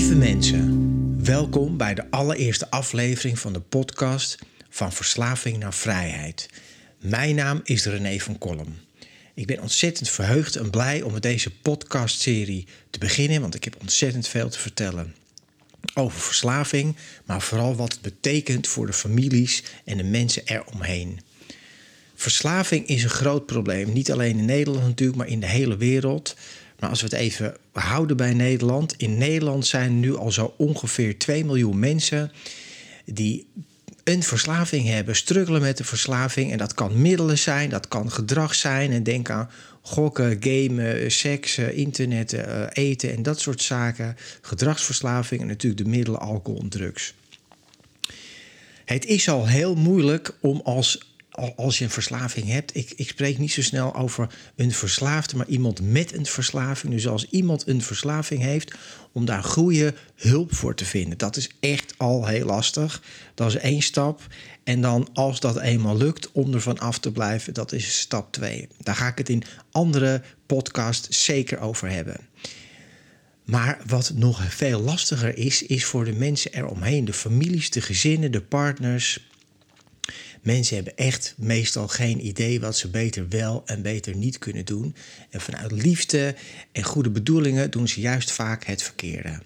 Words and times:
Lieve 0.00 0.16
mensen, 0.16 1.24
welkom 1.24 1.76
bij 1.76 1.94
de 1.94 2.10
allereerste 2.10 2.70
aflevering 2.70 3.38
van 3.38 3.52
de 3.52 3.60
podcast 3.60 4.38
Van 4.68 4.92
Verslaving 4.92 5.58
naar 5.58 5.74
Vrijheid. 5.74 6.48
Mijn 6.98 7.34
naam 7.34 7.60
is 7.64 7.84
René 7.84 8.18
van 8.18 8.38
Kolm. 8.38 8.78
Ik 9.34 9.46
ben 9.46 9.60
ontzettend 9.60 10.08
verheugd 10.08 10.56
en 10.56 10.70
blij 10.70 11.02
om 11.02 11.12
met 11.12 11.22
deze 11.22 11.50
podcastserie 11.50 12.66
te 12.90 12.98
beginnen, 12.98 13.40
want 13.40 13.54
ik 13.54 13.64
heb 13.64 13.76
ontzettend 13.80 14.28
veel 14.28 14.48
te 14.48 14.58
vertellen 14.58 15.14
over 15.94 16.20
verslaving, 16.20 16.96
maar 17.24 17.42
vooral 17.42 17.76
wat 17.76 17.92
het 17.92 18.00
betekent 18.00 18.66
voor 18.66 18.86
de 18.86 18.92
families 18.92 19.62
en 19.84 19.96
de 19.96 20.04
mensen 20.04 20.42
eromheen. 20.44 21.20
Verslaving 22.14 22.86
is 22.86 23.02
een 23.02 23.10
groot 23.10 23.46
probleem, 23.46 23.92
niet 23.92 24.12
alleen 24.12 24.38
in 24.38 24.44
Nederland 24.44 24.86
natuurlijk, 24.86 25.18
maar 25.18 25.28
in 25.28 25.40
de 25.40 25.46
hele 25.46 25.76
wereld. 25.76 26.36
Maar 26.80 26.90
als 26.90 27.00
we 27.00 27.06
het 27.06 27.16
even 27.16 27.56
houden 27.72 28.16
bij 28.16 28.34
Nederland. 28.34 28.94
In 28.96 29.18
Nederland 29.18 29.66
zijn 29.66 30.00
nu 30.00 30.16
al 30.16 30.32
zo 30.32 30.54
ongeveer 30.56 31.18
2 31.18 31.44
miljoen 31.44 31.78
mensen 31.78 32.32
die 33.04 33.46
een 34.04 34.22
verslaving 34.22 34.86
hebben, 34.86 35.16
struggelen 35.16 35.60
met 35.60 35.76
de 35.76 35.84
verslaving. 35.84 36.52
En 36.52 36.58
dat 36.58 36.74
kan 36.74 37.00
middelen 37.00 37.38
zijn, 37.38 37.70
dat 37.70 37.88
kan 37.88 38.10
gedrag 38.12 38.54
zijn. 38.54 38.92
En 38.92 39.02
denk 39.02 39.30
aan 39.30 39.50
gokken, 39.80 40.36
gamen, 40.40 41.12
seks, 41.12 41.58
internet, 41.58 42.32
eh, 42.32 42.66
eten 42.72 43.12
en 43.12 43.22
dat 43.22 43.40
soort 43.40 43.62
zaken. 43.62 44.16
Gedragsverslaving 44.40 45.40
en 45.40 45.46
natuurlijk 45.46 45.82
de 45.82 45.90
middelen 45.90 46.20
alcohol 46.20 46.60
en 46.60 46.68
drugs. 46.68 47.14
Het 48.84 49.04
is 49.04 49.28
al 49.28 49.46
heel 49.46 49.74
moeilijk 49.74 50.34
om 50.40 50.60
als 50.64 51.09
als 51.56 51.78
je 51.78 51.84
een 51.84 51.90
verslaving 51.90 52.48
hebt, 52.48 52.76
ik, 52.76 52.92
ik 52.96 53.08
spreek 53.08 53.38
niet 53.38 53.52
zo 53.52 53.62
snel 53.62 53.94
over 53.94 54.34
een 54.56 54.72
verslaafde, 54.72 55.36
maar 55.36 55.48
iemand 55.48 55.80
met 55.80 56.14
een 56.14 56.26
verslaving. 56.26 56.92
Dus 56.92 57.08
als 57.08 57.26
iemand 57.30 57.66
een 57.66 57.82
verslaving 57.82 58.42
heeft, 58.42 58.74
om 59.12 59.24
daar 59.24 59.44
goede 59.44 59.94
hulp 60.16 60.54
voor 60.54 60.74
te 60.74 60.84
vinden. 60.84 61.18
Dat 61.18 61.36
is 61.36 61.50
echt 61.60 61.94
al 61.96 62.26
heel 62.26 62.46
lastig. 62.46 63.02
Dat 63.34 63.48
is 63.48 63.56
één 63.56 63.82
stap. 63.82 64.26
En 64.64 64.80
dan 64.80 65.08
als 65.12 65.40
dat 65.40 65.60
eenmaal 65.60 65.96
lukt 65.96 66.32
om 66.32 66.54
er 66.54 66.60
van 66.60 66.78
af 66.78 66.98
te 66.98 67.12
blijven, 67.12 67.54
dat 67.54 67.72
is 67.72 67.98
stap 67.98 68.32
twee. 68.32 68.68
Daar 68.78 68.94
ga 68.94 69.06
ik 69.06 69.18
het 69.18 69.28
in 69.28 69.42
andere 69.70 70.22
podcasts 70.46 71.24
zeker 71.24 71.58
over 71.58 71.90
hebben. 71.90 72.16
Maar 73.44 73.80
wat 73.86 74.12
nog 74.14 74.54
veel 74.54 74.80
lastiger 74.80 75.36
is, 75.38 75.62
is 75.62 75.84
voor 75.84 76.04
de 76.04 76.12
mensen 76.12 76.52
eromheen. 76.52 77.04
De 77.04 77.12
families, 77.12 77.70
de 77.70 77.80
gezinnen, 77.80 78.32
de 78.32 78.40
partners, 78.40 79.29
Mensen 80.42 80.74
hebben 80.74 80.96
echt 80.96 81.34
meestal 81.38 81.88
geen 81.88 82.26
idee 82.26 82.60
wat 82.60 82.76
ze 82.76 82.88
beter 82.88 83.28
wel 83.28 83.62
en 83.66 83.82
beter 83.82 84.16
niet 84.16 84.38
kunnen 84.38 84.64
doen. 84.64 84.94
En 85.30 85.40
vanuit 85.40 85.72
liefde 85.72 86.34
en 86.72 86.82
goede 86.82 87.10
bedoelingen 87.10 87.70
doen 87.70 87.88
ze 87.88 88.00
juist 88.00 88.32
vaak 88.32 88.64
het 88.64 88.82
verkeerde. 88.82 89.38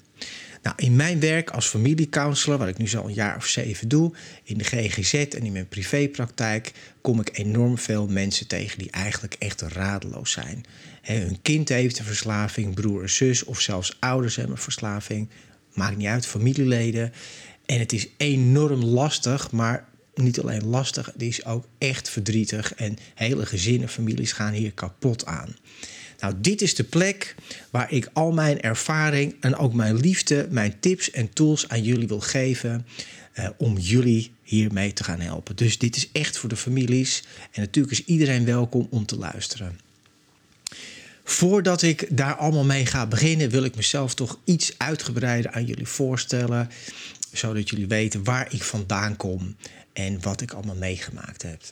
Nou, 0.65 0.77
in 0.78 0.97
mijn 0.97 1.21
werk 1.21 1.50
als 1.50 1.66
familiecounselor, 1.66 2.59
wat 2.59 2.69
ik 2.69 2.78
nu 2.78 2.88
zo 2.88 3.05
een 3.05 3.15
jaar 3.15 3.37
of 3.37 3.47
zeven 3.47 3.88
doe, 3.88 4.12
in 4.43 4.59
de 4.59 4.65
GGZ 4.65 5.15
en 5.15 5.44
in 5.44 5.53
mijn 5.53 5.69
privépraktijk, 5.69 6.72
kom 7.00 7.21
ik 7.21 7.38
enorm 7.38 7.78
veel 7.78 8.06
mensen 8.06 8.47
tegen 8.47 8.78
die 8.78 8.91
eigenlijk 8.91 9.34
echt 9.38 9.61
radeloos 9.61 10.31
zijn. 10.32 10.65
He, 11.03 11.19
hun 11.19 11.43
kind 11.43 11.69
heeft 11.69 11.99
een 11.99 12.05
verslaving, 12.05 12.75
broer 12.75 13.03
en 13.03 13.11
zus, 13.11 13.44
of 13.44 13.61
zelfs 13.61 13.97
ouders 14.00 14.37
hebben 14.37 14.56
een 14.56 14.62
verslaving. 14.62 15.28
Maakt 15.75 15.97
niet 15.97 16.06
uit, 16.06 16.26
familieleden. 16.26 17.12
En 17.66 17.78
het 17.78 17.93
is 17.93 18.09
enorm 18.16 18.84
lastig, 18.84 19.50
maar 19.50 19.88
niet 20.15 20.41
alleen 20.41 20.67
lastig, 20.67 21.07
het 21.07 21.23
is 21.23 21.45
ook 21.45 21.67
echt 21.79 22.09
verdrietig. 22.09 22.75
En 22.75 22.99
hele 23.15 23.47
gezinnen, 23.47 23.89
families 23.89 24.33
gaan 24.33 24.53
hier 24.53 24.73
kapot 24.73 25.27
aan. 25.27 25.57
Nou, 26.19 26.35
dit 26.39 26.63
is 26.63 26.75
de 26.75 26.85
plek 26.85 27.35
waar 27.71 27.93
ik 27.93 28.11
al 28.13 28.33
mijn 28.33 28.61
ervaring 28.61 29.37
en 29.41 29.57
ook 29.57 29.75
mijn 29.75 29.97
liefde, 29.97 30.47
mijn 30.51 30.81
tips 30.81 31.11
en 31.11 31.33
tools 31.33 31.69
aan 31.69 31.83
jullie 31.83 32.09
wil 32.09 32.21
geven. 32.21 32.87
Eh, 33.35 33.49
om 33.57 33.79
jullie 33.79 34.33
hiermee 34.43 34.93
te 34.93 35.05
gaan 35.05 35.21
helpen. 35.21 35.57
Dus 35.57 35.79
dit 35.79 35.97
is 35.97 36.09
echt 36.13 36.39
voor 36.39 36.49
de 36.49 36.57
families. 36.57 37.23
En 37.53 37.61
natuurlijk 37.61 37.93
is 37.99 38.05
iedereen 38.05 38.45
welkom 38.45 38.87
om 38.91 39.07
te 39.07 39.17
luisteren. 39.17 39.81
Voordat 41.25 41.83
ik 41.83 42.07
daar 42.11 42.35
allemaal 42.35 42.65
mee 42.65 42.87
ga 42.87 43.07
beginnen, 43.07 43.51
wil 43.51 43.65
ik 43.65 43.77
mezelf 43.77 44.15
toch 44.15 44.39
iets 44.45 44.75
uitgebreider 44.77 45.51
aan 45.51 45.65
jullie 45.65 45.87
voorstellen. 45.87 46.71
Zodat 47.33 47.71
jullie 47.71 47.87
weten 47.87 48.25
waar 48.25 48.53
ik 48.55 48.63
vandaan 48.63 49.17
kom 49.17 49.57
en 49.94 50.22
wat 50.22 50.41
ik 50.41 50.53
allemaal 50.53 50.75
meegemaakt 50.75 51.43
heb. 51.43 51.62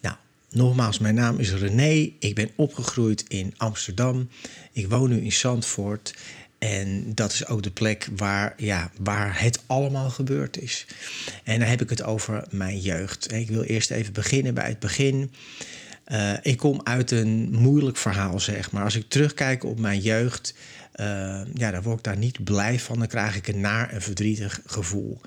Nou, 0.00 0.16
nogmaals, 0.50 0.98
mijn 0.98 1.14
naam 1.14 1.38
is 1.38 1.52
René. 1.52 2.12
Ik 2.18 2.34
ben 2.34 2.50
opgegroeid 2.56 3.24
in 3.28 3.54
Amsterdam. 3.56 4.28
Ik 4.72 4.88
woon 4.88 5.08
nu 5.08 5.20
in 5.20 5.32
Zandvoort. 5.32 6.14
En 6.58 7.14
dat 7.14 7.32
is 7.32 7.46
ook 7.46 7.62
de 7.62 7.70
plek 7.70 8.08
waar, 8.16 8.54
ja, 8.56 8.90
waar 8.98 9.40
het 9.40 9.62
allemaal 9.66 10.10
gebeurd 10.10 10.60
is. 10.60 10.86
En 11.44 11.58
dan 11.58 11.68
heb 11.68 11.80
ik 11.80 11.90
het 11.90 12.02
over 12.02 12.44
mijn 12.50 12.80
jeugd. 12.80 13.32
Ik 13.32 13.48
wil 13.48 13.62
eerst 13.62 13.90
even 13.90 14.12
beginnen 14.12 14.54
bij 14.54 14.68
het 14.68 14.78
begin. 14.78 15.32
Uh, 16.12 16.32
ik 16.42 16.56
kom 16.56 16.80
uit 16.84 17.10
een 17.10 17.48
moeilijk 17.52 17.96
verhaal, 17.96 18.40
zeg 18.40 18.70
maar. 18.70 18.84
Als 18.84 18.96
ik 18.96 19.08
terugkijk 19.08 19.64
op 19.64 19.78
mijn 19.78 20.00
jeugd, 20.00 20.54
uh, 20.96 21.06
ja, 21.54 21.70
dan 21.70 21.82
word 21.82 21.98
ik 21.98 22.04
daar 22.04 22.16
niet 22.16 22.44
blij 22.44 22.80
van. 22.80 22.98
Dan 22.98 23.08
krijg 23.08 23.36
ik 23.36 23.48
een 23.48 23.60
naar 23.60 23.90
en 23.90 24.02
verdrietig 24.02 24.60
gevoel. 24.66 25.20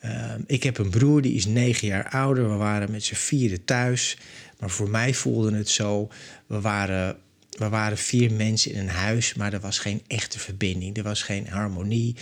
Ehm, 0.00 0.40
ik 0.46 0.62
heb 0.62 0.78
een 0.78 0.90
broer 0.90 1.22
die 1.22 1.34
is 1.34 1.46
negen 1.46 1.88
jaar 1.88 2.08
ouder. 2.08 2.50
We 2.50 2.56
waren 2.56 2.90
met 2.90 3.04
z'n 3.04 3.14
vieren 3.14 3.64
thuis. 3.64 4.18
Maar 4.58 4.70
voor 4.70 4.88
mij 4.88 5.14
voelde 5.14 5.56
het 5.56 5.68
zo. 5.68 6.08
We 6.46 6.60
waren, 6.60 7.16
we 7.50 7.68
waren 7.68 7.98
vier 7.98 8.32
mensen 8.32 8.72
in 8.72 8.78
een 8.78 8.88
huis, 8.88 9.34
maar 9.34 9.52
er 9.52 9.60
was 9.60 9.78
geen 9.78 10.02
echte 10.06 10.38
verbinding. 10.38 10.96
Er 10.96 11.02
was 11.02 11.22
geen 11.22 11.48
harmonie. 11.48 12.16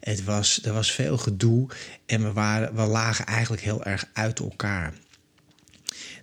Het 0.00 0.24
was, 0.24 0.64
er 0.64 0.72
was 0.72 0.92
veel 0.92 1.18
gedoe. 1.18 1.68
En 2.06 2.22
we, 2.22 2.32
waren, 2.32 2.74
we 2.74 2.82
lagen 2.82 3.26
eigenlijk 3.26 3.62
heel 3.62 3.84
erg 3.84 4.08
uit 4.12 4.38
elkaar. 4.38 4.94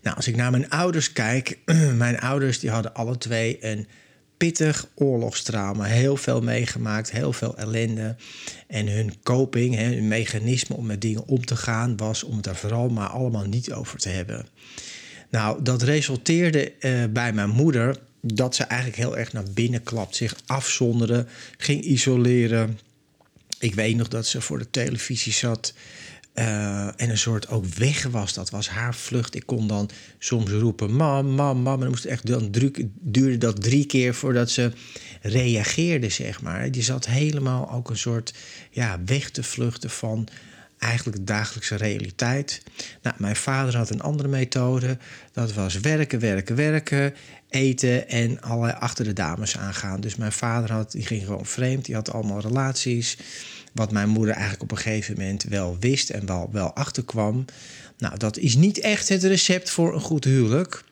Nou, 0.01 0.15
als 0.15 0.27
ik 0.27 0.35
naar 0.35 0.51
mijn 0.51 0.69
ouders 0.69 1.11
kijk, 1.11 1.57
mijn 1.95 2.19
ouders 2.19 2.59
die 2.59 2.69
hadden 2.69 2.93
alle 2.93 3.17
twee 3.17 3.57
een 3.65 3.87
pittig 4.37 4.87
oorlogstrauma. 4.95 5.83
Heel 5.83 6.17
veel 6.17 6.41
meegemaakt, 6.41 7.11
heel 7.11 7.33
veel 7.33 7.57
ellende. 7.57 8.15
En 8.67 8.87
hun 8.87 9.13
coping, 9.23 9.75
hun 9.75 10.07
mechanisme 10.07 10.75
om 10.75 10.85
met 10.85 11.01
dingen 11.01 11.27
om 11.27 11.45
te 11.45 11.55
gaan, 11.55 11.97
was 11.97 12.23
om 12.23 12.37
het 12.37 12.45
er 12.45 12.55
vooral 12.55 12.89
maar 12.89 13.09
allemaal 13.09 13.45
niet 13.45 13.71
over 13.71 13.99
te 13.99 14.09
hebben. 14.09 14.45
Nou, 15.29 15.63
dat 15.63 15.81
resulteerde 15.81 16.73
uh, 16.79 17.03
bij 17.09 17.33
mijn 17.33 17.49
moeder 17.49 17.97
dat 18.21 18.55
ze 18.55 18.63
eigenlijk 18.63 19.01
heel 19.01 19.17
erg 19.17 19.33
naar 19.33 19.43
binnen 19.53 19.83
klapt, 19.83 20.15
zich 20.15 20.35
afzonderde, 20.45 21.25
ging 21.57 21.81
isoleren. 21.81 22.79
Ik 23.59 23.75
weet 23.75 23.95
nog 23.95 24.07
dat 24.07 24.27
ze 24.27 24.41
voor 24.41 24.57
de 24.57 24.69
televisie 24.69 25.33
zat 25.33 25.73
uh, 26.33 26.85
en 26.85 27.09
een 27.09 27.17
soort 27.17 27.49
ook 27.49 27.65
weg 27.65 28.03
was. 28.03 28.33
Dat 28.33 28.49
was 28.49 28.69
haar 28.69 28.95
vlucht. 28.95 29.35
Ik 29.35 29.45
kon 29.45 29.67
dan 29.67 29.89
soms 30.19 30.51
roepen: 30.51 30.95
Mam, 30.95 31.27
mam, 31.27 31.57
mam. 31.57 31.73
En 31.73 31.79
dan 31.79 31.89
moest 31.89 32.05
echt 32.05 32.27
dan 32.27 32.51
druk, 32.51 32.85
duurde 32.99 33.37
dat 33.37 33.61
drie 33.61 33.85
keer 33.85 34.13
voordat 34.13 34.49
ze 34.49 34.71
reageerde, 35.21 36.09
zeg 36.09 36.41
maar. 36.41 36.71
Die 36.71 36.83
zat 36.83 37.05
helemaal 37.05 37.71
ook 37.71 37.89
een 37.89 37.97
soort 37.97 38.33
ja, 38.69 38.99
weg 39.05 39.29
te 39.29 39.43
vluchten 39.43 39.89
van 39.89 40.27
eigenlijk 40.83 41.17
de 41.17 41.23
dagelijkse 41.23 41.75
realiteit. 41.75 42.61
Nou, 43.01 43.15
mijn 43.19 43.35
vader 43.35 43.77
had 43.77 43.89
een 43.89 44.01
andere 44.01 44.29
methode. 44.29 44.97
Dat 45.31 45.53
was 45.53 45.79
werken, 45.79 46.19
werken, 46.19 46.55
werken, 46.55 47.13
eten 47.49 48.09
en 48.09 48.41
allerlei 48.41 48.77
achter 48.79 49.05
de 49.05 49.13
dames 49.13 49.57
aangaan. 49.57 50.01
Dus 50.01 50.15
mijn 50.15 50.31
vader 50.31 50.71
had, 50.71 50.91
die 50.91 51.05
ging 51.05 51.25
gewoon 51.25 51.45
vreemd. 51.45 51.85
Die 51.85 51.95
had 51.95 52.11
allemaal 52.11 52.41
relaties. 52.41 53.17
Wat 53.73 53.91
mijn 53.91 54.09
moeder 54.09 54.33
eigenlijk 54.33 54.63
op 54.63 54.71
een 54.71 54.83
gegeven 54.83 55.15
moment 55.17 55.43
wel 55.43 55.77
wist 55.79 56.09
en 56.09 56.25
wel, 56.25 56.49
wel 56.51 56.73
achterkwam. 56.73 57.45
Nou, 57.97 58.17
dat 58.17 58.37
is 58.37 58.55
niet 58.55 58.79
echt 58.79 59.09
het 59.09 59.23
recept 59.23 59.69
voor 59.69 59.93
een 59.93 60.01
goed 60.01 60.23
huwelijk. 60.23 60.83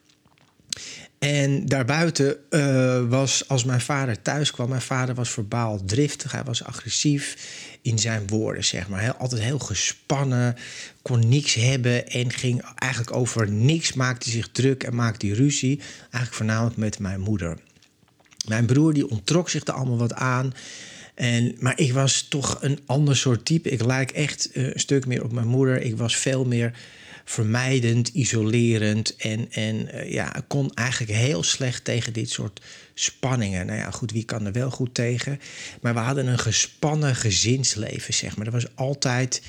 En 1.19 1.65
daarbuiten 1.65 2.37
uh, 2.49 3.09
was, 3.09 3.47
als 3.47 3.63
mijn 3.63 3.81
vader 3.81 4.21
thuis 4.21 4.51
kwam, 4.51 4.69
mijn 4.69 4.81
vader 4.81 5.15
was 5.15 5.29
verbaal 5.29 5.85
driftig, 5.85 6.31
hij 6.31 6.43
was 6.43 6.63
agressief 6.63 7.37
in 7.81 7.99
zijn 7.99 8.27
woorden, 8.27 8.63
zeg 8.63 8.87
maar. 8.87 9.01
Hij 9.01 9.13
altijd 9.13 9.41
heel 9.41 9.59
gespannen, 9.59 10.55
kon 11.01 11.29
niks 11.29 11.53
hebben 11.53 12.07
en 12.07 12.31
ging 12.31 12.61
eigenlijk 12.75 13.15
over 13.15 13.51
niks, 13.51 13.93
maakte 13.93 14.29
zich 14.29 14.49
druk 14.51 14.83
en 14.83 14.95
maakte 14.95 15.33
ruzie. 15.33 15.79
Eigenlijk 15.99 16.33
voornamelijk 16.33 16.77
met 16.77 16.99
mijn 16.99 17.19
moeder. 17.19 17.57
Mijn 18.47 18.65
broer 18.65 18.93
die 18.93 19.09
ontrok 19.09 19.49
zich 19.49 19.65
er 19.67 19.73
allemaal 19.73 19.97
wat 19.97 20.13
aan. 20.13 20.53
En, 21.15 21.55
maar 21.59 21.79
ik 21.79 21.93
was 21.93 22.21
toch 22.21 22.57
een 22.61 22.79
ander 22.85 23.15
soort 23.15 23.45
type. 23.45 23.69
Ik 23.69 23.85
lijk 23.85 24.11
echt 24.11 24.51
eh, 24.51 24.63
een 24.63 24.79
stuk 24.79 25.05
meer 25.05 25.23
op 25.23 25.31
mijn 25.31 25.47
moeder. 25.47 25.81
Ik 25.81 25.97
was 25.97 26.15
veel 26.15 26.45
meer 26.45 26.73
vermijdend, 27.25 28.07
isolerend. 28.07 29.15
En, 29.15 29.51
en 29.51 29.95
uh, 29.95 30.11
ja, 30.11 30.43
kon 30.47 30.73
eigenlijk 30.73 31.11
heel 31.11 31.43
slecht 31.43 31.83
tegen 31.83 32.13
dit 32.13 32.29
soort 32.29 32.61
spanningen. 32.93 33.65
Nou 33.65 33.79
ja, 33.79 33.91
goed, 33.91 34.11
wie 34.11 34.25
kan 34.25 34.45
er 34.45 34.51
wel 34.51 34.71
goed 34.71 34.93
tegen? 34.93 35.39
Maar 35.81 35.93
we 35.93 35.99
hadden 35.99 36.27
een 36.27 36.39
gespannen 36.39 37.15
gezinsleven, 37.15 38.13
zeg 38.13 38.37
maar. 38.37 38.45
Er 38.45 38.51
was 38.51 38.75
altijd. 38.75 39.41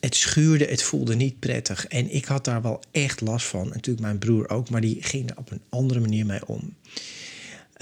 Het 0.00 0.14
schuurde, 0.14 0.64
het 0.64 0.82
voelde 0.82 1.14
niet 1.14 1.38
prettig. 1.38 1.86
En 1.86 2.14
ik 2.14 2.24
had 2.24 2.44
daar 2.44 2.62
wel 2.62 2.82
echt 2.90 3.20
last 3.20 3.46
van. 3.46 3.68
natuurlijk 3.68 4.00
mijn 4.06 4.18
broer 4.18 4.48
ook, 4.48 4.70
maar 4.70 4.80
die 4.80 4.96
ging 5.00 5.30
er 5.30 5.36
op 5.36 5.50
een 5.50 5.62
andere 5.68 6.00
manier 6.00 6.26
mee 6.26 6.46
om. 6.46 6.74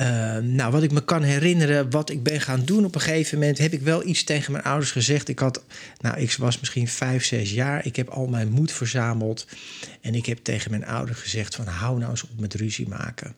Uh, 0.00 0.36
nou, 0.36 0.72
wat 0.72 0.82
ik 0.82 0.92
me 0.92 1.04
kan 1.04 1.22
herinneren, 1.22 1.90
wat 1.90 2.10
ik 2.10 2.22
ben 2.22 2.40
gaan 2.40 2.64
doen 2.64 2.84
op 2.84 2.94
een 2.94 3.00
gegeven 3.00 3.38
moment, 3.38 3.58
heb 3.58 3.72
ik 3.72 3.80
wel 3.80 4.06
iets 4.06 4.24
tegen 4.24 4.52
mijn 4.52 4.64
ouders 4.64 4.90
gezegd. 4.90 5.28
Ik 5.28 5.38
had, 5.38 5.64
nou, 6.00 6.18
ik 6.18 6.32
was 6.32 6.60
misschien 6.60 6.88
vijf, 6.88 7.24
zes 7.24 7.50
jaar. 7.50 7.86
Ik 7.86 7.96
heb 7.96 8.08
al 8.08 8.26
mijn 8.26 8.50
moed 8.50 8.72
verzameld. 8.72 9.46
En 10.00 10.14
ik 10.14 10.26
heb 10.26 10.38
tegen 10.42 10.70
mijn 10.70 10.86
ouders 10.86 11.18
gezegd: 11.18 11.54
van 11.54 11.66
hou 11.66 11.98
nou 11.98 12.10
eens 12.10 12.22
op 12.22 12.40
met 12.40 12.54
ruzie 12.54 12.88
maken. 12.88 13.34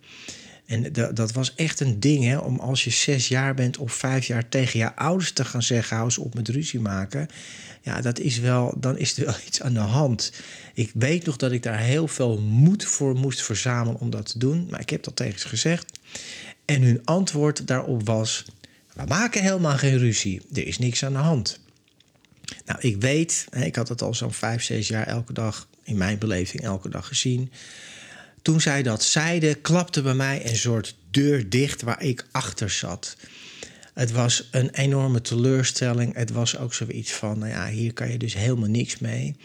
En 0.66 0.92
dat 1.14 1.32
was 1.32 1.54
echt 1.54 1.80
een 1.80 2.00
ding, 2.00 2.24
hè, 2.24 2.36
om 2.36 2.58
als 2.58 2.84
je 2.84 2.90
zes 2.90 3.28
jaar 3.28 3.54
bent 3.54 3.76
of 3.76 3.92
vijf 3.92 4.26
jaar 4.26 4.48
tegen 4.48 4.78
je 4.78 4.96
ouders 4.96 5.32
te 5.32 5.44
gaan 5.44 5.62
zeggen: 5.62 5.96
hou 5.96 6.08
eens 6.08 6.18
op 6.18 6.34
met 6.34 6.48
ruzie 6.48 6.80
maken. 6.80 7.28
Ja, 7.82 8.00
dat 8.00 8.18
is 8.18 8.38
wel, 8.38 8.74
dan 8.80 8.98
is 8.98 9.16
er 9.16 9.24
wel 9.24 9.34
iets 9.46 9.62
aan 9.62 9.74
de 9.74 9.78
hand. 9.78 10.32
Ik 10.74 10.90
weet 10.94 11.24
nog 11.24 11.36
dat 11.36 11.52
ik 11.52 11.62
daar 11.62 11.78
heel 11.78 12.08
veel 12.08 12.40
moed 12.40 12.84
voor 12.84 13.14
moest 13.14 13.42
verzamelen 13.42 14.00
om 14.00 14.10
dat 14.10 14.26
te 14.26 14.38
doen. 14.38 14.66
Maar 14.70 14.80
ik 14.80 14.90
heb 14.90 15.02
dat 15.02 15.16
tegen 15.16 15.40
ze 15.40 15.48
gezegd. 15.48 15.95
En 16.64 16.82
hun 16.82 17.00
antwoord 17.04 17.66
daarop 17.66 18.06
was: 18.06 18.44
We 18.94 19.04
maken 19.08 19.42
helemaal 19.42 19.76
geen 19.76 19.98
ruzie, 19.98 20.42
er 20.52 20.66
is 20.66 20.78
niks 20.78 21.04
aan 21.04 21.12
de 21.12 21.18
hand. 21.18 21.60
Nou, 22.64 22.80
ik 22.80 23.00
weet, 23.00 23.46
ik 23.50 23.76
had 23.76 23.88
het 23.88 24.02
al 24.02 24.14
zo'n 24.14 24.32
vijf, 24.32 24.62
zes 24.62 24.88
jaar 24.88 25.06
elke 25.06 25.32
dag, 25.32 25.68
in 25.82 25.96
mijn 25.96 26.18
beleving 26.18 26.62
elke 26.62 26.88
dag 26.88 27.06
gezien. 27.06 27.52
Toen 28.42 28.60
zij 28.60 28.82
dat 28.82 29.02
zeiden, 29.02 29.60
klapte 29.60 30.02
bij 30.02 30.14
mij 30.14 30.50
een 30.50 30.56
soort 30.56 30.96
deur 31.10 31.48
dicht 31.48 31.82
waar 31.82 32.02
ik 32.02 32.26
achter 32.30 32.70
zat. 32.70 33.16
Het 33.94 34.12
was 34.12 34.48
een 34.50 34.70
enorme 34.70 35.20
teleurstelling. 35.20 36.14
Het 36.14 36.30
was 36.30 36.58
ook 36.58 36.74
zoiets 36.74 37.12
van, 37.12 37.38
nou 37.38 37.50
ja, 37.50 37.68
hier 37.68 37.92
kan 37.92 38.10
je 38.10 38.18
dus 38.18 38.34
helemaal 38.34 38.68
niks 38.68 38.98
mee. 38.98 39.36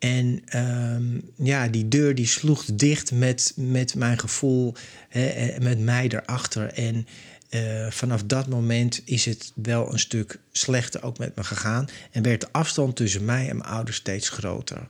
En 0.00 0.42
um, 0.56 1.22
ja, 1.36 1.68
die 1.68 1.88
deur 1.88 2.14
die 2.14 2.26
sloeg 2.26 2.64
dicht 2.64 3.12
met, 3.12 3.52
met 3.56 3.94
mijn 3.94 4.18
gevoel, 4.18 4.74
hè, 5.08 5.60
met 5.60 5.78
mij 5.78 6.08
erachter. 6.08 6.72
En 6.72 7.06
uh, 7.50 7.90
vanaf 7.90 8.22
dat 8.22 8.48
moment 8.48 9.02
is 9.04 9.24
het 9.24 9.52
wel 9.54 9.92
een 9.92 9.98
stuk 9.98 10.38
slechter 10.52 11.02
ook 11.02 11.18
met 11.18 11.36
me 11.36 11.44
gegaan. 11.44 11.88
En 12.10 12.22
werd 12.22 12.40
de 12.40 12.48
afstand 12.50 12.96
tussen 12.96 13.24
mij 13.24 13.48
en 13.48 13.56
mijn 13.56 13.70
ouders 13.70 13.96
steeds 13.96 14.28
groter. 14.28 14.88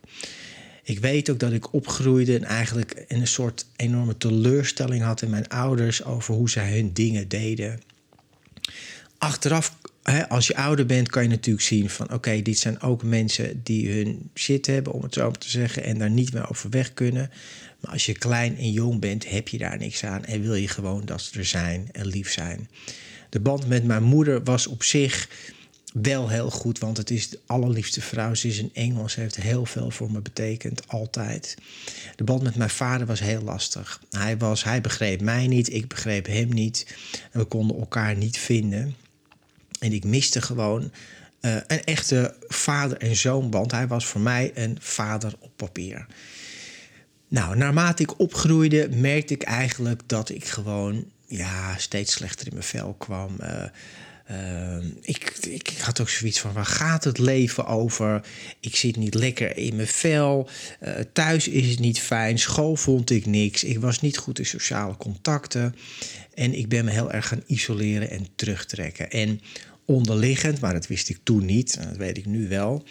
Ik 0.83 0.99
weet 0.99 1.31
ook 1.31 1.39
dat 1.39 1.53
ik 1.53 1.73
opgroeide 1.73 2.37
en 2.37 2.45
eigenlijk 2.45 3.05
een 3.09 3.27
soort 3.27 3.67
enorme 3.77 4.17
teleurstelling 4.17 5.03
had 5.03 5.23
in 5.23 5.31
mijn 5.31 5.49
ouders 5.49 6.05
over 6.05 6.35
hoe 6.35 6.51
zij 6.51 6.73
hun 6.73 6.93
dingen 6.93 7.29
deden. 7.29 7.81
Achteraf 9.19 9.77
als 10.29 10.47
je 10.47 10.57
ouder 10.57 10.87
bent, 10.87 11.09
kan 11.09 11.23
je 11.23 11.29
natuurlijk 11.29 11.67
zien 11.67 11.91
van 11.91 12.13
oké, 12.13 12.43
dit 12.43 12.59
zijn 12.59 12.81
ook 12.81 13.03
mensen 13.03 13.61
die 13.63 13.93
hun 13.93 14.31
shit 14.35 14.67
hebben, 14.67 14.93
om 14.93 15.03
het 15.03 15.15
zo 15.15 15.31
te 15.31 15.51
zeggen, 15.51 15.85
en 15.85 15.99
daar 15.99 16.11
niet 16.11 16.33
meer 16.33 16.51
over 16.51 16.71
weg 16.71 16.95
kunnen. 16.95 17.31
Maar 17.81 17.93
als 17.93 18.07
je 18.07 18.13
klein 18.13 18.57
en 18.59 18.73
jong 18.73 19.01
bent, 19.01 19.29
heb 19.29 19.49
je 19.49 19.59
daar 19.59 19.79
niks 19.79 20.05
aan 20.05 20.25
en 20.25 20.43
wil 20.43 20.55
je 20.55 20.69
gewoon 20.69 21.05
dat 21.05 21.23
ze 21.23 21.39
er 21.39 21.45
zijn 21.45 21.89
en 21.93 22.07
lief 22.07 22.33
zijn. 22.33 22.69
De 23.29 23.41
band 23.41 23.69
met 23.69 23.85
mijn 23.85 24.03
moeder 24.03 24.45
was 24.45 24.67
op 24.67 24.83
zich 24.83 25.29
wel 25.93 26.29
heel 26.29 26.51
goed, 26.51 26.79
want 26.79 26.97
het 26.97 27.11
is 27.11 27.29
de 27.29 27.41
allerliefste 27.47 28.01
vrouw. 28.01 28.35
Ze 28.35 28.49
is 28.49 28.59
een 28.59 28.71
engel, 28.75 29.09
ze 29.09 29.21
heeft 29.21 29.37
heel 29.37 29.67
veel 29.67 29.91
voor 29.91 30.13
me 30.13 30.21
betekend, 30.21 30.89
altijd. 30.89 31.57
De 32.17 32.25
band 32.25 32.43
met 32.43 32.57
mijn 32.57 32.71
vader 32.71 33.07
was 33.07 33.21
heel 33.21 33.43
lastig. 33.43 34.03
Hij, 34.11 34.39
was, 34.39 34.65
hij 34.65 34.81
begreep 34.81 35.21
mij 35.21 35.47
niet, 35.47 35.73
ik 35.73 35.89
begreep 35.89 36.27
hem 36.27 36.49
niet. 36.49 36.97
En 37.33 37.41
we 37.41 37.45
konden 37.45 37.79
elkaar 37.79 38.17
niet 38.17 38.39
vinden. 38.39 38.95
En 39.81 39.93
ik 39.93 40.05
miste 40.05 40.43
gewoon 40.43 40.93
uh, 41.41 41.55
een 41.67 41.85
echte 41.85 42.35
vader- 42.49 42.99
en 42.99 43.17
zoonband. 43.17 43.71
Hij 43.71 43.87
was 43.87 44.07
voor 44.07 44.21
mij 44.21 44.51
een 44.55 44.77
vader 44.81 45.35
op 45.39 45.51
papier. 45.57 46.07
Nou, 47.29 47.57
naarmate 47.57 48.03
ik 48.03 48.19
opgroeide, 48.19 48.89
merkte 48.89 49.35
ik 49.35 49.43
eigenlijk 49.43 50.03
dat 50.07 50.29
ik 50.29 50.45
gewoon 50.45 51.05
ja, 51.27 51.77
steeds 51.77 52.13
slechter 52.13 52.47
in 52.47 52.53
mijn 52.53 52.65
vel 52.65 52.95
kwam. 52.99 53.37
Uh, 53.41 53.65
uh, 54.31 54.85
ik, 55.01 55.37
ik, 55.49 55.73
had 55.83 56.01
ook 56.01 56.09
zoiets 56.09 56.41
van: 56.41 56.53
waar 56.53 56.67
gaat 56.67 57.05
het 57.05 57.19
leven 57.19 57.67
over? 57.67 58.21
Ik 58.61 58.77
zit 58.77 58.97
niet 58.97 59.15
lekker 59.15 59.57
in 59.57 59.77
mijn 59.77 59.89
vel. 59.89 60.49
Thuis 61.13 61.49
is 61.49 61.71
het 61.71 61.79
niet 61.79 62.01
fijn. 62.01 62.39
School 62.39 62.77
vond 62.77 63.11
ik 63.11 63.27
niks. 63.27 63.65
Ik 63.65 63.81
was 63.81 64.01
niet 64.01 64.19
goed 64.19 64.39
in 64.39 64.47
sociale 64.47 64.97
contacten. 64.97 65.75
En 66.35 66.55
ik 66.55 66.69
ben 66.69 66.85
me 66.85 66.91
heel 66.91 67.13
erg 67.13 67.29
gaan 67.29 67.43
isoleren 67.47 68.11
en 68.11 68.27
terugtrekken. 68.35 69.11
En 69.11 69.41
onderliggend, 69.91 70.61
maar 70.61 70.73
dat 70.73 70.87
wist 70.87 71.09
ik 71.09 71.19
toen 71.23 71.45
niet, 71.45 71.79
dat 71.83 71.97
weet 71.97 72.17
ik 72.17 72.27
nu 72.27 72.49
wel, 72.49 72.85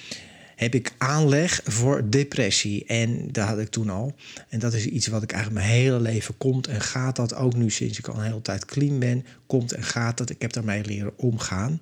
heb 0.56 0.75
ik 0.75 0.94
aanleg 0.98 1.62
voor 1.63 2.10
depressie. 2.10 2.86
En 2.86 3.31
dat 3.31 3.48
had 3.48 3.60
ik 3.60 3.69
toen 3.69 3.90
al. 3.90 4.16
En 4.50 4.60
dat 4.60 4.74
is 4.74 4.86
iets 4.86 5.07
wat 5.07 5.24
ik 5.24 5.31
eigenlijk 5.31 5.66
mijn 5.66 5.74
hele 5.74 6.00
leven 6.00 6.38
komt 6.38 6.68
en 6.68 6.81
gaat 6.81 7.16
dat. 7.16 7.34
Ook 7.36 7.56
nu 7.56 7.69
sinds 7.69 7.98
ik 7.98 8.07
al 8.07 8.16
een 8.16 8.24
hele 8.24 8.42
tijd 8.42 8.66
clean 8.66 9.00
ben, 9.00 9.25
komt 9.46 9.72
en 9.72 9.84
gaat 9.84 10.18
dat. 10.18 10.30
Ik 10.30 10.42
heb 10.42 10.54
daarmee 10.54 10.86
leren 10.86 11.18
omgaan. 11.18 11.81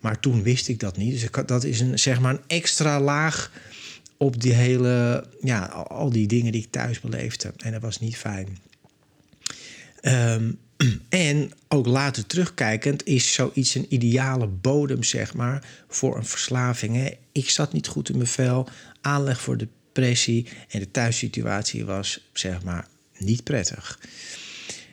Maar 0.00 0.20
toen 0.20 0.42
wist 0.42 0.68
ik 0.68 0.80
dat 0.80 0.96
niet. 0.96 1.12
Dus 1.12 1.22
ik, 1.22 1.42
dat 1.46 1.64
is 1.64 1.80
een, 1.80 1.98
zeg 1.98 2.20
maar 2.20 2.34
een 2.34 2.42
extra 2.46 3.00
laag 3.00 3.52
op 4.16 4.40
die 4.40 4.52
hele, 4.52 5.24
ja, 5.40 5.64
al 5.66 6.10
die 6.10 6.26
dingen 6.26 6.52
die 6.52 6.62
ik 6.62 6.70
thuis 6.70 7.00
beleefde. 7.00 7.52
En 7.56 7.72
dat 7.72 7.80
was 7.80 8.00
niet 8.00 8.16
fijn. 8.16 8.58
Um, 10.02 10.58
En 11.08 11.52
ook 11.68 11.86
later 11.86 12.26
terugkijkend 12.26 13.06
is 13.06 13.32
zoiets 13.32 13.74
een 13.74 13.86
ideale 13.88 14.46
bodem, 14.46 15.02
zeg 15.02 15.34
maar, 15.34 15.66
voor 15.88 16.16
een 16.16 16.26
verslaving. 16.26 16.96
Hè? 16.96 17.10
Ik 17.32 17.50
zat 17.50 17.72
niet 17.72 17.86
goed 17.86 18.08
in 18.08 18.16
mijn 18.16 18.28
vel, 18.28 18.68
aanleg 19.00 19.40
voor 19.40 19.56
depressie 19.56 20.46
en 20.68 20.80
de 20.80 20.90
thuissituatie 20.90 21.84
was, 21.84 22.28
zeg 22.32 22.62
maar, 22.62 22.86
niet 23.18 23.44
prettig. 23.44 23.98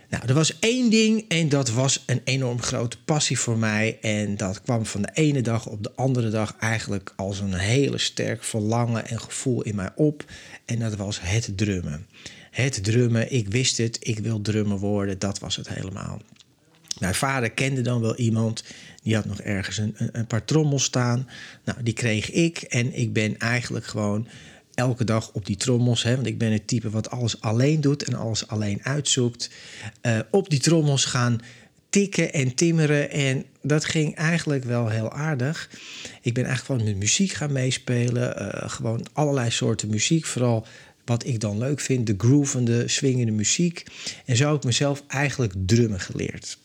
Nou, 0.10 0.24
er 0.27 0.33
was 0.33 0.60
één 0.60 0.89
ding 0.89 1.25
en 1.27 1.50
dat 1.50 1.69
was 1.69 2.03
een 2.05 2.21
enorm 2.24 2.62
grote 2.62 2.98
passie 3.05 3.39
voor 3.39 3.57
mij. 3.57 3.98
En 4.01 4.38
dat 4.38 4.62
kwam 4.62 4.86
van 4.86 5.01
de 5.01 5.10
ene 5.13 5.41
dag 5.41 5.67
op 5.67 5.83
de 5.83 5.91
andere 5.95 6.29
dag 6.29 6.55
eigenlijk 6.60 7.13
als 7.15 7.39
een 7.39 7.53
hele 7.53 7.98
sterk 7.98 8.43
verlangen 8.43 9.07
en 9.07 9.19
gevoel 9.21 9.62
in 9.62 9.75
mij 9.75 9.89
op. 9.95 10.25
En 10.65 10.79
dat 10.79 10.95
was 10.95 11.21
het 11.21 11.57
drummen 11.57 12.07
het 12.51 12.84
drummen. 12.84 13.34
Ik 13.34 13.48
wist 13.48 13.77
het, 13.77 13.98
ik 14.00 14.20
wil 14.20 14.41
drummer 14.41 14.77
worden. 14.77 15.20
Dat 15.20 15.39
was 15.39 15.55
het 15.55 15.70
helemaal. 15.70 16.22
Mijn 17.00 17.15
vader 17.15 17.51
kende 17.51 17.81
dan 17.81 18.01
wel 18.01 18.15
iemand. 18.15 18.63
Die 19.03 19.15
had 19.15 19.25
nog 19.25 19.41
ergens 19.41 19.77
een, 19.77 19.96
een, 19.98 20.27
paar 20.27 20.46
trommels 20.46 20.84
staan. 20.84 21.27
Nou, 21.63 21.84
die 21.84 21.93
kreeg 21.93 22.31
ik. 22.31 22.58
En 22.58 22.98
ik 22.98 23.13
ben 23.13 23.38
eigenlijk 23.38 23.86
gewoon 23.86 24.27
elke 24.74 25.03
dag 25.03 25.31
op 25.31 25.46
die 25.46 25.58
trommels. 25.58 26.03
Hè, 26.03 26.15
want 26.15 26.27
ik 26.27 26.38
ben 26.38 26.51
het 26.51 26.67
type 26.67 26.89
wat 26.89 27.10
alles 27.10 27.41
alleen 27.41 27.81
doet 27.81 28.03
en 28.03 28.13
alles 28.13 28.48
alleen 28.48 28.79
uitzoekt. 28.84 29.50
Uh, 30.01 30.20
op 30.31 30.50
die 30.50 30.60
trommels 30.60 31.05
gaan 31.05 31.39
tikken 31.89 32.34
en 32.34 32.55
timmeren. 32.55 33.10
En 33.10 33.46
dat 33.62 33.86
ging 33.86 34.15
eigenlijk 34.15 34.63
wel 34.63 34.88
heel 34.88 35.12
aardig. 35.12 35.70
Ik 36.22 36.34
ben 36.34 36.46
eigenlijk 36.46 36.65
gewoon 36.65 36.93
met 36.93 37.01
muziek 37.01 37.31
gaan 37.31 37.51
meespelen. 37.51 38.41
Uh, 38.41 38.70
gewoon 38.70 39.05
allerlei 39.13 39.51
soorten 39.51 39.89
muziek. 39.89 40.25
Vooral 40.25 40.65
wat 41.05 41.25
ik 41.25 41.39
dan 41.39 41.58
leuk 41.58 41.79
vind, 41.79 42.08
de 42.08 42.15
groovende, 42.17 42.88
swingende 42.88 43.31
muziek. 43.31 43.84
En 44.25 44.36
zo 44.36 44.48
heb 44.48 44.55
ik 44.55 44.63
mezelf 44.63 45.03
eigenlijk 45.08 45.53
drummen 45.65 46.00
geleerd. 46.00 46.58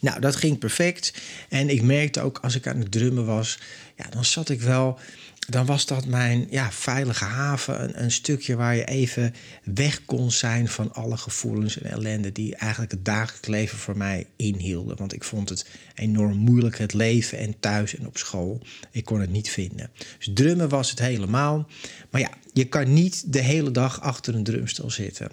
Nou, 0.00 0.20
dat 0.20 0.36
ging 0.36 0.58
perfect. 0.58 1.12
En 1.48 1.68
ik 1.68 1.82
merkte 1.82 2.20
ook 2.20 2.38
als 2.38 2.54
ik 2.54 2.66
aan 2.66 2.78
het 2.78 2.92
drummen 2.92 3.26
was, 3.26 3.58
ja, 3.96 4.06
dan 4.10 4.24
zat 4.24 4.48
ik 4.48 4.60
wel 4.60 4.98
dan 5.46 5.66
was 5.66 5.86
dat 5.86 6.06
mijn 6.06 6.46
ja, 6.50 6.72
veilige 6.72 7.24
haven. 7.24 7.82
Een, 7.82 8.02
een, 8.02 8.10
stukje 8.10 8.56
waar 8.56 8.76
je 8.76 8.84
even 8.84 9.34
weg 9.64 10.04
kon 10.04 10.30
zijn 10.30 10.68
van 10.68 10.92
alle 10.92 11.16
gevoelens 11.16 11.78
en 11.78 11.90
ellende 11.90 12.32
die 12.32 12.56
eigenlijk 12.56 12.90
het 12.92 13.04
dagelijks 13.04 13.48
leven 13.48 13.78
voor 13.78 13.96
mij 13.96 14.26
inhielden. 14.36 14.96
Want 14.96 15.12
ik 15.12 15.24
vond 15.24 15.48
het 15.48 15.66
enorm 15.94 16.36
moeilijk, 16.36 16.78
het 16.78 16.94
leven 16.94 17.38
en 17.38 17.60
thuis 17.60 17.96
en 17.96 18.06
op 18.06 18.16
school. 18.16 18.60
Ik 18.90 19.04
kon 19.04 19.20
het 19.20 19.30
niet 19.30 19.50
vinden. 19.50 19.90
Dus 20.18 20.30
drummen 20.34 20.68
was 20.68 20.90
het 20.90 20.98
helemaal. 20.98 21.68
Maar 22.10 22.20
ja, 22.20 22.30
je 22.52 22.64
kan 22.64 22.92
niet 22.92 23.32
de 23.32 23.42
hele 23.42 23.70
dag 23.70 24.00
achter 24.00 24.34
een 24.34 24.44
drumstel 24.44 24.90
zitten. 24.90 25.30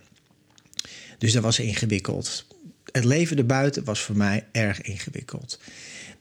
Dus 1.17 1.33
dat 1.33 1.43
was 1.43 1.59
ingewikkeld. 1.59 2.45
Het 2.91 3.03
leven 3.05 3.37
erbuiten 3.37 3.83
was 3.83 4.01
voor 4.01 4.17
mij 4.17 4.45
erg 4.51 4.81
ingewikkeld. 4.81 5.59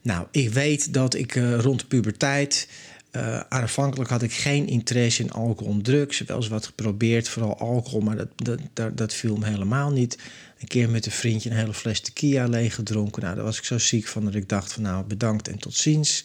Nou, 0.03 0.27
ik 0.31 0.51
weet 0.51 0.95
dat 0.95 1.15
ik 1.15 1.35
uh, 1.35 1.59
rond 1.59 1.89
puberteit 1.89 2.69
uh, 3.17 3.41
aanvankelijk 3.49 4.11
had 4.11 4.23
ik 4.23 4.33
geen 4.33 4.67
interesse 4.67 5.23
in 5.23 5.31
alcohol 5.31 5.73
en 5.73 5.83
drugs. 5.83 6.21
Wel 6.21 6.37
eens 6.37 6.49
wat 6.49 6.67
geprobeerd, 6.67 7.29
vooral 7.29 7.59
alcohol, 7.59 8.01
maar 8.01 8.17
dat, 8.17 8.59
dat, 8.73 8.97
dat, 8.97 9.15
viel 9.15 9.37
me 9.37 9.47
helemaal 9.47 9.91
niet. 9.91 10.19
Een 10.61 10.69
keer 10.69 10.91
met 10.91 11.07
een 11.07 11.13
vriendje 11.13 11.51
een 11.51 11.57
hele 11.57 11.75
fles 11.75 12.01
tequila 12.01 12.47
leeg 12.47 12.75
gedronken. 12.75 13.23
Nou, 13.23 13.35
daar 13.35 13.45
was 13.45 13.59
ik 13.59 13.65
zo 13.65 13.79
ziek 13.79 14.07
van 14.07 14.25
dat 14.25 14.35
ik 14.35 14.49
dacht 14.49 14.73
van 14.73 14.83
nou, 14.83 15.05
bedankt 15.05 15.49
en 15.49 15.59
tot 15.59 15.75
ziens. 15.75 16.25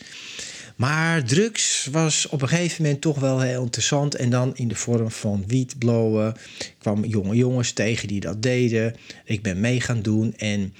Maar 0.76 1.24
drugs 1.24 1.88
was 1.92 2.28
op 2.28 2.42
een 2.42 2.48
gegeven 2.48 2.84
moment 2.84 3.02
toch 3.02 3.20
wel 3.20 3.40
heel 3.40 3.64
interessant. 3.64 4.16
En 4.16 4.30
dan 4.30 4.56
in 4.56 4.68
de 4.68 4.76
vorm 4.76 5.12
van 5.12 5.44
wiet. 5.48 5.76
Ik 5.80 6.76
kwam 6.78 7.06
jonge 7.06 7.36
jongens 7.36 7.72
tegen 7.72 8.08
die 8.08 8.20
dat 8.20 8.42
deden. 8.42 8.96
Ik 9.26 9.42
ben 9.42 9.60
mee 9.60 9.82
gaan 9.82 10.02
doen 10.02 10.34
en 10.38 10.74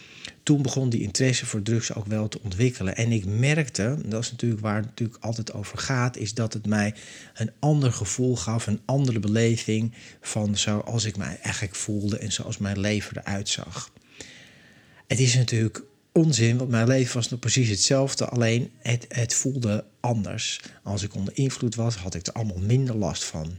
toen 0.48 0.62
begon 0.62 0.90
die 0.90 1.02
interesse 1.02 1.46
voor 1.46 1.62
drugs 1.62 1.94
ook 1.94 2.06
wel 2.06 2.28
te 2.28 2.40
ontwikkelen. 2.44 2.96
En 2.96 3.12
ik 3.12 3.26
merkte, 3.26 3.98
dat 4.06 4.24
is 4.24 4.32
natuurlijk 4.32 4.62
waar 4.62 4.76
het 4.76 4.86
natuurlijk 4.86 5.24
altijd 5.24 5.54
over 5.54 5.78
gaat, 5.78 6.18
is 6.18 6.34
dat 6.34 6.54
het 6.54 6.66
mij 6.66 6.94
een 7.34 7.52
ander 7.60 7.94
gevoel 7.94 8.36
gaf, 8.36 8.68
een 8.68 8.82
andere 8.86 9.20
beleving 9.20 9.94
van 10.22 10.58
zoals 10.58 11.06
ik 11.06 11.18
mij 11.18 11.40
eigenlijk 11.42 11.76
voelde 11.76 12.18
en 12.18 12.32
zoals 12.32 12.58
mijn 12.58 12.80
leven 12.80 13.18
eruit 13.18 13.50
zag. 13.50 13.92
Het 15.08 15.20
is 15.20 15.36
natuurlijk 15.36 15.84
onzin, 16.12 16.58
want 16.58 16.70
mijn 16.70 16.88
leven 16.88 17.16
was 17.16 17.30
nog 17.30 17.40
precies 17.40 17.70
hetzelfde, 17.70 18.28
alleen 18.28 18.72
het, 18.78 19.06
het 19.10 19.34
voelde 19.34 19.86
anders. 20.00 20.62
Als 20.84 21.04
ik 21.04 21.16
onder 21.16 21.38
invloed 21.38 21.76
was, 21.76 21.96
had 21.96 22.16
ik 22.16 22.28
er 22.28 22.34
allemaal 22.34 22.60
minder 22.60 22.96
last 22.96 23.24
van. 23.24 23.58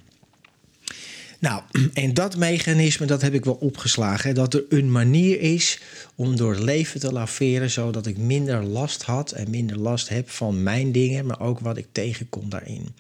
Nou, 1.38 1.62
en 1.92 2.14
dat 2.14 2.36
mechanisme 2.36 3.06
dat 3.06 3.22
heb 3.22 3.34
ik 3.34 3.44
wel 3.44 3.54
opgeslagen. 3.60 4.34
Dat 4.34 4.54
er 4.54 4.64
een 4.68 4.92
manier 4.92 5.40
is 5.40 5.80
om 6.14 6.36
door 6.36 6.54
het 6.54 6.62
leven 6.62 7.00
te 7.00 7.12
laveren, 7.12 7.70
zodat 7.70 8.06
ik 8.06 8.16
minder 8.16 8.64
last 8.64 9.02
had 9.02 9.32
en 9.32 9.50
minder 9.50 9.78
last 9.78 10.08
heb 10.08 10.30
van 10.30 10.62
mijn 10.62 10.92
dingen, 10.92 11.26
maar 11.26 11.40
ook 11.40 11.60
wat 11.60 11.76
ik 11.76 11.86
tegenkom 11.92 12.48
daarin. 12.48 12.94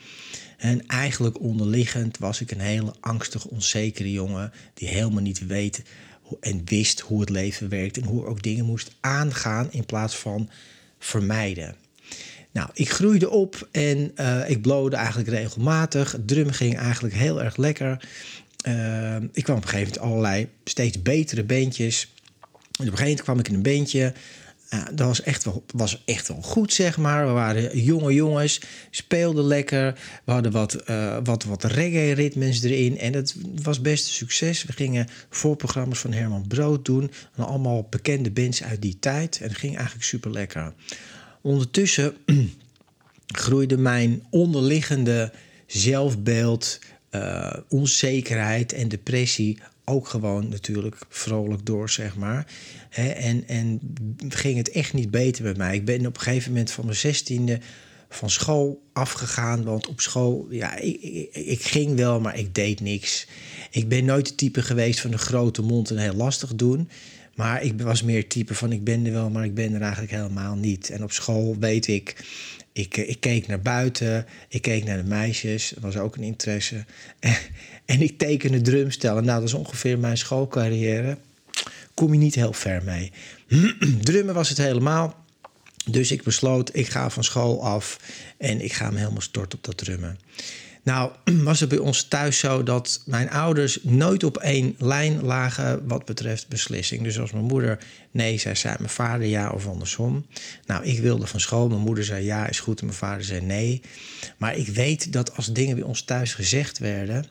En 0.56 0.86
eigenlijk 0.86 1.40
onderliggend 1.40 2.18
was 2.18 2.40
ik 2.40 2.50
een 2.50 2.60
hele 2.60 2.94
angstig, 3.00 3.44
onzekere 3.44 4.12
jongen 4.12 4.52
die 4.74 4.88
helemaal 4.88 5.22
niet 5.22 5.46
weet 5.46 5.82
en 6.40 6.62
wist 6.64 7.00
hoe 7.00 7.20
het 7.20 7.30
leven 7.30 7.68
werkt 7.68 7.96
en 7.96 8.04
hoe 8.04 8.26
ook 8.26 8.42
dingen 8.42 8.64
moest 8.64 8.90
aangaan 9.00 9.72
in 9.72 9.84
plaats 9.84 10.16
van 10.16 10.50
vermijden. 10.98 11.74
Nou, 12.58 12.70
ik 12.74 12.90
groeide 12.90 13.30
op 13.30 13.68
en 13.70 14.12
uh, 14.16 14.50
ik 14.50 14.62
blode 14.62 14.96
eigenlijk 14.96 15.28
regelmatig. 15.28 16.16
Drum 16.26 16.50
ging 16.50 16.76
eigenlijk 16.76 17.14
heel 17.14 17.42
erg 17.42 17.56
lekker. 17.56 18.08
Uh, 18.68 19.16
ik 19.32 19.44
kwam 19.44 19.56
op 19.56 19.62
een 19.62 19.68
gegeven 19.68 19.92
moment 19.92 19.98
allerlei 19.98 20.48
steeds 20.64 21.02
betere 21.02 21.44
beentjes. 21.44 22.14
En 22.42 22.48
op 22.48 22.78
een 22.78 22.84
gegeven 22.84 23.04
moment 23.04 23.22
kwam 23.22 23.38
ik 23.38 23.48
in 23.48 23.54
een 23.54 23.62
beentje. 23.62 24.12
Uh, 24.74 24.84
dat 24.94 25.06
was 25.06 25.22
echt, 25.22 25.44
wel, 25.44 25.64
was 25.74 26.02
echt 26.04 26.28
wel 26.28 26.42
goed, 26.42 26.72
zeg 26.72 26.96
maar. 26.96 27.26
We 27.26 27.32
waren 27.32 27.78
jonge 27.80 28.14
jongens, 28.14 28.60
speelden 28.90 29.44
lekker. 29.44 29.92
We 30.24 30.32
hadden 30.32 30.52
wat, 30.52 30.90
uh, 30.90 31.16
wat, 31.24 31.44
wat 31.44 31.64
reggae-ritmes 31.64 32.62
erin. 32.62 32.98
En 32.98 33.12
het 33.14 33.34
was 33.62 33.80
best 33.80 34.06
een 34.06 34.12
succes. 34.12 34.64
We 34.64 34.72
gingen 34.72 35.08
voorprogramma's 35.30 35.98
van 35.98 36.12
Herman 36.12 36.46
Brood 36.48 36.84
doen. 36.84 37.10
En 37.36 37.46
allemaal 37.46 37.86
bekende 37.90 38.30
bands 38.30 38.62
uit 38.62 38.82
die 38.82 38.98
tijd. 38.98 39.38
En 39.40 39.48
het 39.48 39.58
ging 39.58 39.76
eigenlijk 39.76 40.04
super 40.04 40.30
lekker. 40.30 40.72
Ondertussen 41.48 42.16
groeide 43.26 43.76
mijn 43.76 44.22
onderliggende 44.30 45.32
zelfbeeld, 45.66 46.78
uh, 47.10 47.52
onzekerheid 47.68 48.72
en 48.72 48.88
depressie 48.88 49.58
ook 49.84 50.08
gewoon 50.08 50.48
natuurlijk 50.48 50.96
vrolijk 51.08 51.66
door, 51.66 51.90
zeg 51.90 52.16
maar. 52.16 52.46
en, 52.90 53.48
en 53.48 53.80
ging 54.28 54.56
het 54.56 54.70
echt 54.70 54.92
niet 54.92 55.10
beter 55.10 55.44
met 55.44 55.56
mij. 55.56 55.74
Ik 55.74 55.84
ben 55.84 56.06
op 56.06 56.16
een 56.16 56.22
gegeven 56.22 56.50
moment 56.50 56.70
van 56.70 56.84
mijn 56.84 56.96
zestiende 56.96 57.60
van 58.08 58.30
school 58.30 58.82
afgegaan. 58.92 59.64
Want 59.64 59.86
op 59.86 60.00
school, 60.00 60.46
ja, 60.50 60.76
ik, 60.76 61.00
ik, 61.02 61.34
ik, 61.34 61.62
ging 61.62 61.96
wel, 61.96 62.20
maar 62.20 62.38
ik 62.38 62.54
deed 62.54 62.80
niks. 62.80 63.26
Ik 63.70 63.88
ben 63.88 64.04
nooit 64.04 64.28
de 64.28 64.34
type 64.34 64.62
geweest 64.62 65.00
van 65.00 65.10
de 65.10 65.18
grote 65.18 65.62
mond 65.62 65.90
en 65.90 65.98
heel 65.98 66.14
lastig 66.14 66.54
doen. 66.54 66.88
Maar 67.38 67.62
ik 67.62 67.80
was 67.80 68.02
meer 68.02 68.28
type 68.28 68.54
van 68.54 68.72
ik 68.72 68.84
ben 68.84 69.06
er 69.06 69.12
wel, 69.12 69.30
maar 69.30 69.44
ik 69.44 69.54
ben 69.54 69.74
er 69.74 69.80
eigenlijk 69.80 70.12
helemaal 70.12 70.54
niet. 70.54 70.90
En 70.90 71.02
op 71.02 71.12
school 71.12 71.56
weet 71.58 71.86
ik, 71.86 72.24
ik, 72.72 72.96
eh, 72.96 73.08
ik 73.08 73.20
keek 73.20 73.46
naar 73.46 73.60
buiten, 73.60 74.26
ik 74.48 74.62
keek 74.62 74.84
naar 74.84 74.96
de 74.96 75.08
meisjes, 75.08 75.72
dat 75.74 75.82
was 75.82 75.96
ook 75.96 76.16
een 76.16 76.22
interesse. 76.22 76.84
En, 77.20 77.36
en 77.84 78.02
ik 78.02 78.18
tekende 78.18 78.60
drumstellen. 78.60 79.24
Nou, 79.24 79.40
dat 79.40 79.48
is 79.48 79.54
ongeveer 79.54 79.98
mijn 79.98 80.18
schoolcarrière. 80.18 81.18
Kom 81.94 82.12
je 82.12 82.18
niet 82.18 82.34
heel 82.34 82.52
ver 82.52 82.82
mee. 82.84 83.12
Drummen 84.02 84.34
was 84.34 84.48
het 84.48 84.58
helemaal. 84.58 85.24
Dus 85.90 86.10
ik 86.10 86.22
besloot, 86.22 86.76
ik 86.76 86.88
ga 86.88 87.10
van 87.10 87.24
school 87.24 87.64
af 87.64 88.00
en 88.36 88.60
ik 88.60 88.72
ga 88.72 88.90
me 88.90 88.98
helemaal 88.98 89.20
storten 89.20 89.58
op 89.58 89.64
dat 89.64 89.76
drummen. 89.76 90.18
Nou, 90.88 91.12
was 91.50 91.60
het 91.60 91.68
bij 91.68 91.78
ons 91.78 92.02
thuis 92.02 92.38
zo 92.38 92.62
dat 92.62 93.02
mijn 93.06 93.30
ouders 93.30 93.78
nooit 93.82 94.24
op 94.24 94.36
één 94.36 94.74
lijn 94.78 95.22
lagen 95.22 95.86
wat 95.86 96.04
betreft 96.04 96.48
beslissing. 96.48 97.02
Dus 97.02 97.18
als 97.18 97.32
mijn 97.32 97.44
moeder 97.44 97.78
nee 98.10 98.38
zei, 98.38 98.54
zei 98.56 98.74
mijn 98.78 98.90
vader 98.90 99.26
ja 99.26 99.50
of 99.50 99.66
andersom. 99.66 100.26
Nou, 100.66 100.84
ik 100.84 101.00
wilde 101.00 101.26
van 101.26 101.40
school, 101.40 101.68
mijn 101.68 101.80
moeder 101.80 102.04
zei 102.04 102.24
ja, 102.24 102.48
is 102.48 102.60
goed 102.60 102.80
en 102.80 102.86
mijn 102.86 102.98
vader 102.98 103.24
zei 103.24 103.40
nee. 103.40 103.82
Maar 104.36 104.56
ik 104.56 104.68
weet 104.68 105.12
dat 105.12 105.36
als 105.36 105.52
dingen 105.52 105.74
bij 105.76 105.84
ons 105.84 106.02
thuis 106.02 106.34
gezegd 106.34 106.78
werden, 106.78 107.26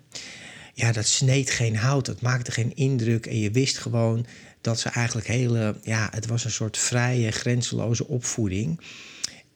ja, 0.73 0.91
dat 0.91 1.07
sneed 1.07 1.49
geen 1.49 1.75
hout, 1.75 2.05
dat 2.05 2.21
maakte 2.21 2.51
geen 2.51 2.75
indruk 2.75 3.25
en 3.25 3.39
je 3.39 3.51
wist 3.51 3.77
gewoon 3.77 4.25
dat 4.61 4.79
ze 4.79 4.89
eigenlijk 4.89 5.27
hele, 5.27 5.75
ja, 5.83 6.07
het 6.11 6.27
was 6.27 6.45
een 6.45 6.51
soort 6.51 6.77
vrije, 6.77 7.31
grenzeloze 7.31 8.07
opvoeding. 8.07 8.79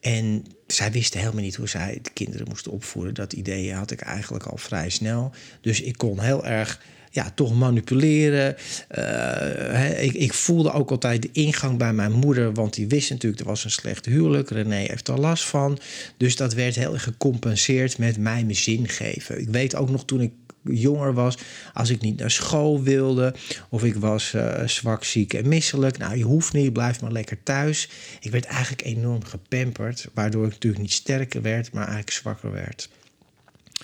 En 0.02 0.44
zij 0.66 0.92
wisten 0.92 1.20
helemaal 1.20 1.42
niet 1.42 1.54
hoe 1.54 1.68
zij 1.68 1.98
de 2.02 2.10
kinderen 2.10 2.46
moesten 2.48 2.72
opvoeden. 2.72 3.14
Dat 3.14 3.32
idee 3.32 3.72
had 3.72 3.90
ik 3.90 4.00
eigenlijk 4.00 4.46
al 4.46 4.56
vrij 4.56 4.90
snel. 4.90 5.32
Dus 5.60 5.80
ik 5.80 5.96
kon 5.98 6.20
heel 6.20 6.46
erg 6.46 6.80
ja, 7.10 7.30
toch 7.34 7.54
manipuleren. 7.54 8.56
Uh, 8.98 10.02
ik, 10.02 10.12
ik, 10.12 10.32
voelde 10.32 10.72
ook 10.72 10.90
altijd 10.90 11.22
de 11.22 11.28
ingang 11.32 11.78
bij 11.78 11.92
mijn 11.92 12.12
moeder, 12.12 12.54
want 12.54 12.74
die 12.74 12.88
wist 12.88 13.10
natuurlijk, 13.10 13.42
er 13.42 13.48
was 13.48 13.64
een 13.64 13.70
slecht 13.70 14.06
huwelijk. 14.06 14.50
René 14.50 14.76
heeft 14.76 15.08
er 15.08 15.20
last 15.20 15.44
van. 15.44 15.78
Dus 16.16 16.36
dat 16.36 16.54
werd 16.54 16.74
heel 16.74 16.98
gecompenseerd 16.98 17.98
met 17.98 18.18
mij 18.18 18.44
mijn 18.44 18.56
zin 18.56 18.88
geven. 18.88 19.40
Ik 19.40 19.48
weet 19.48 19.74
ook 19.74 19.90
nog 19.90 20.04
toen 20.04 20.20
ik 20.20 20.32
jonger 20.64 21.14
was, 21.14 21.38
als 21.72 21.90
ik 21.90 22.00
niet 22.00 22.18
naar 22.18 22.30
school 22.30 22.82
wilde 22.82 23.34
of 23.68 23.84
ik 23.84 23.94
was 23.94 24.32
uh, 24.32 24.66
zwak, 24.66 25.04
ziek 25.04 25.34
en 25.34 25.48
misselijk. 25.48 25.98
Nou, 25.98 26.16
je 26.16 26.24
hoeft 26.24 26.52
niet, 26.52 26.72
blijf 26.72 27.00
maar 27.00 27.12
lekker 27.12 27.42
thuis. 27.42 27.88
Ik 28.20 28.30
werd 28.30 28.44
eigenlijk 28.44 28.84
enorm 28.84 29.24
gepamperd, 29.24 30.08
waardoor 30.14 30.44
ik 30.44 30.52
natuurlijk 30.52 30.82
niet 30.82 30.92
sterker 30.92 31.42
werd, 31.42 31.72
maar 31.72 31.82
eigenlijk 31.82 32.12
zwakker 32.12 32.52
werd. 32.52 32.88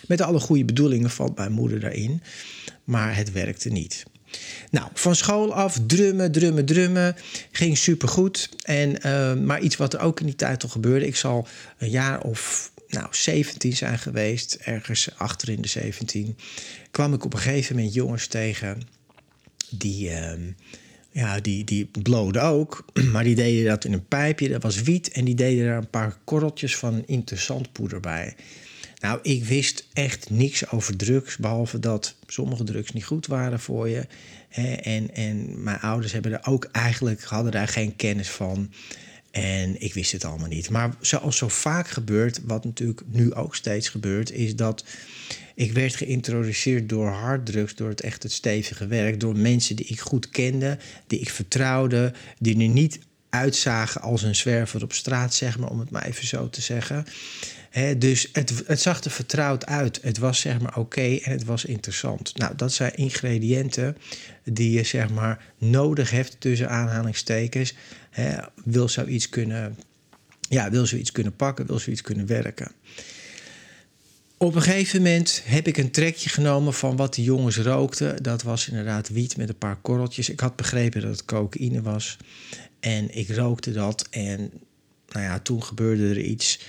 Met 0.07 0.21
alle 0.21 0.41
goede 0.41 0.65
bedoelingen 0.65 1.11
valt 1.11 1.37
mijn 1.37 1.53
moeder 1.53 1.81
daarin, 1.81 2.23
maar 2.85 3.17
het 3.17 3.33
werkte 3.33 3.69
niet. 3.69 4.05
Nou, 4.71 4.89
van 4.95 5.15
school 5.15 5.55
af 5.55 5.79
drummen, 5.87 6.33
drummen, 6.33 6.65
drummen. 6.65 7.17
Ging 7.51 7.79
supergoed. 7.79 8.49
En, 8.63 9.07
uh, 9.07 9.35
maar 9.35 9.61
iets 9.61 9.77
wat 9.77 9.95
er 9.95 10.01
ook 10.01 10.21
in 10.21 10.27
die 10.27 10.35
tijd 10.35 10.63
al 10.63 10.69
gebeurde. 10.69 11.07
Ik 11.07 11.17
zal 11.17 11.47
een 11.79 11.91
jaar 11.91 12.21
of 12.21 12.73
nou, 12.89 13.07
17 13.11 13.77
zijn 13.77 13.99
geweest, 13.99 14.55
ergens 14.55 15.09
achter 15.17 15.49
in 15.49 15.63
de 15.63 15.69
17, 15.69 16.37
kwam 16.91 17.15
ik 17.15 17.25
op 17.25 17.33
een 17.33 17.39
gegeven 17.39 17.77
moment 17.77 17.95
jongens 17.95 18.27
tegen 18.27 18.83
die, 19.71 20.11
uh, 20.11 20.33
ja, 21.11 21.41
die, 21.41 21.65
die 21.65 21.91
ook, 22.41 22.85
maar 23.13 23.25
die 23.25 23.35
deden 23.35 23.65
dat 23.65 23.85
in 23.85 23.93
een 23.93 24.07
pijpje, 24.07 24.49
dat 24.49 24.63
was 24.63 24.83
wiet, 24.83 25.11
en 25.11 25.25
die 25.25 25.35
deden 25.35 25.67
daar 25.67 25.77
een 25.77 25.91
paar 25.91 26.19
korreltjes 26.25 26.77
van 26.77 27.03
interessant 27.07 27.73
poeder 27.73 28.01
bij. 28.01 28.35
Nou, 29.01 29.19
ik 29.23 29.45
wist 29.45 29.87
echt 29.93 30.31
niks 30.31 30.71
over 30.71 30.97
drugs, 30.97 31.37
behalve 31.37 31.79
dat 31.79 32.15
sommige 32.27 32.65
drugs 32.65 32.93
niet 32.93 33.05
goed 33.05 33.27
waren 33.27 33.61
voor 33.61 33.89
je. 33.89 34.07
En, 34.83 35.15
en 35.15 35.63
mijn 35.63 35.81
ouders 35.81 36.13
hebben 36.13 36.33
er 36.33 36.47
ook 36.47 36.65
eigenlijk, 36.65 37.23
hadden 37.23 37.53
daar 37.53 37.69
geen 37.69 37.97
kennis 37.97 38.29
van. 38.29 38.73
En 39.31 39.81
ik 39.83 39.95
wist 39.95 40.13
het 40.13 40.25
allemaal 40.25 40.49
niet. 40.49 40.71
Maar 40.71 40.95
zoals 41.01 41.37
zo 41.37 41.49
vaak 41.49 41.89
gebeurt, 41.89 42.41
wat 42.45 42.65
natuurlijk 42.65 43.03
nu 43.07 43.35
ook 43.35 43.55
steeds 43.55 43.89
gebeurt, 43.89 44.33
is 44.33 44.57
dat 44.57 44.85
ik 45.55 45.73
werd 45.73 45.97
geïntroduceerd 45.97 46.89
door 46.89 47.09
harddrugs, 47.09 47.75
door 47.75 47.89
het 47.89 48.01
echt 48.01 48.23
het 48.23 48.33
stevige 48.33 48.87
werk, 48.87 49.21
door 49.21 49.37
mensen 49.37 49.77
die 49.77 49.87
ik 49.87 50.01
goed 50.01 50.29
kende, 50.29 50.79
die 51.07 51.21
ik 51.21 51.31
vertrouwde, 51.31 52.13
die 52.39 52.59
er 52.59 52.69
niet 52.69 52.99
uitzagen 53.31 54.01
als 54.01 54.23
een 54.23 54.37
zwerver 54.37 54.83
op 54.83 54.93
straat, 54.93 55.35
zeg 55.35 55.59
maar, 55.59 55.71
om 55.71 55.81
het 55.81 55.91
maar 55.91 56.05
even 56.05 56.27
zo 56.27 56.51
te 56.51 56.61
zeggen. 56.61 57.07
Dus 57.99 58.29
het, 58.33 58.63
het 58.67 58.81
zag 58.81 59.05
er 59.05 59.11
vertrouwd 59.11 59.67
uit. 59.67 59.99
Het 60.03 60.19
was 60.19 60.41
zeg 60.41 60.61
maar 60.61 60.77
oké 60.77 61.17
en 61.23 61.31
het 61.31 61.45
was 61.45 61.65
interessant. 61.65 62.37
Nou, 62.37 62.55
dat 62.57 62.73
zijn 62.73 62.95
ingrediënten 62.95 63.97
die 64.45 64.71
je 64.71 64.83
zeg 64.83 65.11
maar 65.11 65.45
nodig 65.59 66.11
hebt 66.11 66.37
tussen 66.39 66.69
aanhalingstekens. 66.69 67.75
wil 68.65 68.89
zoiets 68.89 69.29
kunnen, 69.29 69.77
ja, 70.49 70.71
wil 70.71 70.87
zoiets 70.87 71.13
kunnen 71.13 71.37
pakken, 71.37 71.67
wil 71.67 71.79
zoiets 71.79 72.03
kunnen 72.03 72.27
werken. 72.27 72.73
Op 74.41 74.55
een 74.55 74.63
gegeven 74.63 75.03
moment 75.03 75.43
heb 75.45 75.67
ik 75.67 75.77
een 75.77 75.91
trekje 75.91 76.29
genomen 76.29 76.75
van 76.75 76.97
wat 76.97 77.15
de 77.15 77.23
jongens 77.23 77.57
rookten. 77.57 78.23
Dat 78.23 78.43
was 78.43 78.69
inderdaad 78.69 79.09
wiet 79.09 79.37
met 79.37 79.49
een 79.49 79.59
paar 79.59 79.77
korreltjes. 79.77 80.29
Ik 80.29 80.41
had 80.41 80.57
begrepen 80.57 81.01
dat 81.01 81.11
het 81.11 81.25
cocaïne 81.25 81.83
was. 81.83 82.17
En 82.81 83.17
ik 83.17 83.31
rookte 83.31 83.73
dat. 83.73 84.07
En 84.11 84.51
nou 85.09 85.25
ja, 85.25 85.39
toen 85.39 85.63
gebeurde 85.63 86.09
er 86.09 86.21
iets 86.21 86.61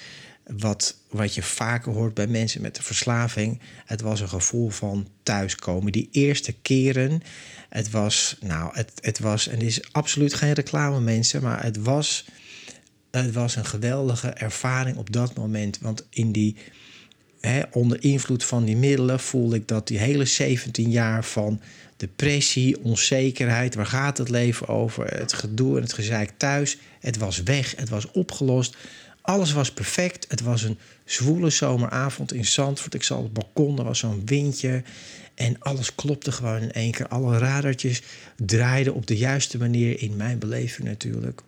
wat, 0.57 0.95
wat 1.09 1.35
je 1.35 1.43
vaker 1.43 1.91
hoort 1.91 2.13
bij 2.13 2.27
mensen 2.27 2.61
met 2.61 2.77
een 2.77 2.83
verslaving. 2.83 3.59
Het 3.85 4.01
was 4.01 4.19
een 4.19 4.29
gevoel 4.29 4.69
van 4.69 5.07
thuiskomen. 5.23 5.91
Die 5.91 6.09
eerste 6.11 6.51
keren, 6.51 7.21
het 7.69 7.89
was, 7.89 8.37
nou, 8.41 8.69
het, 8.73 8.91
het 9.01 9.19
was, 9.19 9.47
en 9.47 9.59
dit 9.59 9.67
is 9.67 9.93
absoluut 9.93 10.33
geen 10.33 10.53
reclame, 10.53 10.99
mensen, 10.99 11.41
maar 11.41 11.63
het 11.63 11.77
was, 11.77 12.25
het 13.11 13.33
was 13.33 13.55
een 13.55 13.65
geweldige 13.65 14.29
ervaring 14.29 14.97
op 14.97 15.13
dat 15.13 15.35
moment. 15.35 15.79
Want 15.81 16.07
in 16.09 16.31
die 16.31 16.55
onder 17.71 18.03
invloed 18.03 18.43
van 18.43 18.65
die 18.65 18.77
middelen 18.77 19.19
voelde 19.19 19.55
ik 19.55 19.67
dat 19.67 19.87
die 19.87 19.97
hele 19.97 20.25
17 20.25 20.89
jaar 20.89 21.23
van 21.25 21.61
depressie, 21.97 22.83
onzekerheid, 22.83 23.75
waar 23.75 23.85
gaat 23.85 24.17
het 24.17 24.29
leven 24.29 24.67
over, 24.67 25.05
het 25.05 25.33
gedoe 25.33 25.75
en 25.75 25.81
het 25.81 25.93
gezeik 25.93 26.31
thuis, 26.37 26.77
het 26.99 27.17
was 27.17 27.43
weg, 27.43 27.75
het 27.75 27.89
was 27.89 28.11
opgelost. 28.11 28.77
Alles 29.29 29.51
was 29.51 29.71
perfect. 29.71 30.25
Het 30.29 30.41
was 30.41 30.63
een 30.63 30.77
zwoele 31.05 31.50
zomeravond 31.50 32.33
in 32.33 32.45
Zandvoort. 32.45 32.93
Ik 32.93 33.03
zat 33.03 33.17
op 33.17 33.24
het 33.24 33.33
balkon, 33.33 33.77
er 33.77 33.83
was 33.83 34.00
zo'n 34.00 34.21
windje. 34.25 34.83
En 35.36 35.59
alles 35.59 35.95
klopte 35.95 36.31
gewoon 36.31 36.62
in 36.62 36.71
één 36.71 36.91
keer. 36.91 37.07
Alle 37.07 37.38
radertjes 37.38 38.01
draaiden 38.36 38.93
op 38.93 39.07
de 39.07 39.17
juiste 39.17 39.57
manier 39.57 40.01
in 40.01 40.15
mijn 40.15 40.39
beleving 40.39 40.88
natuurlijk. 40.88 41.41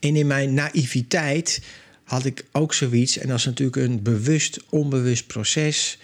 En 0.00 0.16
in 0.16 0.26
mijn 0.26 0.54
naïviteit 0.54 1.62
had 2.04 2.24
ik 2.24 2.44
ook 2.52 2.74
zoiets. 2.74 3.18
En 3.18 3.28
dat 3.28 3.38
is 3.38 3.44
natuurlijk 3.44 3.76
een 3.76 4.02
bewust, 4.02 4.60
onbewust 4.68 5.26
proces. 5.26 5.98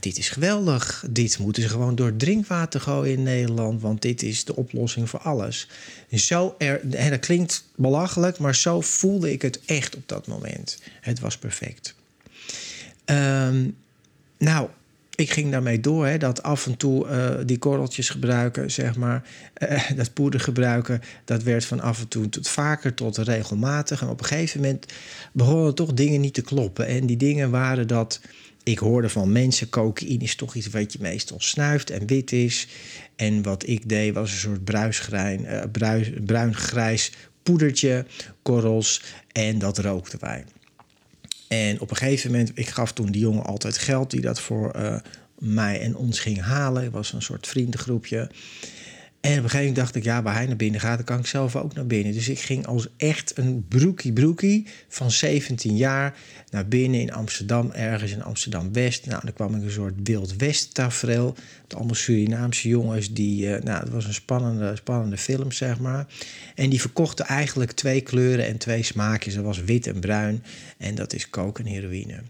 Dit 0.00 0.18
is 0.18 0.28
geweldig. 0.28 1.04
Dit 1.10 1.38
moeten 1.38 1.62
ze 1.62 1.68
gewoon 1.68 1.94
door 1.94 2.16
drinkwater 2.16 2.80
gooien 2.80 3.16
in 3.16 3.22
Nederland. 3.22 3.80
Want 3.80 4.02
dit 4.02 4.22
is 4.22 4.44
de 4.44 4.56
oplossing 4.56 5.10
voor 5.10 5.20
alles. 5.20 5.68
Zo 6.10 6.54
er, 6.58 6.94
en 6.94 7.10
dat 7.10 7.20
klinkt 7.20 7.64
belachelijk, 7.76 8.38
maar 8.38 8.54
zo 8.54 8.80
voelde 8.80 9.32
ik 9.32 9.42
het 9.42 9.60
echt 9.66 9.96
op 9.96 10.02
dat 10.06 10.26
moment. 10.26 10.82
Het 11.00 11.20
was 11.20 11.38
perfect. 11.38 11.94
Ehm, 13.04 13.68
nou, 14.38 14.68
ik 15.14 15.30
ging 15.30 15.50
daarmee 15.50 15.80
door, 15.80 16.06
hè, 16.06 16.18
dat 16.18 16.42
af 16.42 16.66
en 16.66 16.76
toe 16.76 17.06
uh, 17.06 17.34
die 17.46 17.58
korreltjes 17.58 18.08
gebruiken, 18.08 18.70
zeg 18.70 18.96
maar, 18.96 19.22
uh, 19.58 19.90
dat 19.96 20.12
poeder 20.12 20.40
gebruiken, 20.40 21.02
dat 21.24 21.42
werd 21.42 21.64
van 21.64 21.80
af 21.80 22.00
en 22.00 22.08
toe 22.08 22.28
tot 22.28 22.48
vaker 22.48 22.94
tot 22.94 23.16
regelmatig. 23.16 24.00
En 24.00 24.08
op 24.08 24.20
een 24.20 24.26
gegeven 24.26 24.60
moment 24.60 24.86
begonnen 25.32 25.74
toch 25.74 25.92
dingen 25.92 26.20
niet 26.20 26.34
te 26.34 26.42
kloppen. 26.42 26.86
En 26.86 27.06
die 27.06 27.16
dingen 27.16 27.50
waren 27.50 27.86
dat 27.86 28.20
ik 28.62 28.78
hoorde 28.78 29.08
van 29.08 29.32
mensen, 29.32 29.68
cocaïne 29.68 30.22
is 30.22 30.34
toch 30.34 30.54
iets 30.54 30.66
wat 30.66 30.92
je 30.92 30.98
meestal 31.00 31.40
snuift 31.40 31.90
en 31.90 32.06
wit 32.06 32.32
is. 32.32 32.68
En 33.16 33.42
wat 33.42 33.68
ik 33.68 33.88
deed 33.88 34.14
was 34.14 34.32
een 34.32 34.38
soort 34.38 34.64
bruisgrijn, 34.64 35.44
uh, 35.44 35.62
bruin-grijs 36.24 37.12
poedertje, 37.42 38.06
korrels 38.42 39.02
en 39.32 39.58
dat 39.58 39.78
rookten 39.78 40.20
wij. 40.20 40.44
En 41.48 41.80
op 41.80 41.90
een 41.90 41.96
gegeven 41.96 42.30
moment, 42.30 42.50
ik 42.54 42.68
gaf 42.68 42.92
toen 42.92 43.10
die 43.10 43.20
jongen 43.20 43.44
altijd 43.44 43.78
geld 43.78 44.10
die 44.10 44.20
dat 44.20 44.40
voor 44.40 44.76
uh, 44.76 44.96
mij 45.38 45.80
en 45.80 45.96
ons 45.96 46.18
ging 46.18 46.40
halen. 46.40 46.82
Het 46.82 46.92
was 46.92 47.12
een 47.12 47.22
soort 47.22 47.46
vriendengroepje. 47.46 48.30
En 49.20 49.30
op 49.30 49.36
een 49.36 49.42
gegeven 49.42 49.58
moment 49.58 49.76
dacht 49.76 49.94
ik, 49.94 50.04
ja, 50.04 50.22
waar 50.22 50.34
hij 50.34 50.46
naar 50.46 50.56
binnen 50.56 50.80
gaat, 50.80 50.96
dan 50.96 51.04
kan 51.04 51.18
ik 51.18 51.26
zelf 51.26 51.56
ook 51.56 51.74
naar 51.74 51.86
binnen. 51.86 52.12
Dus 52.12 52.28
ik 52.28 52.38
ging 52.38 52.66
als 52.66 52.88
echt 52.96 53.38
een 53.38 53.64
broekie 53.68 54.12
broekie 54.12 54.66
van 54.88 55.10
17 55.10 55.76
jaar 55.76 56.18
naar 56.50 56.68
binnen 56.68 57.00
in 57.00 57.12
Amsterdam, 57.12 57.70
ergens 57.70 58.12
in 58.12 58.22
Amsterdam-West. 58.22 59.06
Nou, 59.06 59.20
dan 59.24 59.32
kwam 59.32 59.54
ik 59.54 59.62
een 59.62 59.70
soort 59.70 59.94
Wild 60.02 60.36
West 60.36 60.74
tafereel. 60.74 61.36
Allemaal 61.68 61.94
Surinaamse 61.94 62.68
jongens 62.68 63.12
die, 63.12 63.46
uh, 63.46 63.62
nou, 63.62 63.80
het 63.80 63.92
was 63.92 64.04
een 64.04 64.14
spannende, 64.14 64.76
spannende 64.76 65.16
film, 65.16 65.52
zeg 65.52 65.78
maar. 65.78 66.06
En 66.54 66.70
die 66.70 66.80
verkochten 66.80 67.26
eigenlijk 67.26 67.72
twee 67.72 68.00
kleuren 68.00 68.46
en 68.46 68.58
twee 68.58 68.82
smaakjes. 68.82 69.34
Dat 69.34 69.44
was 69.44 69.60
wit 69.64 69.86
en 69.86 70.00
bruin 70.00 70.44
en 70.78 70.94
dat 70.94 71.12
is 71.12 71.30
coke 71.30 71.62
en 71.62 71.68
heroïne. 71.68 72.22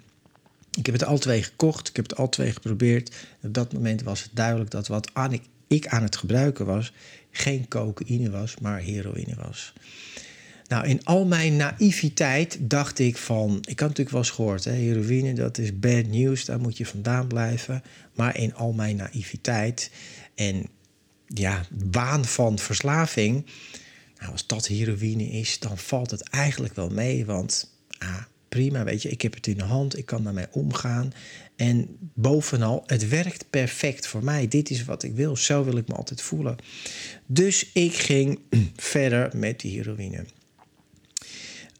Ik 0.78 0.86
heb 0.86 0.94
het 0.94 1.04
al 1.04 1.18
twee 1.18 1.42
gekocht, 1.42 1.88
ik 1.88 1.96
heb 1.96 2.08
het 2.08 2.18
al 2.18 2.28
twee 2.28 2.52
geprobeerd. 2.52 3.16
Op 3.42 3.54
dat 3.54 3.72
moment 3.72 4.02
was 4.02 4.22
het 4.22 4.30
duidelijk 4.34 4.70
dat 4.70 4.88
wat 4.88 5.10
ik 5.30 5.42
ik 5.70 5.86
aan 5.86 6.02
het 6.02 6.16
gebruiken 6.16 6.66
was, 6.66 6.92
geen 7.30 7.68
cocaïne 7.68 8.30
was, 8.30 8.58
maar 8.58 8.80
heroïne 8.80 9.34
was. 9.36 9.72
Nou, 10.68 10.86
in 10.86 11.04
al 11.04 11.26
mijn 11.26 11.56
naïviteit 11.56 12.58
dacht 12.60 12.98
ik 12.98 13.16
van... 13.16 13.56
Ik 13.60 13.80
had 13.80 13.88
natuurlijk 13.88 14.10
wel 14.10 14.20
eens 14.20 14.30
gehoord, 14.30 14.64
hè, 14.64 14.72
heroïne, 14.72 15.32
dat 15.32 15.58
is 15.58 15.78
bad 15.78 16.06
news, 16.06 16.44
daar 16.44 16.60
moet 16.60 16.76
je 16.76 16.86
vandaan 16.86 17.26
blijven. 17.26 17.82
Maar 18.14 18.36
in 18.36 18.54
al 18.54 18.72
mijn 18.72 18.96
naïviteit 18.96 19.90
en 20.34 20.66
ja, 21.26 21.64
waan 21.90 22.24
van 22.24 22.58
verslaving... 22.58 23.46
Nou, 24.18 24.32
als 24.32 24.46
dat 24.46 24.66
heroïne 24.66 25.24
is, 25.24 25.58
dan 25.58 25.78
valt 25.78 26.10
het 26.10 26.22
eigenlijk 26.22 26.74
wel 26.74 26.90
mee. 26.90 27.26
Want 27.26 27.70
ah, 27.98 28.22
prima, 28.48 28.84
weet 28.84 29.02
je, 29.02 29.08
ik 29.08 29.22
heb 29.22 29.34
het 29.34 29.46
in 29.46 29.56
de 29.56 29.64
hand, 29.64 29.98
ik 29.98 30.06
kan 30.06 30.24
daarmee 30.24 30.46
omgaan. 30.50 31.12
En 31.60 31.96
bovenal, 32.14 32.82
het 32.86 33.08
werkt 33.08 33.50
perfect 33.50 34.06
voor 34.06 34.24
mij. 34.24 34.48
Dit 34.48 34.70
is 34.70 34.84
wat 34.84 35.02
ik 35.02 35.12
wil, 35.14 35.36
zo 35.36 35.64
wil 35.64 35.76
ik 35.76 35.88
me 35.88 35.94
altijd 35.94 36.22
voelen. 36.22 36.56
Dus 37.26 37.70
ik 37.72 37.94
ging 37.94 38.38
verder 38.76 39.30
met 39.36 39.60
die 39.60 39.76
heroïne. 39.76 40.24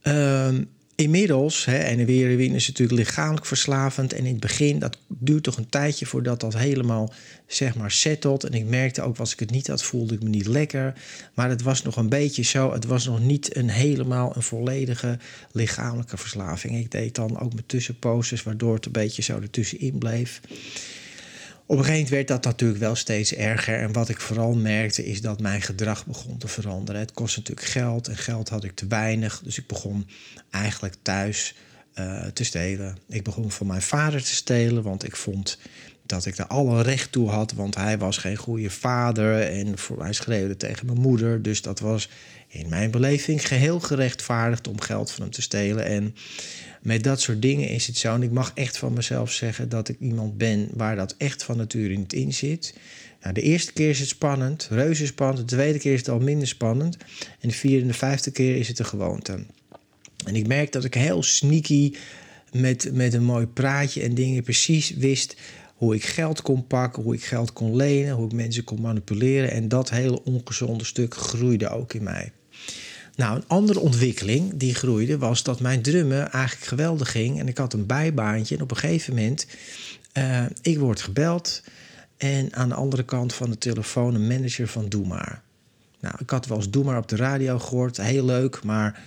Um, 0.03 0.71
Inmiddels, 1.01 1.65
hè, 1.65 1.77
en 1.77 2.07
de 2.07 2.13
heroïne 2.13 2.55
is 2.55 2.69
natuurlijk 2.69 2.99
lichamelijk 2.99 3.47
verslavend. 3.47 4.13
En 4.13 4.25
in 4.25 4.33
het 4.33 4.41
begin, 4.41 4.79
dat 4.79 4.99
duurt 5.09 5.43
toch 5.43 5.57
een 5.57 5.69
tijdje 5.69 6.07
voordat 6.07 6.41
dat 6.41 6.57
helemaal, 6.57 7.13
zeg 7.47 7.75
maar, 7.75 7.91
settelt. 7.91 8.45
En 8.45 8.53
ik 8.53 8.65
merkte 8.65 9.03
ook, 9.03 9.19
als 9.19 9.33
ik 9.33 9.41
het 9.41 9.51
niet 9.51 9.67
had, 9.67 9.83
voelde 9.83 10.15
ik 10.15 10.23
me 10.23 10.29
niet 10.29 10.47
lekker. 10.47 10.95
Maar 11.35 11.49
het 11.49 11.63
was 11.63 11.83
nog 11.83 11.97
een 11.97 12.09
beetje 12.09 12.43
zo, 12.43 12.73
het 12.73 12.85
was 12.85 13.07
nog 13.07 13.21
niet 13.21 13.57
een 13.57 13.71
helemaal 13.71 14.33
een 14.37 14.43
volledige 14.43 15.19
lichamelijke 15.53 16.17
verslaving. 16.17 16.79
Ik 16.79 16.91
deed 16.91 17.15
dan 17.15 17.41
ook 17.41 17.55
met 17.55 17.69
tussenposes, 17.69 18.43
waardoor 18.43 18.75
het 18.75 18.87
een 18.87 18.93
beetje 18.93 19.23
zo 19.23 19.41
ertussenin 19.41 19.99
bleef. 19.99 20.41
Op 21.71 21.79
een 21.79 21.85
gegeven 21.85 22.05
moment 22.05 22.29
werd 22.29 22.43
dat 22.43 22.53
natuurlijk 22.53 22.81
wel 22.81 22.95
steeds 22.95 23.35
erger. 23.35 23.79
En 23.79 23.93
wat 23.93 24.09
ik 24.09 24.21
vooral 24.21 24.55
merkte 24.55 25.07
is 25.07 25.21
dat 25.21 25.41
mijn 25.41 25.63
gedrag 25.63 26.07
begon 26.07 26.39
te 26.39 26.49
veranderen. 26.49 27.01
Het 27.01 27.13
kost 27.13 27.37
natuurlijk 27.37 27.67
geld 27.67 28.09
en 28.09 28.17
geld 28.17 28.49
had 28.49 28.65
ik 28.65 28.75
te 28.75 28.87
weinig. 28.87 29.41
Dus 29.45 29.59
ik 29.59 29.67
begon 29.67 30.07
eigenlijk 30.51 30.95
thuis 31.03 31.55
uh, 31.95 32.27
te 32.27 32.45
stelen. 32.45 32.99
Ik 33.09 33.25
begon 33.25 33.51
van 33.51 33.67
mijn 33.67 33.83
vader 33.83 34.23
te 34.23 34.35
stelen, 34.35 34.83
want 34.83 35.05
ik 35.05 35.17
vond 35.17 35.59
dat 36.07 36.27
ik 36.27 36.39
er 36.39 36.47
alle 36.47 36.83
recht 36.83 37.13
toe 37.13 37.29
had. 37.29 37.53
Want 37.53 37.75
hij 37.75 37.99
was 37.99 38.17
geen 38.17 38.37
goede 38.37 38.71
vader 38.71 39.41
en 39.43 39.79
voor, 39.79 40.03
hij 40.03 40.13
schreeuwde 40.13 40.57
tegen 40.57 40.87
mijn 40.87 41.01
moeder. 41.01 41.43
Dus 41.43 41.63
dat 41.63 41.81
was 41.81 42.09
in 42.53 42.69
mijn 42.69 42.91
beleving 42.91 43.47
geheel 43.47 43.81
gerechtvaardigd 43.81 44.69
om 44.69 44.81
geld 44.81 45.11
van 45.11 45.23
hem 45.23 45.33
te 45.33 45.43
stelen. 45.43 45.85
En 45.85 46.15
met 46.83 47.05
dat 47.05 47.21
soort 47.21 47.43
dingen 47.43 47.69
is 47.69 47.87
het 47.87 47.97
zo. 47.97 48.15
En 48.15 48.23
ik 48.23 48.31
mag 48.31 48.53
echt 48.55 48.79
van 48.79 48.93
mezelf 48.93 49.33
zeggen 49.33 49.69
dat 49.69 49.89
ik 49.89 49.97
iemand 50.01 50.39
ben 50.39 50.69
waar 50.73 50.97
dat 50.97 51.15
echt 51.19 51.43
van 51.43 51.57
nature 51.57 51.97
niet 51.97 52.13
in 52.13 52.33
zit. 52.33 52.75
Nou, 53.23 53.35
de 53.35 53.43
eerste 53.43 53.73
keer 53.73 53.89
is 53.89 53.99
het 53.99 54.09
spannend, 54.09 54.69
reuze 54.71 55.07
spannend. 55.07 55.49
De 55.49 55.55
tweede 55.55 55.79
keer 55.79 55.93
is 55.93 55.99
het 55.99 56.09
al 56.09 56.21
minder 56.21 56.49
spannend. 56.49 56.97
En 57.41 57.49
de 57.49 57.55
vierde 57.55 57.81
en 57.81 57.87
de 57.87 57.95
vijfde 57.95 58.31
keer 58.31 58.57
is 58.57 58.69
het 58.69 58.79
een 58.79 58.87
gewoonte. 58.87 59.45
En 60.27 60.37
ik 60.37 60.47
merk 60.47 60.73
dat 60.73 60.85
ik 60.85 60.95
heel 60.95 61.23
sneaky 61.23 61.95
met, 62.53 62.91
met 62.93 63.15
een 63.15 63.25
mooi 63.25 63.47
praatje 63.47 64.03
en 64.03 64.15
dingen 64.15 64.43
precies 64.43 64.91
wist 64.91 65.37
hoe 65.75 65.95
ik 65.95 66.05
geld 66.05 66.43
kon 66.43 66.67
pakken, 66.67 67.03
hoe 67.03 67.15
ik 67.15 67.25
geld 67.25 67.53
kon 67.53 67.77
lenen, 67.77 68.15
hoe 68.15 68.27
ik 68.27 68.33
mensen 68.33 68.65
kon 68.65 68.81
manipuleren. 68.81 69.51
En 69.51 69.69
dat 69.69 69.91
hele 69.91 70.25
ongezonde 70.25 70.85
stuk 70.85 71.15
groeide 71.15 71.69
ook 71.69 71.95
in 71.95 72.03
mij. 72.03 72.33
Nou, 73.21 73.37
een 73.37 73.45
andere 73.47 73.81
ontwikkeling 73.81 74.53
die 74.55 74.75
groeide 74.75 75.19
was 75.19 75.43
dat 75.43 75.61
mijn 75.61 75.83
drummen 75.83 76.33
eigenlijk 76.33 76.67
geweldig 76.67 77.11
ging. 77.11 77.39
En 77.39 77.49
ik 77.49 77.59
had 77.59 77.73
een 77.73 77.87
bijbaantje. 77.87 78.57
En 78.57 78.63
op 78.63 78.71
een 78.71 78.77
gegeven 78.77 79.15
moment, 79.15 79.47
uh, 80.19 80.45
ik 80.63 80.79
word 80.79 81.01
gebeld. 81.01 81.63
En 82.17 82.55
aan 82.55 82.69
de 82.69 82.75
andere 82.75 83.03
kant 83.03 83.35
van 83.35 83.51
de 83.51 83.59
telefoon 83.59 84.15
een 84.15 84.27
manager 84.27 84.69
van 84.69 84.89
Doe 84.89 85.07
Maar. 85.07 85.43
Nou, 86.01 86.15
ik 86.19 86.31
had 86.31 86.47
wel 86.47 86.57
eens 86.57 86.71
Doe 86.71 86.85
Maar 86.85 86.99
op 86.99 87.09
de 87.09 87.17
radio 87.17 87.59
gehoord. 87.59 87.97
Heel 87.97 88.25
leuk, 88.25 88.63
maar 88.63 89.03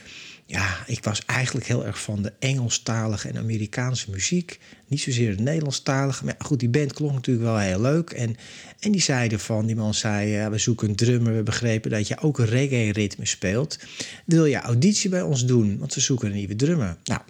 ja, 0.54 0.84
ik 0.86 1.04
was 1.04 1.26
eigenlijk 1.26 1.66
heel 1.66 1.86
erg 1.86 2.02
van 2.02 2.22
de 2.22 2.34
Engelstalige 2.39 3.28
en 3.28 3.38
Amerikaanse 3.38 4.12
muziek. 4.12 4.60
Niet 4.88 5.02
zozeer 5.02 5.38
de 5.38 5.44
Nederlandstalige. 5.44 6.26
Maar 6.26 6.36
goed, 6.38 6.60
die 6.60 6.70
band 6.70 6.94
klonk 6.94 7.13
natuurlijk 7.13 7.46
wel 7.46 7.58
heel 7.58 7.82
leuk. 7.82 8.10
En, 8.10 8.36
en 8.80 8.92
die 8.92 9.02
zeiden 9.02 9.39
van, 9.39 9.66
die 9.66 9.76
man 9.76 9.94
zei, 9.94 10.50
we 10.50 10.58
zoeken 10.58 10.89
een 10.89 10.96
drummer. 10.96 11.36
We 11.36 11.44
begrepen 11.44 11.92
dat 11.92 12.08
je 12.08 12.20
ook 12.20 12.39
reggae-ritme 12.39 13.26
speelt. 13.26 13.80
Wil 14.26 14.46
je 14.46 14.60
auditie 14.60 15.10
bij 15.10 15.22
ons 15.22 15.46
doen? 15.46 15.78
Want 15.78 15.94
we 15.94 16.02
zoeken 16.02 16.28
een 16.28 16.36
nieuwe 16.36 16.56
drummer. 16.56 16.98
Nou, 17.04 17.22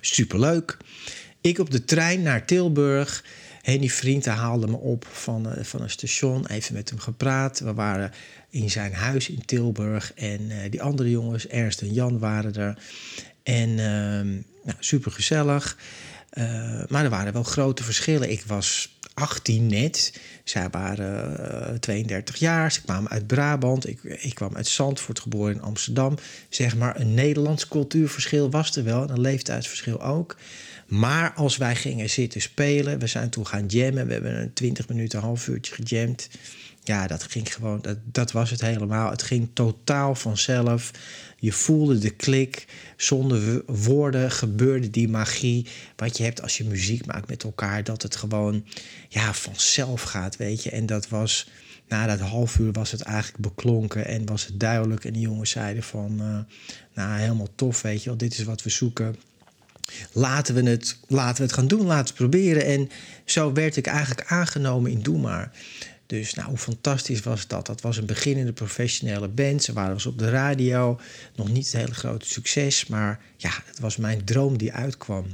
superleuk. 0.00 0.76
Ik 1.40 1.58
op 1.58 1.70
de 1.70 1.84
trein 1.84 2.22
naar 2.22 2.46
Tilburg. 2.46 3.24
Henny 3.62 3.88
Vrienden 3.88 4.32
haalde 4.32 4.66
me 4.66 4.76
op 4.76 5.06
van, 5.12 5.46
uh, 5.46 5.64
van 5.64 5.82
een 5.82 5.90
station, 5.90 6.46
even 6.46 6.74
met 6.74 6.90
hem 6.90 6.98
gepraat. 6.98 7.60
We 7.60 7.74
waren 7.74 8.12
in 8.50 8.70
zijn 8.70 8.92
huis 8.92 9.28
in 9.28 9.44
Tilburg 9.44 10.12
en 10.14 10.40
uh, 10.40 10.56
die 10.70 10.82
andere 10.82 11.10
jongens, 11.10 11.46
Ernst 11.46 11.80
en 11.80 11.92
Jan, 11.92 12.18
waren 12.18 12.54
er. 12.54 12.78
En 13.42 13.68
uh, 13.68 14.42
nou, 14.64 14.76
super 14.78 15.12
gezellig. 15.12 15.76
Uh, 16.32 16.82
maar 16.88 17.04
er 17.04 17.10
waren 17.10 17.32
wel 17.32 17.42
grote 17.42 17.84
verschillen. 17.84 18.30
Ik 18.30 18.42
was 18.46 18.98
18 19.14 19.66
net. 19.66 20.20
Zij 20.44 20.68
waren 20.70 21.80
32 21.80 22.36
jaar. 22.36 22.72
Ze 22.72 22.82
kwamen 22.82 23.10
uit 23.10 23.26
Brabant. 23.26 23.88
Ik, 23.88 24.02
ik 24.02 24.34
kwam 24.34 24.56
uit 24.56 24.66
Zandvoort, 24.66 25.20
geboren 25.20 25.54
in 25.54 25.62
Amsterdam. 25.62 26.14
Zeg 26.48 26.76
maar, 26.76 27.00
een 27.00 27.14
Nederlands 27.14 27.68
cultuurverschil 27.68 28.50
was 28.50 28.76
er 28.76 28.84
wel. 28.84 29.10
Een 29.10 29.20
leeftijdsverschil 29.20 30.02
ook. 30.02 30.36
Maar 30.90 31.32
als 31.32 31.56
wij 31.56 31.76
gingen 31.76 32.10
zitten 32.10 32.40
spelen, 32.40 32.98
we 32.98 33.06
zijn 33.06 33.30
toen 33.30 33.46
gaan 33.46 33.66
jammen. 33.66 34.06
We 34.06 34.12
hebben 34.12 34.40
een 34.40 34.52
20 34.52 34.88
minuten, 34.88 35.18
een 35.18 35.24
half 35.24 35.48
uurtje 35.48 35.74
gejamd. 35.74 36.28
Ja, 36.84 37.06
dat 37.06 37.22
ging 37.22 37.54
gewoon, 37.54 37.80
dat, 37.80 37.98
dat 38.04 38.32
was 38.32 38.50
het 38.50 38.60
helemaal. 38.60 39.10
Het 39.10 39.22
ging 39.22 39.48
totaal 39.52 40.14
vanzelf. 40.14 40.90
Je 41.38 41.52
voelde 41.52 41.98
de 41.98 42.10
klik. 42.10 42.66
Zonder 42.96 43.62
woorden 43.66 44.30
gebeurde 44.30 44.90
die 44.90 45.08
magie. 45.08 45.66
Wat 45.96 46.16
je 46.16 46.24
hebt 46.24 46.42
als 46.42 46.56
je 46.56 46.64
muziek 46.64 47.06
maakt 47.06 47.28
met 47.28 47.44
elkaar. 47.44 47.84
Dat 47.84 48.02
het 48.02 48.16
gewoon 48.16 48.64
ja, 49.08 49.34
vanzelf 49.34 50.02
gaat, 50.02 50.36
weet 50.36 50.62
je. 50.62 50.70
En 50.70 50.86
dat 50.86 51.08
was, 51.08 51.48
na 51.88 52.06
dat 52.06 52.20
half 52.20 52.58
uur 52.58 52.72
was 52.72 52.90
het 52.90 53.00
eigenlijk 53.00 53.42
beklonken. 53.42 54.06
En 54.06 54.26
was 54.26 54.46
het 54.46 54.60
duidelijk. 54.60 55.04
En 55.04 55.12
de 55.12 55.20
jongens 55.20 55.50
zeiden 55.50 55.82
van, 55.82 56.12
uh, 56.20 56.38
nou 56.94 57.20
helemaal 57.20 57.54
tof, 57.54 57.82
weet 57.82 58.02
je 58.02 58.08
wel. 58.08 58.18
Dit 58.18 58.32
is 58.32 58.44
wat 58.44 58.62
we 58.62 58.70
zoeken 58.70 59.16
Laten 60.12 60.54
we, 60.54 60.70
het, 60.70 60.98
laten 61.06 61.36
we 61.36 61.42
het 61.42 61.52
gaan 61.52 61.68
doen, 61.68 61.86
laten 61.86 62.14
we 62.16 62.22
het 62.22 62.30
proberen. 62.30 62.64
En 62.64 62.90
zo 63.24 63.52
werd 63.52 63.76
ik 63.76 63.86
eigenlijk 63.86 64.30
aangenomen 64.30 64.90
in 64.90 65.02
Doe 65.02 65.18
Maar. 65.18 65.50
Dus 66.06 66.34
nou, 66.34 66.48
hoe 66.48 66.58
fantastisch 66.58 67.20
was 67.20 67.46
dat? 67.46 67.66
Dat 67.66 67.80
was 67.80 67.96
een 67.96 68.06
beginnende 68.06 68.52
professionele 68.52 69.28
band. 69.28 69.62
Ze 69.62 69.72
waren 69.72 70.06
op 70.06 70.18
de 70.18 70.30
radio. 70.30 71.00
Nog 71.36 71.48
niet 71.48 71.64
het 71.64 71.80
hele 71.80 71.94
grote 71.94 72.26
succes, 72.26 72.86
maar 72.86 73.20
ja, 73.36 73.50
het 73.64 73.78
was 73.78 73.96
mijn 73.96 74.24
droom 74.24 74.58
die 74.58 74.72
uitkwam. 74.72 75.26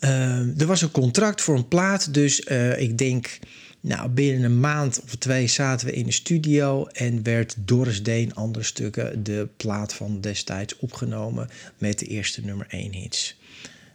Uh, 0.00 0.60
er 0.60 0.66
was 0.66 0.82
een 0.82 0.90
contract 0.90 1.40
voor 1.40 1.56
een 1.56 1.68
plaat, 1.68 2.14
dus 2.14 2.46
uh, 2.46 2.80
ik 2.80 2.98
denk 2.98 3.38
nou, 3.82 4.08
binnen 4.08 4.42
een 4.42 4.60
maand 4.60 5.00
of 5.02 5.14
twee 5.14 5.46
zaten 5.46 5.86
we 5.86 5.92
in 5.92 6.06
de 6.06 6.12
studio 6.12 6.86
en 6.86 7.22
werd 7.22 7.54
Doris 7.58 8.02
Deen 8.02 8.34
andere 8.34 8.64
stukken 8.64 9.22
de 9.22 9.48
plaat 9.56 9.94
van 9.94 10.20
destijds 10.20 10.76
opgenomen 10.78 11.50
met 11.78 11.98
de 11.98 12.06
eerste 12.06 12.40
nummer 12.40 12.66
1 12.68 12.92
hits. 12.92 13.36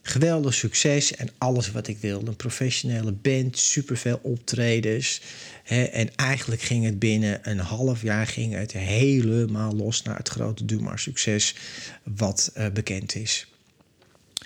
Geweldig 0.02 0.54
succes 0.54 1.16
en 1.16 1.30
alles 1.38 1.72
wat 1.72 1.88
ik 1.88 1.98
wilde. 1.98 2.28
Een 2.28 2.36
professionele 2.36 3.12
band, 3.12 3.58
superveel 3.58 4.20
optredens. 4.22 5.22
Hè, 5.64 5.84
en 5.84 6.16
eigenlijk 6.16 6.62
ging 6.62 6.86
het 6.86 7.00
binnen 7.00 7.40
een 7.50 7.60
half 7.60 8.02
jaar 8.02 8.28
ging 8.28 8.54
het 8.54 8.72
helemaal 8.72 9.76
los 9.76 10.04
naar 10.04 10.18
het 10.18 10.30
grote 10.30 10.66
Dumar 10.66 11.00
succes 11.00 11.56
wat 12.04 12.52
uh, 12.58 12.66
bekend 12.74 13.16
is. 13.16 13.48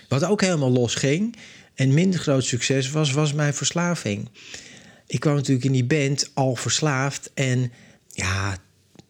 Wat 0.08 0.24
ook 0.24 0.40
helemaal 0.40 0.72
los 0.72 0.94
ging 0.94 1.36
en 1.74 1.94
minder 1.94 2.20
groot 2.20 2.44
succes 2.44 2.90
was, 2.90 3.12
was 3.12 3.32
mijn 3.32 3.54
verslaving 3.54 4.28
ik 5.06 5.20
kwam 5.20 5.34
natuurlijk 5.34 5.66
in 5.66 5.72
die 5.72 5.84
band 5.84 6.30
al 6.34 6.56
verslaafd. 6.56 7.30
En 7.34 7.72
ja, 8.08 8.58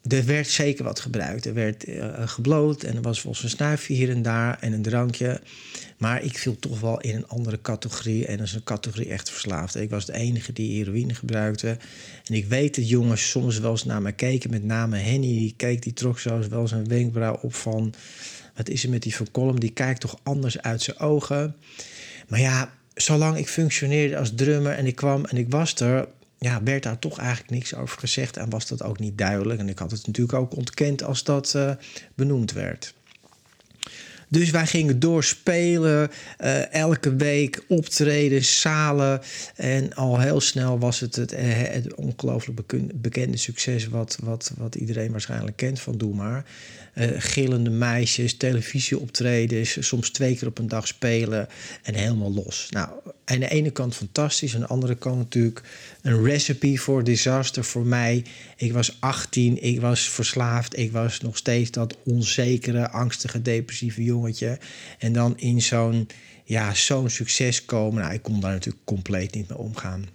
er 0.09 0.25
werd 0.25 0.49
zeker 0.49 0.85
wat 0.85 1.01
gebruikt. 1.01 1.47
Er 1.47 1.55
werd 1.55 1.89
uh, 1.89 2.29
gebloot 2.29 2.83
en 2.83 2.97
er 2.97 3.03
was 3.03 3.21
volgens 3.21 3.43
een 3.43 3.51
snuifje 3.51 3.95
hier 3.95 4.11
en 4.11 4.23
daar 4.23 4.59
en 4.61 4.73
een 4.73 4.83
drankje. 4.83 5.41
Maar 5.99 6.23
ik 6.23 6.39
viel 6.39 6.57
toch 6.59 6.81
wel 6.81 7.01
in 7.01 7.17
een 7.17 7.29
andere 7.29 7.61
categorie. 7.61 8.27
En 8.27 8.37
dat 8.37 8.47
is 8.47 8.53
een 8.53 8.65
categorie 8.65 9.09
echt 9.09 9.31
verslaafd. 9.31 9.75
Ik 9.75 9.91
was 9.91 10.07
de 10.07 10.13
enige 10.13 10.53
die 10.53 10.77
heroïne 10.77 11.15
gebruikte. 11.15 11.79
En 12.25 12.35
ik 12.35 12.47
weet 12.47 12.75
dat 12.75 12.89
jongens 12.89 13.31
soms 13.31 13.59
wel 13.59 13.71
eens 13.71 13.85
naar 13.85 14.03
me 14.03 14.13
keken. 14.13 14.51
Met 14.51 14.65
name 14.65 14.97
Henny, 14.97 15.39
die 15.39 15.55
keek, 15.57 15.83
die 15.83 15.93
trok 15.93 16.19
zo 16.19 16.49
wel 16.49 16.69
zijn 16.69 16.89
wenkbrauw 16.89 17.39
op 17.43 17.55
van... 17.55 17.95
wat 18.57 18.69
is 18.69 18.85
er 18.85 18.91
met 18.91 19.03
die 19.03 19.17
Van? 19.17 19.57
Die 19.57 19.71
kijkt 19.71 20.01
toch 20.01 20.19
anders 20.23 20.61
uit 20.63 20.83
zijn 20.83 20.99
ogen. 20.99 21.57
Maar 22.29 22.41
ja, 22.41 22.73
zolang 22.95 23.37
ik 23.37 23.49
functioneerde 23.49 24.17
als 24.17 24.35
drummer 24.35 24.73
en 24.73 24.87
ik 24.87 24.97
kwam 24.97 25.25
en 25.25 25.37
ik 25.37 25.51
was 25.51 25.81
er, 25.81 26.09
ja, 26.39 26.63
werd 26.63 26.83
daar 26.83 26.99
toch 26.99 27.19
eigenlijk 27.19 27.51
niks 27.51 27.75
over 27.75 27.99
gezegd 27.99 28.37
en 28.37 28.51
was 28.51 28.67
dat 28.67 28.83
ook 28.83 28.99
niet 28.99 29.19
duidelijk. 29.19 29.61
En 29.61 29.69
ik 29.69 29.79
had 29.79 29.91
het 29.91 30.07
natuurlijk 30.07 30.39
ook 30.39 30.57
ontkend 30.57 31.03
als 31.03 31.25
dat 31.25 31.53
uh, 31.57 31.73
benoemd 32.15 32.53
werd. 32.53 32.95
Dus 34.33 34.51
wij 34.51 34.67
gingen 34.67 35.01
doorspelen, 35.01 36.11
uh, 36.41 36.73
elke 36.75 37.17
week 37.17 37.65
optreden, 37.69 38.45
zalen. 38.45 39.21
En 39.55 39.95
al 39.95 40.21
heel 40.21 40.41
snel 40.41 40.79
was 40.79 41.01
het 41.01 41.17
het, 41.17 41.33
eh, 41.33 41.85
ongelooflijk 41.95 42.61
bekende 42.95 43.37
succes... 43.37 43.89
Wat, 43.89 44.19
wat, 44.23 44.53
wat 44.57 44.75
iedereen 44.75 45.11
waarschijnlijk 45.11 45.57
kent 45.57 45.81
van 45.81 45.99
Doe 45.99 46.15
Maar. 46.15 46.45
Uh, 46.95 47.09
gillende 47.17 47.71
meisjes, 47.71 48.37
televisieoptredens... 48.37 49.87
soms 49.87 50.11
twee 50.11 50.37
keer 50.37 50.49
op 50.49 50.59
een 50.59 50.69
dag 50.69 50.87
spelen 50.87 51.49
en 51.83 51.95
helemaal 51.95 52.33
los. 52.33 52.67
Nou, 52.71 52.89
aan 53.25 53.39
de 53.39 53.49
ene 53.49 53.71
kant 53.71 53.95
fantastisch, 53.95 54.55
aan 54.55 54.61
de 54.61 54.67
andere 54.67 54.95
kant 54.95 55.17
natuurlijk 55.17 55.63
een 56.03 56.25
recipe 56.25 56.79
voor 56.79 57.05
disaster 57.05 57.65
voor 57.65 57.87
mij. 57.87 58.25
Ik 58.57 58.73
was 58.73 58.97
18, 59.01 59.63
ik 59.63 59.81
was 59.81 60.09
verslaafd, 60.09 60.79
ik 60.79 60.93
was 60.93 61.21
nog 61.21 61.37
steeds 61.37 61.71
dat 61.71 61.97
onzekere, 62.05 62.91
angstige, 62.91 63.43
depressieve 63.43 64.05
jongetje. 64.05 64.59
En 64.99 65.13
dan 65.13 65.39
in 65.39 65.63
zo'n 65.63 66.09
ja, 66.45 66.75
zo'n 66.75 67.11
succes 67.11 67.65
komen, 67.65 68.03
nou, 68.03 68.15
ik 68.15 68.23
kon 68.23 68.41
daar 68.41 68.53
natuurlijk 68.53 68.85
compleet 68.85 69.35
niet 69.35 69.49
mee 69.49 69.59
omgaan. 69.59 70.09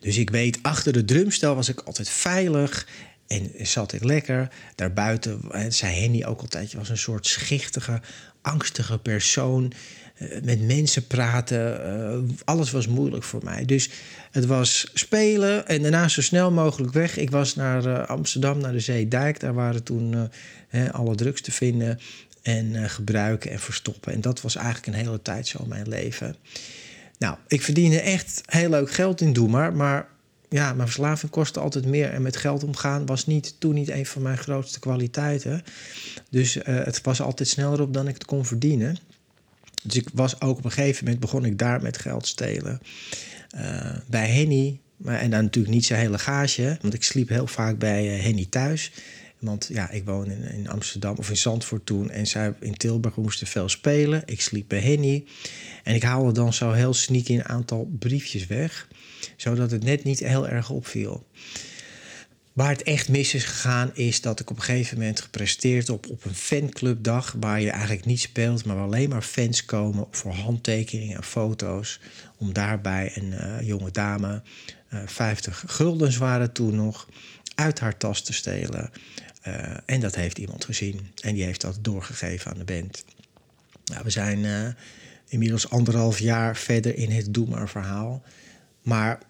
Dus 0.00 0.16
ik 0.16 0.30
weet, 0.30 0.58
achter 0.62 0.92
de 0.92 1.04
drumstel 1.04 1.54
was 1.54 1.68
ik 1.68 1.80
altijd 1.80 2.08
veilig 2.08 2.86
en 3.26 3.50
zat 3.60 3.92
ik 3.92 4.04
lekker. 4.04 4.48
Daarbuiten 4.74 5.40
zei 5.68 6.00
Henny 6.00 6.24
ook 6.24 6.40
altijd, 6.40 6.72
was 6.72 6.88
een 6.88 6.98
soort 6.98 7.26
schichtige, 7.26 8.00
angstige 8.42 8.98
persoon. 8.98 9.72
Eh, 10.14 10.42
met 10.42 10.66
mensen 10.66 11.06
praten. 11.06 11.80
Uh, 12.26 12.36
alles 12.44 12.70
was 12.70 12.86
moeilijk 12.86 13.24
voor 13.24 13.44
mij. 13.44 13.64
Dus 13.64 13.90
het 14.30 14.46
was 14.46 14.90
spelen 14.94 15.66
en 15.66 15.82
daarna 15.82 16.08
zo 16.08 16.22
snel 16.22 16.50
mogelijk 16.50 16.92
weg. 16.92 17.16
Ik 17.16 17.30
was 17.30 17.54
naar 17.54 17.86
uh, 17.86 18.06
Amsterdam, 18.06 18.58
naar 18.58 18.72
de 18.72 18.80
Zeedijk. 18.80 19.40
Daar 19.40 19.54
waren 19.54 19.82
toen 19.82 20.30
alle 20.90 21.14
drugs 21.14 21.40
te 21.40 21.52
vinden 21.52 21.98
en 22.42 22.90
gebruiken 22.90 23.50
en 23.50 23.60
verstoppen. 23.60 24.12
En 24.12 24.20
dat 24.20 24.40
was 24.40 24.56
eigenlijk 24.56 24.86
een 24.86 25.04
hele 25.04 25.22
tijd 25.22 25.46
zo 25.46 25.64
mijn 25.66 25.88
leven. 25.88 26.36
Nou, 27.18 27.36
ik 27.46 27.62
verdiende 27.62 28.00
echt 28.00 28.42
heel 28.46 28.68
leuk 28.68 28.92
geld 28.92 29.20
in 29.20 29.32
Doe 29.32 29.48
maar. 29.48 29.72
Maar 29.72 30.08
ja, 30.48 30.72
mijn 30.72 30.88
verslaving 30.88 31.32
kostte 31.32 31.60
altijd 31.60 31.86
meer. 31.86 32.10
En 32.10 32.22
met 32.22 32.36
geld 32.36 32.64
omgaan 32.64 33.06
was 33.06 33.26
niet, 33.26 33.54
toen 33.58 33.74
niet 33.74 33.90
een 33.90 34.06
van 34.06 34.22
mijn 34.22 34.38
grootste 34.38 34.78
kwaliteiten. 34.78 35.62
Dus 36.30 36.58
het 36.64 37.00
was 37.00 37.20
altijd 37.20 37.48
sneller 37.48 37.80
op 37.80 37.94
dan 37.94 38.08
ik 38.08 38.14
het 38.14 38.24
kon 38.24 38.44
verdienen. 38.44 38.96
Dus 39.84 39.96
ik 39.96 40.08
was 40.12 40.40
ook 40.40 40.58
op 40.58 40.64
een 40.64 40.70
gegeven 40.70 41.04
moment 41.04 41.22
begon 41.22 41.44
ik 41.44 41.58
daar 41.58 41.82
met 41.82 41.98
geld 41.98 42.26
stelen. 42.26 42.80
Uh, 43.56 43.96
bij 44.06 44.28
Henny. 44.28 44.80
Maar, 44.96 45.18
en 45.18 45.30
dan 45.30 45.42
natuurlijk 45.42 45.74
niet 45.74 45.84
zijn 45.84 46.00
hele 46.00 46.18
gage. 46.18 46.78
Want 46.80 46.94
ik 46.94 47.04
sliep 47.04 47.28
heel 47.28 47.46
vaak 47.46 47.78
bij 47.78 48.16
uh, 48.16 48.22
Henny 48.22 48.46
thuis. 48.50 48.92
Want 49.44 49.68
ja, 49.72 49.90
ik 49.90 50.04
woon 50.04 50.30
in, 50.30 50.42
in, 50.42 50.68
Amsterdam 50.68 51.16
of 51.16 51.30
in 51.30 51.36
Zandvoort 51.36 51.86
toen. 51.86 52.10
En 52.10 52.26
zij 52.26 52.54
in 52.60 52.74
Tilburg 52.74 53.16
moesten 53.16 53.46
veel 53.46 53.68
spelen. 53.68 54.22
Ik 54.26 54.40
sliep 54.40 54.68
bij 54.68 54.78
Henny. 54.78 55.24
En 55.82 55.94
ik 55.94 56.02
haalde 56.02 56.32
dan 56.32 56.52
zo 56.52 56.72
heel 56.72 56.94
sneaky 56.94 57.34
een 57.34 57.44
aantal 57.44 57.90
briefjes 57.98 58.46
weg. 58.46 58.88
Zodat 59.36 59.70
het 59.70 59.84
net 59.84 60.04
niet 60.04 60.18
heel 60.18 60.48
erg 60.48 60.70
opviel. 60.70 61.26
Waar 62.52 62.68
het 62.68 62.82
echt 62.82 63.08
mis 63.08 63.34
is 63.34 63.44
gegaan, 63.44 63.90
is 63.94 64.20
dat 64.20 64.40
ik 64.40 64.50
op 64.50 64.56
een 64.56 64.62
gegeven 64.62 64.98
moment 64.98 65.20
gepresteerd 65.20 65.88
op, 65.88 66.10
op 66.10 66.24
een 66.24 66.34
fanclubdag. 66.34 67.34
Waar 67.40 67.60
je 67.60 67.70
eigenlijk 67.70 68.04
niet 68.04 68.20
speelt, 68.20 68.64
maar 68.64 68.76
waar 68.76 68.84
alleen 68.84 69.08
maar 69.08 69.22
fans 69.22 69.64
komen 69.64 70.06
voor 70.10 70.32
handtekeningen 70.32 71.16
en 71.16 71.24
foto's. 71.24 72.00
Om 72.38 72.52
daarbij 72.52 73.12
een 73.14 73.32
uh, 73.32 73.60
jonge 73.60 73.90
dame, 73.90 74.42
uh, 74.92 75.02
eh, 75.02 75.08
50 75.08 75.64
guldens 75.66 76.16
waren 76.16 76.52
toen 76.52 76.74
nog, 76.76 77.08
uit 77.54 77.80
haar 77.80 77.96
tas 77.96 78.22
te 78.22 78.32
stelen. 78.32 78.90
Uh, 79.46 79.76
en 79.84 80.00
dat 80.00 80.14
heeft 80.14 80.38
iemand 80.38 80.64
gezien. 80.64 81.00
En 81.20 81.34
die 81.34 81.44
heeft 81.44 81.60
dat 81.60 81.78
doorgegeven 81.80 82.50
aan 82.50 82.58
de 82.58 82.64
band. 82.64 83.04
Nou, 83.84 84.04
we 84.04 84.10
zijn 84.10 84.74
inmiddels 85.28 85.70
anderhalf 85.70 86.18
jaar 86.18 86.56
verder 86.56 86.96
in 86.96 87.10
het 87.10 87.34
Doe 87.34 87.48
maar 87.48 87.68
verhaal. 87.68 88.22
Maar 88.82 89.20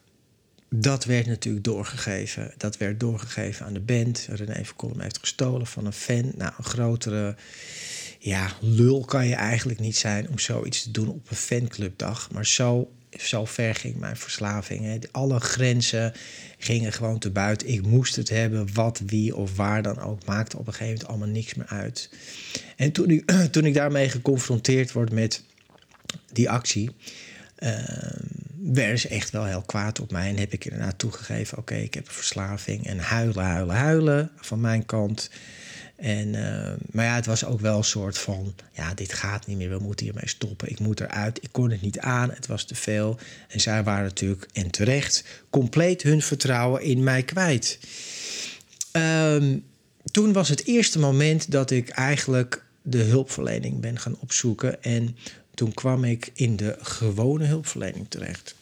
dat 0.68 1.04
werd 1.04 1.26
natuurlijk 1.26 1.64
doorgegeven. 1.64 2.52
Dat 2.56 2.76
werd 2.76 3.00
doorgegeven 3.00 3.66
aan 3.66 3.72
de 3.72 3.80
band. 3.80 4.28
René 4.30 4.64
Verkolm 4.64 5.00
heeft 5.00 5.18
gestolen 5.18 5.66
van 5.66 5.86
een 5.86 5.92
fan. 5.92 6.32
Nou, 6.36 6.52
een 6.58 6.64
grotere 6.64 7.36
ja, 8.18 8.52
lul 8.60 9.04
kan 9.04 9.26
je 9.26 9.34
eigenlijk 9.34 9.80
niet 9.80 9.96
zijn 9.96 10.28
om 10.28 10.38
zoiets 10.38 10.82
te 10.82 10.90
doen 10.90 11.08
op 11.08 11.30
een 11.30 11.36
fanclubdag. 11.36 12.30
Maar 12.30 12.46
zo, 12.46 12.90
zo 13.18 13.44
ver 13.44 13.74
ging 13.74 13.96
mijn 13.96 14.16
verslaving. 14.16 14.84
Hè. 14.84 14.98
Alle 15.10 15.40
grenzen 15.40 16.12
gingen 16.58 16.92
gewoon 16.92 17.18
te 17.18 17.30
buiten. 17.30 17.68
Ik 17.68 17.82
moest 17.82 18.16
het 18.16 18.28
hebben, 18.28 18.74
wat, 18.74 19.02
wie 19.06 19.36
of 19.36 19.56
waar 19.56 19.82
dan 19.82 19.98
ook. 19.98 20.24
Maakte 20.24 20.58
op 20.58 20.66
een 20.66 20.72
gegeven 20.72 20.92
moment 20.92 21.08
allemaal 21.08 21.28
niks 21.28 21.54
meer 21.54 21.66
uit. 21.66 22.10
En 22.76 22.92
toen 22.92 23.10
ik, 23.10 23.32
toen 23.52 23.64
ik 23.64 23.74
daarmee 23.74 24.08
geconfronteerd 24.08 24.92
word 24.92 25.12
met 25.12 25.42
die 26.32 26.50
actie... 26.50 26.90
Uh, 27.58 27.70
werden 28.72 28.98
ze 28.98 29.08
echt 29.08 29.30
wel 29.30 29.44
heel 29.44 29.62
kwaad 29.62 30.00
op 30.00 30.10
mij. 30.10 30.28
En 30.28 30.36
heb 30.36 30.52
ik 30.52 30.64
inderdaad 30.64 30.98
toegegeven: 30.98 31.58
oké, 31.58 31.74
ik 31.74 31.94
heb 31.94 32.06
een 32.06 32.12
verslaving. 32.12 32.86
En 32.86 32.98
huilen, 32.98 33.44
huilen, 33.44 33.76
huilen 33.76 34.30
van 34.36 34.60
mijn 34.60 34.86
kant. 34.86 35.30
En, 35.96 36.28
uh, 36.28 36.72
maar 36.90 37.04
ja, 37.04 37.14
het 37.14 37.26
was 37.26 37.44
ook 37.44 37.60
wel 37.60 37.76
een 37.76 37.84
soort 37.84 38.18
van: 38.18 38.54
ja, 38.72 38.94
dit 38.94 39.12
gaat 39.12 39.46
niet 39.46 39.56
meer, 39.56 39.70
we 39.70 39.78
moeten 39.78 40.06
hiermee 40.06 40.28
stoppen. 40.28 40.70
Ik 40.70 40.78
moet 40.78 41.00
eruit. 41.00 41.42
Ik 41.42 41.48
kon 41.52 41.70
het 41.70 41.80
niet 41.80 41.98
aan, 41.98 42.30
het 42.30 42.46
was 42.46 42.64
te 42.64 42.74
veel. 42.74 43.18
En 43.48 43.60
zij 43.60 43.82
waren 43.82 44.04
natuurlijk, 44.04 44.48
en 44.52 44.70
terecht, 44.70 45.24
compleet 45.50 46.02
hun 46.02 46.22
vertrouwen 46.22 46.82
in 46.82 47.02
mij 47.02 47.22
kwijt. 47.22 47.78
Um, 48.92 49.64
toen 50.10 50.32
was 50.32 50.48
het 50.48 50.64
eerste 50.64 50.98
moment 50.98 51.50
dat 51.50 51.70
ik 51.70 51.88
eigenlijk 51.88 52.64
de 52.82 53.02
hulpverlening 53.02 53.80
ben 53.80 53.98
gaan 53.98 54.16
opzoeken. 54.18 54.82
En 54.82 55.16
toen 55.54 55.74
kwam 55.74 56.04
ik 56.04 56.30
in 56.34 56.56
de 56.56 56.76
gewone 56.80 57.44
hulpverlening 57.44 58.06
terecht. 58.08 58.54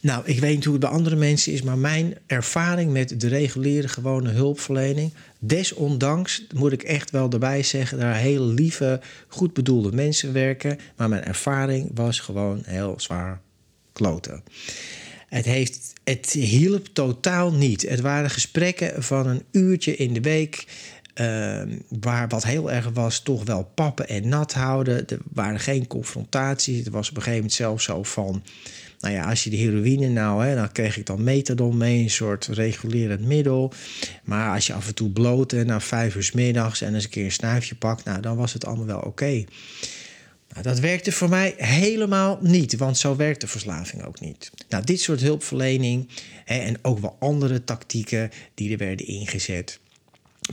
Nou, 0.00 0.22
ik 0.24 0.40
weet 0.40 0.54
niet 0.54 0.64
hoe 0.64 0.72
het 0.72 0.82
bij 0.82 0.92
andere 0.92 1.16
mensen 1.16 1.52
is, 1.52 1.62
maar 1.62 1.78
mijn 1.78 2.14
ervaring 2.26 2.92
met 2.92 3.20
de 3.20 3.28
reguliere 3.28 3.88
gewone 3.88 4.30
hulpverlening, 4.30 5.12
desondanks 5.38 6.46
moet 6.54 6.72
ik 6.72 6.82
echt 6.82 7.10
wel 7.10 7.30
erbij 7.30 7.62
zeggen, 7.62 7.98
daar 7.98 8.16
hele 8.16 8.46
lieve, 8.46 9.00
goed 9.28 9.52
bedoelde 9.52 9.92
mensen 9.92 10.32
werken, 10.32 10.78
maar 10.96 11.08
mijn 11.08 11.24
ervaring 11.24 11.90
was 11.94 12.20
gewoon 12.20 12.62
heel 12.64 12.94
zwaar 12.96 13.40
kloten. 13.92 14.42
Het, 15.28 15.44
heeft, 15.44 15.92
het 16.04 16.32
hielp 16.32 16.86
totaal 16.92 17.52
niet. 17.52 17.82
Het 17.88 18.00
waren 18.00 18.30
gesprekken 18.30 19.02
van 19.02 19.26
een 19.26 19.42
uurtje 19.50 19.96
in 19.96 20.12
de 20.12 20.20
week. 20.20 20.66
Uh, 21.14 21.62
waar 22.00 22.28
wat 22.28 22.44
heel 22.44 22.72
erg 22.72 22.90
was, 22.92 23.20
toch 23.20 23.44
wel 23.44 23.70
pappen 23.74 24.08
en 24.08 24.28
nat 24.28 24.52
houden. 24.52 25.08
Er 25.08 25.18
waren 25.32 25.60
geen 25.60 25.86
confrontaties. 25.86 26.86
Er 26.86 26.92
was 26.92 27.10
op 27.10 27.16
een 27.16 27.22
gegeven 27.22 27.40
moment 27.40 27.56
zelfs 27.56 27.84
zo 27.84 28.02
van. 28.02 28.42
Nou 29.00 29.14
ja, 29.14 29.28
als 29.28 29.44
je 29.44 29.50
de 29.50 29.56
heroïne 29.56 30.08
nou, 30.08 30.44
hè, 30.44 30.54
dan 30.54 30.72
kreeg 30.72 30.96
ik 30.96 31.06
dan 31.06 31.24
methadon 31.24 31.76
mee, 31.76 32.02
een 32.02 32.10
soort 32.10 32.46
regulerend 32.46 33.24
middel. 33.26 33.72
Maar 34.24 34.54
als 34.54 34.66
je 34.66 34.72
af 34.72 34.86
en 34.86 34.94
toe 34.94 35.10
bloot 35.10 35.52
en 35.52 35.66
na 35.66 35.80
vijf 35.80 36.14
uur 36.14 36.30
middags 36.34 36.80
en 36.80 36.94
eens 36.94 37.04
een 37.04 37.10
keer 37.10 37.24
een 37.24 37.32
snuifje 37.32 37.74
pakt, 37.74 38.04
nou, 38.04 38.20
dan 38.20 38.36
was 38.36 38.52
het 38.52 38.66
allemaal 38.66 38.86
wel 38.86 39.00
oké. 39.00 39.44
Nou, 40.52 40.62
dat 40.62 40.78
werkte 40.78 41.12
voor 41.12 41.28
mij 41.28 41.54
helemaal 41.56 42.38
niet, 42.42 42.76
want 42.76 42.98
zo 42.98 43.16
werkt 43.16 43.40
de 43.40 43.46
verslaving 43.46 44.04
ook 44.04 44.20
niet. 44.20 44.50
Nou, 44.68 44.84
dit 44.84 45.00
soort 45.00 45.20
hulpverlening 45.20 46.08
hè, 46.44 46.58
en 46.58 46.78
ook 46.82 46.98
wel 46.98 47.16
andere 47.18 47.64
tactieken 47.64 48.30
die 48.54 48.72
er 48.72 48.78
werden 48.78 49.06
ingezet. 49.06 49.80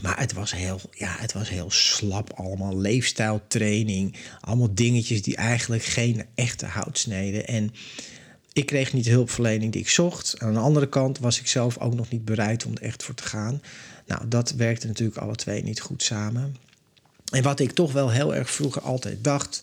Maar 0.02 0.18
het 0.18 0.32
was 0.32 0.52
heel, 0.52 0.80
ja, 0.90 1.16
het 1.18 1.32
was 1.32 1.48
heel 1.48 1.70
slap 1.70 2.32
allemaal. 2.32 2.78
Leefstijltraining. 2.78 4.16
Allemaal 4.40 4.74
dingetjes 4.74 5.22
die 5.22 5.36
eigenlijk 5.36 5.84
geen 5.84 6.24
echte 6.34 6.66
hout 6.66 6.98
sneden. 6.98 7.46
En 7.46 7.72
ik 8.56 8.66
kreeg 8.66 8.92
niet 8.92 9.04
de 9.04 9.10
hulpverlening 9.10 9.72
die 9.72 9.80
ik 9.80 9.88
zocht. 9.88 10.34
Aan 10.38 10.52
de 10.52 10.58
andere 10.58 10.88
kant 10.88 11.18
was 11.18 11.40
ik 11.40 11.46
zelf 11.46 11.78
ook 11.78 11.94
nog 11.94 12.10
niet 12.10 12.24
bereid 12.24 12.64
om 12.64 12.72
er 12.74 12.82
echt 12.82 13.02
voor 13.02 13.14
te 13.14 13.22
gaan. 13.22 13.62
Nou, 14.06 14.28
dat 14.28 14.50
werkte 14.50 14.86
natuurlijk 14.86 15.18
alle 15.18 15.34
twee 15.34 15.62
niet 15.62 15.80
goed 15.80 16.02
samen. 16.02 16.56
En 17.32 17.42
wat 17.42 17.60
ik 17.60 17.72
toch 17.72 17.92
wel 17.92 18.10
heel 18.10 18.34
erg 18.34 18.50
vroeger 18.50 18.82
altijd 18.82 19.24
dacht 19.24 19.62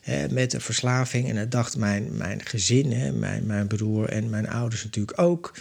hè, 0.00 0.28
met 0.28 0.50
de 0.50 0.60
verslaving, 0.60 1.28
en 1.28 1.34
dat 1.34 1.50
dacht 1.50 1.76
mijn, 1.76 2.16
mijn 2.16 2.44
gezin, 2.44 2.92
hè, 2.92 3.12
mijn, 3.12 3.46
mijn 3.46 3.66
broer 3.66 4.08
en 4.08 4.30
mijn 4.30 4.48
ouders 4.48 4.84
natuurlijk 4.84 5.20
ook, 5.20 5.54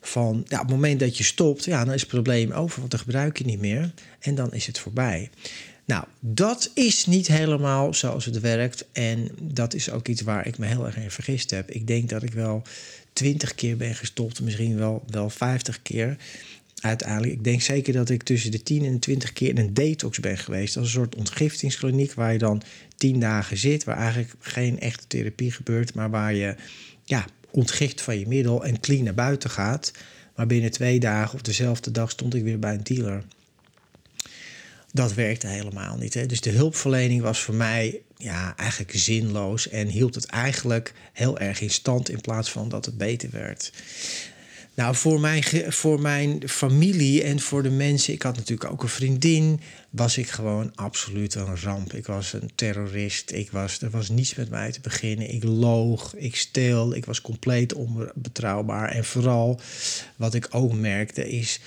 van 0.00 0.44
ja, 0.48 0.56
op 0.56 0.66
het 0.66 0.74
moment 0.74 1.00
dat 1.00 1.16
je 1.16 1.24
stopt, 1.24 1.64
ja, 1.64 1.84
dan 1.84 1.94
is 1.94 2.00
het 2.00 2.10
probleem 2.10 2.52
over, 2.52 2.78
want 2.78 2.90
dan 2.90 3.00
gebruik 3.00 3.38
je 3.38 3.44
niet 3.44 3.60
meer 3.60 3.92
en 4.20 4.34
dan 4.34 4.52
is 4.52 4.66
het 4.66 4.78
voorbij. 4.78 5.30
Nou, 5.84 6.04
dat 6.20 6.70
is 6.74 7.06
niet 7.06 7.26
helemaal 7.26 7.94
zoals 7.94 8.24
het 8.24 8.40
werkt. 8.40 8.84
En 8.92 9.28
dat 9.40 9.74
is 9.74 9.90
ook 9.90 10.08
iets 10.08 10.20
waar 10.20 10.46
ik 10.46 10.58
me 10.58 10.66
heel 10.66 10.86
erg 10.86 10.96
in 10.96 11.10
vergist 11.10 11.50
heb. 11.50 11.70
Ik 11.70 11.86
denk 11.86 12.08
dat 12.08 12.22
ik 12.22 12.32
wel 12.32 12.62
twintig 13.12 13.54
keer 13.54 13.76
ben 13.76 13.94
gestopt, 13.94 14.40
misschien 14.40 14.76
wel, 14.76 15.04
wel 15.06 15.30
50 15.30 15.82
keer. 15.82 16.16
Uiteindelijk, 16.80 17.32
ik 17.32 17.44
denk 17.44 17.60
zeker 17.60 17.92
dat 17.92 18.10
ik 18.10 18.22
tussen 18.22 18.50
de 18.50 18.62
10 18.62 18.84
en 18.84 18.98
20 18.98 19.32
keer 19.32 19.48
in 19.48 19.58
een 19.58 19.74
detox 19.74 20.20
ben 20.20 20.38
geweest. 20.38 20.76
Is 20.76 20.82
een 20.82 20.88
soort 20.88 21.14
ontgiftingskliniek 21.14 22.12
waar 22.12 22.32
je 22.32 22.38
dan 22.38 22.62
10 22.96 23.20
dagen 23.20 23.56
zit, 23.56 23.84
waar 23.84 23.96
eigenlijk 23.96 24.34
geen 24.38 24.80
echte 24.80 25.06
therapie 25.06 25.52
gebeurt, 25.52 25.94
maar 25.94 26.10
waar 26.10 26.34
je 26.34 26.54
ja, 27.04 27.24
ontgift 27.50 28.00
van 28.00 28.18
je 28.18 28.26
middel 28.26 28.64
en 28.64 28.80
clean 28.80 29.04
naar 29.04 29.14
buiten 29.14 29.50
gaat. 29.50 29.92
Maar 30.36 30.46
binnen 30.46 30.70
twee 30.70 31.00
dagen 31.00 31.34
of 31.34 31.42
dezelfde 31.42 31.90
dag 31.90 32.10
stond 32.10 32.34
ik 32.34 32.42
weer 32.42 32.58
bij 32.58 32.74
een 32.74 32.84
dealer 32.84 33.24
dat 34.92 35.14
werkte 35.14 35.46
helemaal 35.46 35.96
niet. 35.96 36.14
Hè? 36.14 36.26
Dus 36.26 36.40
de 36.40 36.50
hulpverlening 36.50 37.22
was 37.22 37.40
voor 37.40 37.54
mij 37.54 38.02
ja, 38.16 38.56
eigenlijk 38.56 38.92
zinloos 38.94 39.68
en 39.68 39.88
hield 39.88 40.14
het 40.14 40.26
eigenlijk 40.26 40.92
heel 41.12 41.38
erg 41.38 41.60
in 41.60 41.70
stand 41.70 42.08
in 42.08 42.20
plaats 42.20 42.50
van 42.50 42.68
dat 42.68 42.84
het 42.84 42.98
beter 42.98 43.30
werd. 43.30 43.72
Nou, 44.74 44.94
voor 44.94 45.20
mijn, 45.20 45.44
voor 45.72 46.00
mijn 46.00 46.48
familie 46.48 47.22
en 47.22 47.40
voor 47.40 47.62
de 47.62 47.70
mensen, 47.70 48.12
ik 48.12 48.22
had 48.22 48.36
natuurlijk 48.36 48.70
ook 48.70 48.82
een 48.82 48.88
vriendin, 48.88 49.60
was 49.90 50.18
ik 50.18 50.28
gewoon 50.28 50.72
absoluut 50.74 51.34
een 51.34 51.60
ramp. 51.60 51.92
Ik 51.92 52.06
was 52.06 52.32
een 52.32 52.50
terrorist. 52.54 53.30
Ik 53.30 53.50
was, 53.50 53.80
er 53.80 53.90
was 53.90 54.08
niets 54.08 54.34
met 54.34 54.50
mij 54.50 54.72
te 54.72 54.80
beginnen. 54.80 55.34
Ik 55.34 55.44
loog, 55.44 56.14
ik 56.16 56.36
steel, 56.36 56.94
ik 56.94 57.04
was 57.04 57.20
compleet 57.20 57.72
onbetrouwbaar. 57.72 58.88
En 58.88 59.04
vooral 59.04 59.60
wat 60.16 60.34
ik 60.34 60.48
ook 60.50 60.72
merkte 60.72 61.30
is 61.30 61.60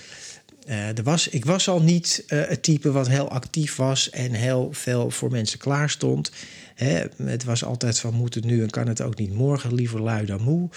uh, 0.66 0.98
er 0.98 1.04
was, 1.04 1.28
ik 1.28 1.46
was 1.46 1.68
al 1.68 1.82
niet 1.82 2.24
uh, 2.28 2.48
het 2.48 2.64
type 2.64 2.92
wat 2.92 3.08
heel 3.08 3.30
actief 3.30 3.76
was 3.76 4.10
en 4.10 4.32
heel 4.32 4.70
veel 4.72 5.12
voor 5.12 5.32
mensen 5.32 5.60
klaar 5.60 5.90
stond. 5.90 6.32
Hè, 6.76 7.04
het 7.24 7.44
was 7.44 7.64
altijd 7.64 8.00
van 8.00 8.14
moet 8.14 8.34
het 8.34 8.46
nu 8.46 8.62
en 8.62 8.70
kan 8.70 8.88
het 8.88 9.02
ook 9.02 9.18
niet 9.18 9.34
morgen, 9.34 9.74
liever 9.74 10.02
lui 10.02 10.26
dan 10.26 10.42
moe. 10.42 10.70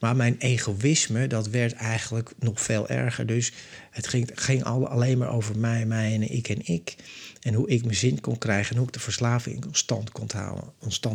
Maar 0.00 0.16
mijn 0.16 0.36
egoïsme, 0.38 1.26
dat 1.26 1.48
werd 1.48 1.72
eigenlijk 1.72 2.30
nog 2.38 2.60
veel 2.60 2.88
erger. 2.88 3.26
Dus 3.26 3.52
het 3.90 4.06
ging, 4.34 4.64
alleen 4.64 5.18
maar 5.18 5.32
over 5.32 5.58
mij, 5.58 5.86
mij 5.86 6.14
en 6.14 6.32
ik 6.32 6.48
en 6.48 6.66
ik. 6.66 6.96
En 7.40 7.54
hoe 7.54 7.68
ik 7.68 7.84
mijn 7.84 7.96
zin 7.96 8.20
kon 8.20 8.38
krijgen 8.38 8.70
en 8.70 8.76
hoe 8.76 8.86
ik 8.86 8.92
de 8.92 9.00
verslaving 9.00 9.64
in 9.70 10.12
kon 10.12 10.26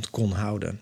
kon 0.09 0.31
houden. 0.31 0.79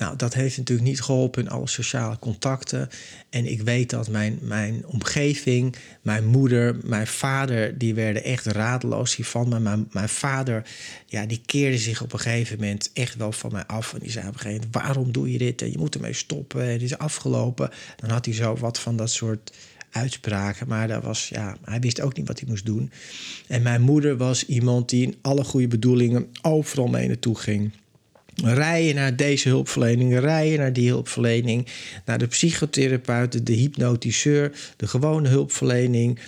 Nou, 0.00 0.16
dat 0.16 0.34
heeft 0.34 0.56
natuurlijk 0.56 0.88
niet 0.88 1.00
geholpen 1.00 1.42
in 1.42 1.50
alle 1.50 1.68
sociale 1.68 2.18
contacten. 2.18 2.88
En 3.30 3.46
ik 3.50 3.62
weet 3.62 3.90
dat 3.90 4.08
mijn, 4.08 4.38
mijn 4.42 4.86
omgeving, 4.86 5.76
mijn 6.02 6.26
moeder, 6.26 6.76
mijn 6.84 7.06
vader, 7.06 7.78
die 7.78 7.94
werden 7.94 8.24
echt 8.24 8.46
radeloos 8.46 9.16
hiervan. 9.16 9.48
Maar 9.48 9.62
mijn, 9.62 9.88
mijn 9.92 10.08
vader, 10.08 10.66
ja, 11.06 11.26
die 11.26 11.40
keerde 11.46 11.78
zich 11.78 12.02
op 12.02 12.12
een 12.12 12.18
gegeven 12.18 12.58
moment 12.58 12.90
echt 12.92 13.16
wel 13.16 13.32
van 13.32 13.52
mij 13.52 13.66
af. 13.66 13.94
En 13.94 13.98
die 13.98 14.10
zei 14.10 14.26
op 14.26 14.32
een 14.32 14.40
gegeven 14.40 14.66
moment, 14.66 14.84
waarom 14.84 15.12
doe 15.12 15.32
je 15.32 15.38
dit? 15.38 15.62
En 15.62 15.70
je 15.70 15.78
moet 15.78 15.94
ermee 15.94 16.12
stoppen. 16.12 16.72
Het 16.72 16.82
is 16.82 16.98
afgelopen. 16.98 17.70
Dan 17.96 18.10
had 18.10 18.24
hij 18.24 18.34
zo 18.34 18.56
wat 18.56 18.78
van 18.78 18.96
dat 18.96 19.10
soort 19.10 19.52
uitspraken. 19.90 20.68
Maar 20.68 20.88
dat 20.88 21.02
was, 21.02 21.28
ja, 21.28 21.56
hij 21.64 21.80
wist 21.80 22.00
ook 22.00 22.16
niet 22.16 22.26
wat 22.28 22.40
hij 22.40 22.48
moest 22.48 22.66
doen. 22.66 22.90
En 23.46 23.62
mijn 23.62 23.82
moeder 23.82 24.16
was 24.16 24.46
iemand 24.46 24.88
die 24.88 25.06
in 25.06 25.16
alle 25.20 25.44
goede 25.44 25.68
bedoelingen 25.68 26.28
overal 26.42 26.86
mee 26.86 27.08
naartoe 27.08 27.38
ging. 27.38 27.72
Rijden 28.42 28.94
naar 28.94 29.16
deze 29.16 29.48
hulpverlening, 29.48 30.18
rijden 30.18 30.58
naar 30.58 30.72
die 30.72 30.88
hulpverlening, 30.88 31.66
naar 32.04 32.18
de 32.18 32.26
psychotherapeut, 32.26 33.46
de 33.46 33.52
hypnotiseur, 33.52 34.72
de 34.76 34.86
gewone 34.86 35.28
hulpverlening. 35.28 36.18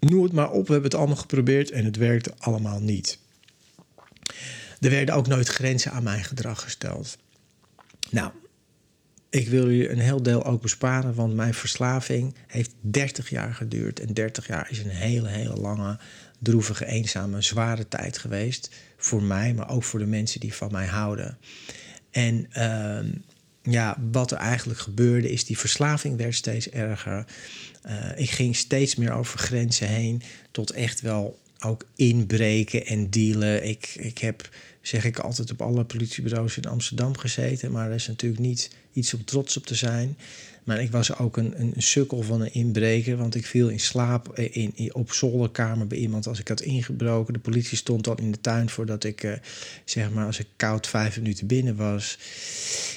Noem 0.00 0.22
het 0.22 0.32
maar 0.32 0.50
op, 0.50 0.66
we 0.66 0.72
hebben 0.72 0.90
het 0.90 0.98
allemaal 1.00 1.16
geprobeerd 1.16 1.70
en 1.70 1.84
het 1.84 1.96
werkte 1.96 2.32
allemaal 2.38 2.80
niet. 2.80 3.18
Er 4.80 4.90
werden 4.90 5.14
ook 5.14 5.26
nooit 5.26 5.48
grenzen 5.48 5.92
aan 5.92 6.02
mijn 6.02 6.24
gedrag 6.24 6.62
gesteld. 6.62 7.18
Nou, 8.10 8.30
ik 9.30 9.48
wil 9.48 9.70
u 9.70 9.88
een 9.88 9.98
heel 9.98 10.22
deel 10.22 10.44
ook 10.44 10.62
besparen, 10.62 11.14
want 11.14 11.34
mijn 11.34 11.54
verslaving 11.54 12.34
heeft 12.46 12.70
30 12.80 13.30
jaar 13.30 13.54
geduurd. 13.54 14.00
En 14.00 14.14
30 14.14 14.46
jaar 14.46 14.70
is 14.70 14.78
een 14.78 14.90
hele, 14.90 15.28
hele 15.28 15.56
lange, 15.56 15.98
droevige, 16.38 16.86
eenzame, 16.86 17.42
zware 17.42 17.88
tijd 17.88 18.18
geweest. 18.18 18.70
Voor 19.02 19.22
mij, 19.22 19.54
maar 19.54 19.70
ook 19.70 19.84
voor 19.84 19.98
de 19.98 20.06
mensen 20.06 20.40
die 20.40 20.54
van 20.54 20.72
mij 20.72 20.86
houden. 20.86 21.38
En 22.10 22.48
uh, 22.56 23.12
ja, 23.62 23.96
wat 24.12 24.30
er 24.30 24.38
eigenlijk 24.38 24.78
gebeurde 24.78 25.30
is, 25.30 25.44
die 25.44 25.58
verslaving 25.58 26.16
werd 26.16 26.34
steeds 26.34 26.70
erger. 26.70 27.24
Uh, 27.86 28.18
ik 28.18 28.30
ging 28.30 28.56
steeds 28.56 28.94
meer 28.94 29.12
over 29.12 29.38
grenzen 29.38 29.88
heen, 29.88 30.22
tot 30.50 30.70
echt 30.70 31.00
wel 31.00 31.38
ook 31.60 31.86
inbreken 31.96 32.86
en 32.86 33.10
dealen. 33.10 33.68
Ik, 33.68 33.94
ik 33.98 34.18
heb 34.18 34.48
zeg 34.80 35.04
ik 35.04 35.18
altijd, 35.18 35.50
op 35.50 35.62
alle 35.62 35.84
politiebureaus 35.84 36.56
in 36.56 36.64
Amsterdam 36.64 37.18
gezeten. 37.18 37.72
Maar 37.72 37.88
dat 37.88 37.98
is 37.98 38.06
natuurlijk 38.06 38.42
niet 38.42 38.70
iets 38.92 39.14
om 39.14 39.24
trots 39.24 39.56
op 39.56 39.66
te 39.66 39.74
zijn. 39.74 40.16
Ik 40.78 40.90
was 40.90 41.16
ook 41.18 41.36
een, 41.36 41.60
een 41.60 41.74
sukkel 41.76 42.22
van 42.22 42.40
een 42.40 42.52
inbreker. 42.52 43.16
Want 43.16 43.34
ik 43.34 43.46
viel 43.46 43.68
in 43.68 43.80
slaap 43.80 44.38
in, 44.38 44.72
in, 44.74 44.94
op 44.94 45.12
zolderkamer 45.12 45.86
bij 45.86 45.98
iemand 45.98 46.26
als 46.26 46.40
ik 46.40 46.48
had 46.48 46.60
ingebroken. 46.60 47.32
De 47.32 47.38
politie 47.38 47.76
stond 47.76 48.08
al 48.08 48.16
in 48.16 48.30
de 48.30 48.40
tuin 48.40 48.68
voordat 48.70 49.04
ik, 49.04 49.22
uh, 49.22 49.32
zeg 49.84 50.10
maar, 50.10 50.26
als 50.26 50.38
ik 50.38 50.46
koud 50.56 50.86
vijf 50.86 51.16
minuten 51.16 51.46
binnen 51.46 51.76
was. 51.76 52.18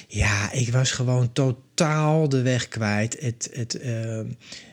Ja, 0.08 0.52
ik 0.52 0.72
was 0.72 0.90
gewoon 0.90 1.32
totaal 1.32 2.28
de 2.28 2.42
weg 2.42 2.68
kwijt. 2.68 3.16
Het, 3.20 3.50
het, 3.52 3.78
uh, 3.82 4.20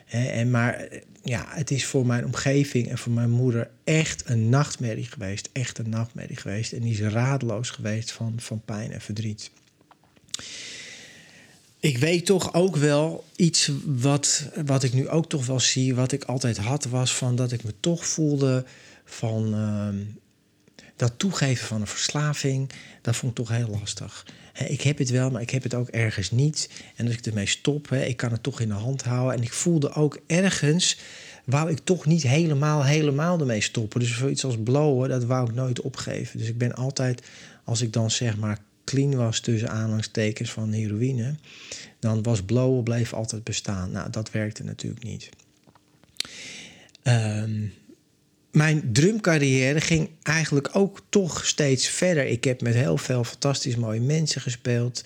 hè, 0.05 0.25
en 0.25 0.51
maar 0.51 0.87
ja, 1.23 1.45
het 1.49 1.71
is 1.71 1.85
voor 1.85 2.05
mijn 2.05 2.25
omgeving 2.25 2.89
en 2.89 2.97
voor 2.97 3.11
mijn 3.11 3.29
moeder 3.29 3.69
echt 3.83 4.23
een 4.25 4.49
nachtmerrie 4.49 5.05
geweest. 5.05 5.49
Echt 5.51 5.77
een 5.77 5.89
nachtmerrie 5.89 6.37
geweest. 6.37 6.71
En 6.71 6.79
die 6.79 6.91
is 6.91 6.99
radeloos 6.99 7.69
geweest 7.69 8.11
van, 8.11 8.33
van 8.37 8.61
pijn 8.65 8.91
en 8.91 9.01
verdriet. 9.01 9.51
Ik 11.81 11.97
weet 11.97 12.25
toch 12.25 12.53
ook 12.53 12.75
wel 12.75 13.23
iets 13.35 13.71
wat, 13.85 14.49
wat 14.65 14.83
ik 14.83 14.93
nu 14.93 15.09
ook 15.09 15.29
toch 15.29 15.45
wel 15.45 15.59
zie, 15.59 15.95
wat 15.95 16.11
ik 16.11 16.23
altijd 16.23 16.57
had, 16.57 16.85
was 16.85 17.15
van 17.15 17.35
dat 17.35 17.51
ik 17.51 17.63
me 17.63 17.73
toch 17.79 18.05
voelde 18.05 18.65
van 19.05 19.53
uh, 19.53 19.87
dat 20.95 21.13
toegeven 21.17 21.67
van 21.67 21.81
een 21.81 21.87
verslaving, 21.87 22.69
dat 23.01 23.15
vond 23.15 23.31
ik 23.31 23.45
toch 23.45 23.57
heel 23.57 23.77
lastig. 23.79 24.25
ik 24.67 24.81
heb 24.81 24.97
het 24.97 25.09
wel, 25.09 25.31
maar 25.31 25.41
ik 25.41 25.49
heb 25.49 25.63
het 25.63 25.73
ook 25.73 25.87
ergens 25.87 26.31
niet. 26.31 26.69
En 26.95 27.05
als 27.05 27.15
ik 27.15 27.25
ermee 27.25 27.45
stop, 27.45 27.91
ik 27.91 28.17
kan 28.17 28.31
het 28.31 28.43
toch 28.43 28.59
in 28.59 28.67
de 28.67 28.73
hand 28.73 29.03
houden. 29.03 29.37
En 29.37 29.43
ik 29.43 29.53
voelde 29.53 29.93
ook 29.93 30.19
ergens, 30.27 30.97
wou 31.45 31.69
ik 31.69 31.79
toch 31.83 32.05
niet 32.05 32.23
helemaal, 32.23 32.85
helemaal 32.85 33.39
ermee 33.39 33.61
stoppen. 33.61 33.99
Dus 33.99 34.17
zoiets 34.17 34.43
als 34.43 34.57
blowen, 34.63 35.09
dat 35.09 35.23
wou 35.23 35.49
ik 35.49 35.55
nooit 35.55 35.81
opgeven. 35.81 36.39
Dus 36.39 36.47
ik 36.47 36.57
ben 36.57 36.75
altijd, 36.75 37.21
als 37.63 37.81
ik 37.81 37.93
dan 37.93 38.11
zeg 38.11 38.37
maar 38.37 38.59
clean 38.91 39.15
was 39.15 39.39
tussen 39.39 39.69
aanhalingstekens 39.69 40.51
van 40.51 40.71
heroïne, 40.71 41.35
dan 41.99 42.23
was 42.23 42.41
blowen 42.41 42.83
bleef 42.83 43.13
altijd 43.13 43.43
bestaan. 43.43 43.91
Nou, 43.91 44.09
dat 44.09 44.31
werkte 44.31 44.63
natuurlijk 44.63 45.03
niet. 45.03 45.29
Um, 47.03 47.73
mijn 48.51 48.89
drumcarrière 48.93 49.81
ging 49.81 50.09
eigenlijk 50.23 50.69
ook 50.73 51.01
toch 51.09 51.45
steeds 51.45 51.87
verder. 51.87 52.25
Ik 52.25 52.43
heb 52.43 52.61
met 52.61 52.73
heel 52.73 52.97
veel 52.97 53.23
fantastisch 53.23 53.75
mooie 53.75 54.01
mensen 54.01 54.41
gespeeld. 54.41 55.03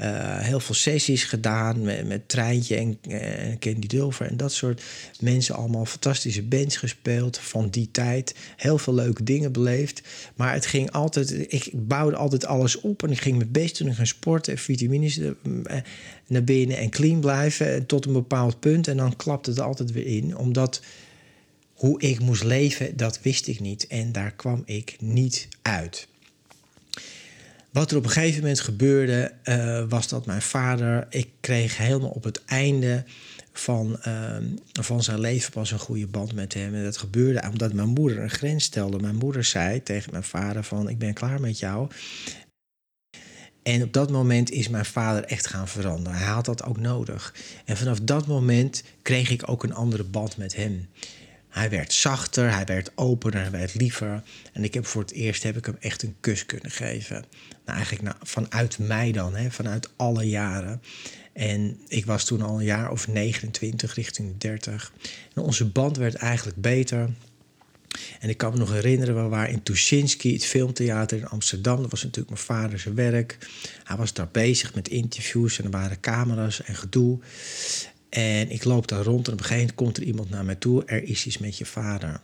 Uh, 0.00 0.38
heel 0.38 0.60
veel 0.60 0.74
sessies 0.74 1.24
gedaan 1.24 1.82
met, 1.82 2.06
met 2.06 2.28
Treintje 2.28 2.76
en, 2.76 2.98
en 3.08 3.58
Candy 3.58 3.86
Dulver 3.86 4.26
en 4.26 4.36
dat 4.36 4.52
soort 4.52 4.82
mensen. 5.20 5.54
Allemaal 5.54 5.84
fantastische 5.84 6.42
bands 6.42 6.76
gespeeld 6.76 7.38
van 7.38 7.68
die 7.68 7.88
tijd. 7.90 8.34
Heel 8.56 8.78
veel 8.78 8.94
leuke 8.94 9.22
dingen 9.22 9.52
beleefd. 9.52 10.02
Maar 10.34 10.52
het 10.52 10.66
ging 10.66 10.90
altijd, 10.90 11.52
ik 11.52 11.70
bouwde 11.74 12.16
altijd 12.16 12.46
alles 12.46 12.80
op 12.80 13.02
en 13.02 13.10
ik 13.10 13.20
ging 13.20 13.36
mijn 13.36 13.52
best 13.52 13.78
doen. 13.78 13.88
Ik 13.88 13.96
sporten 14.02 14.52
en 14.52 14.58
vitamines 14.58 15.18
eh, 15.18 15.30
naar 16.26 16.44
binnen 16.44 16.76
en 16.76 16.90
clean 16.90 17.20
blijven 17.20 17.86
tot 17.86 18.06
een 18.06 18.12
bepaald 18.12 18.60
punt. 18.60 18.88
En 18.88 18.96
dan 18.96 19.16
klapte 19.16 19.50
het 19.50 19.60
altijd 19.60 19.92
weer 19.92 20.06
in, 20.06 20.36
omdat 20.36 20.80
hoe 21.76 22.00
ik 22.00 22.20
moest 22.20 22.44
leven, 22.44 22.96
dat 22.96 23.22
wist 23.22 23.46
ik 23.46 23.60
niet 23.60 23.86
en 23.86 24.12
daar 24.12 24.32
kwam 24.32 24.62
ik 24.64 24.96
niet 25.00 25.48
uit. 25.62 26.08
Wat 27.70 27.90
er 27.90 27.96
op 27.96 28.04
een 28.04 28.10
gegeven 28.10 28.40
moment 28.40 28.60
gebeurde, 28.60 29.32
uh, 29.44 29.84
was 29.88 30.08
dat 30.08 30.26
mijn 30.26 30.42
vader, 30.42 31.06
ik 31.10 31.28
kreeg 31.40 31.76
helemaal 31.76 32.10
op 32.10 32.24
het 32.24 32.44
einde 32.44 33.04
van, 33.52 33.98
uh, 34.06 34.36
van 34.72 35.02
zijn 35.02 35.20
leven 35.20 35.52
pas 35.52 35.70
een 35.70 35.78
goede 35.78 36.06
band 36.06 36.34
met 36.34 36.54
hem. 36.54 36.74
En 36.74 36.84
dat 36.84 36.96
gebeurde 36.96 37.48
omdat 37.52 37.72
mijn 37.72 37.88
moeder 37.88 38.18
een 38.18 38.30
grens 38.30 38.64
stelde. 38.64 38.98
Mijn 38.98 39.16
moeder 39.16 39.44
zei 39.44 39.82
tegen 39.82 40.12
mijn 40.12 40.24
vader 40.24 40.64
van, 40.64 40.88
ik 40.88 40.98
ben 40.98 41.14
klaar 41.14 41.40
met 41.40 41.58
jou. 41.58 41.88
En 43.62 43.82
op 43.82 43.92
dat 43.92 44.10
moment 44.10 44.50
is 44.50 44.68
mijn 44.68 44.84
vader 44.84 45.24
echt 45.24 45.46
gaan 45.46 45.68
veranderen. 45.68 46.18
Hij 46.18 46.32
had 46.32 46.44
dat 46.44 46.64
ook 46.64 46.78
nodig. 46.78 47.34
En 47.64 47.76
vanaf 47.76 48.00
dat 48.00 48.26
moment 48.26 48.82
kreeg 49.02 49.30
ik 49.30 49.48
ook 49.50 49.62
een 49.62 49.74
andere 49.74 50.04
band 50.04 50.36
met 50.36 50.56
hem. 50.56 50.88
Hij 51.56 51.70
werd 51.70 51.92
zachter, 51.92 52.52
hij 52.52 52.64
werd 52.64 52.92
opener, 52.94 53.40
hij 53.40 53.50
werd 53.50 53.74
liever. 53.74 54.22
En 54.52 54.64
ik 54.64 54.74
heb 54.74 54.86
voor 54.86 55.02
het 55.02 55.12
eerst 55.12 55.42
heb 55.42 55.56
ik 55.56 55.66
hem 55.66 55.76
echt 55.80 56.02
een 56.02 56.16
kus 56.20 56.46
kunnen 56.46 56.70
geven. 56.70 57.24
Nou, 57.64 57.76
eigenlijk 57.76 58.02
nou, 58.02 58.16
vanuit 58.22 58.78
mij 58.78 59.12
dan, 59.12 59.34
hè, 59.34 59.50
vanuit 59.50 59.90
alle 59.96 60.28
jaren. 60.28 60.82
En 61.32 61.78
ik 61.88 62.06
was 62.06 62.24
toen 62.24 62.42
al 62.42 62.58
een 62.58 62.64
jaar 62.64 62.90
of 62.90 63.08
29, 63.08 63.94
richting 63.94 64.38
30. 64.38 64.92
En 65.34 65.42
onze 65.42 65.66
band 65.70 65.96
werd 65.96 66.14
eigenlijk 66.14 66.60
beter. 66.60 67.10
En 68.20 68.28
ik 68.28 68.36
kan 68.36 68.52
me 68.52 68.58
nog 68.58 68.72
herinneren, 68.72 69.22
we 69.22 69.28
waren 69.28 69.52
in 69.52 69.62
Tuschinski, 69.62 70.32
het 70.32 70.44
filmtheater 70.44 71.18
in 71.18 71.26
Amsterdam. 71.26 71.82
Dat 71.82 71.90
was 71.90 72.02
natuurlijk 72.02 72.30
mijn 72.30 72.60
vader 72.60 72.78
zijn 72.78 72.94
werk. 72.94 73.38
Hij 73.84 73.96
was 73.96 74.12
daar 74.12 74.28
bezig 74.32 74.74
met 74.74 74.88
interviews 74.88 75.58
en 75.58 75.64
er 75.64 75.70
waren 75.70 76.00
camera's 76.00 76.62
en 76.62 76.74
gedoe. 76.74 77.18
En 78.08 78.50
ik 78.50 78.64
loop 78.64 78.88
daar 78.88 79.02
rond 79.02 79.26
en 79.26 79.32
op 79.32 79.38
een 79.38 79.44
gegeven 79.44 79.56
moment 79.56 79.74
komt 79.74 79.96
er 79.96 80.02
iemand 80.02 80.30
naar 80.30 80.44
mij 80.44 80.54
toe. 80.54 80.84
Er 80.84 81.02
is 81.02 81.26
iets 81.26 81.38
met 81.38 81.58
je 81.58 81.66
vader. 81.66 82.20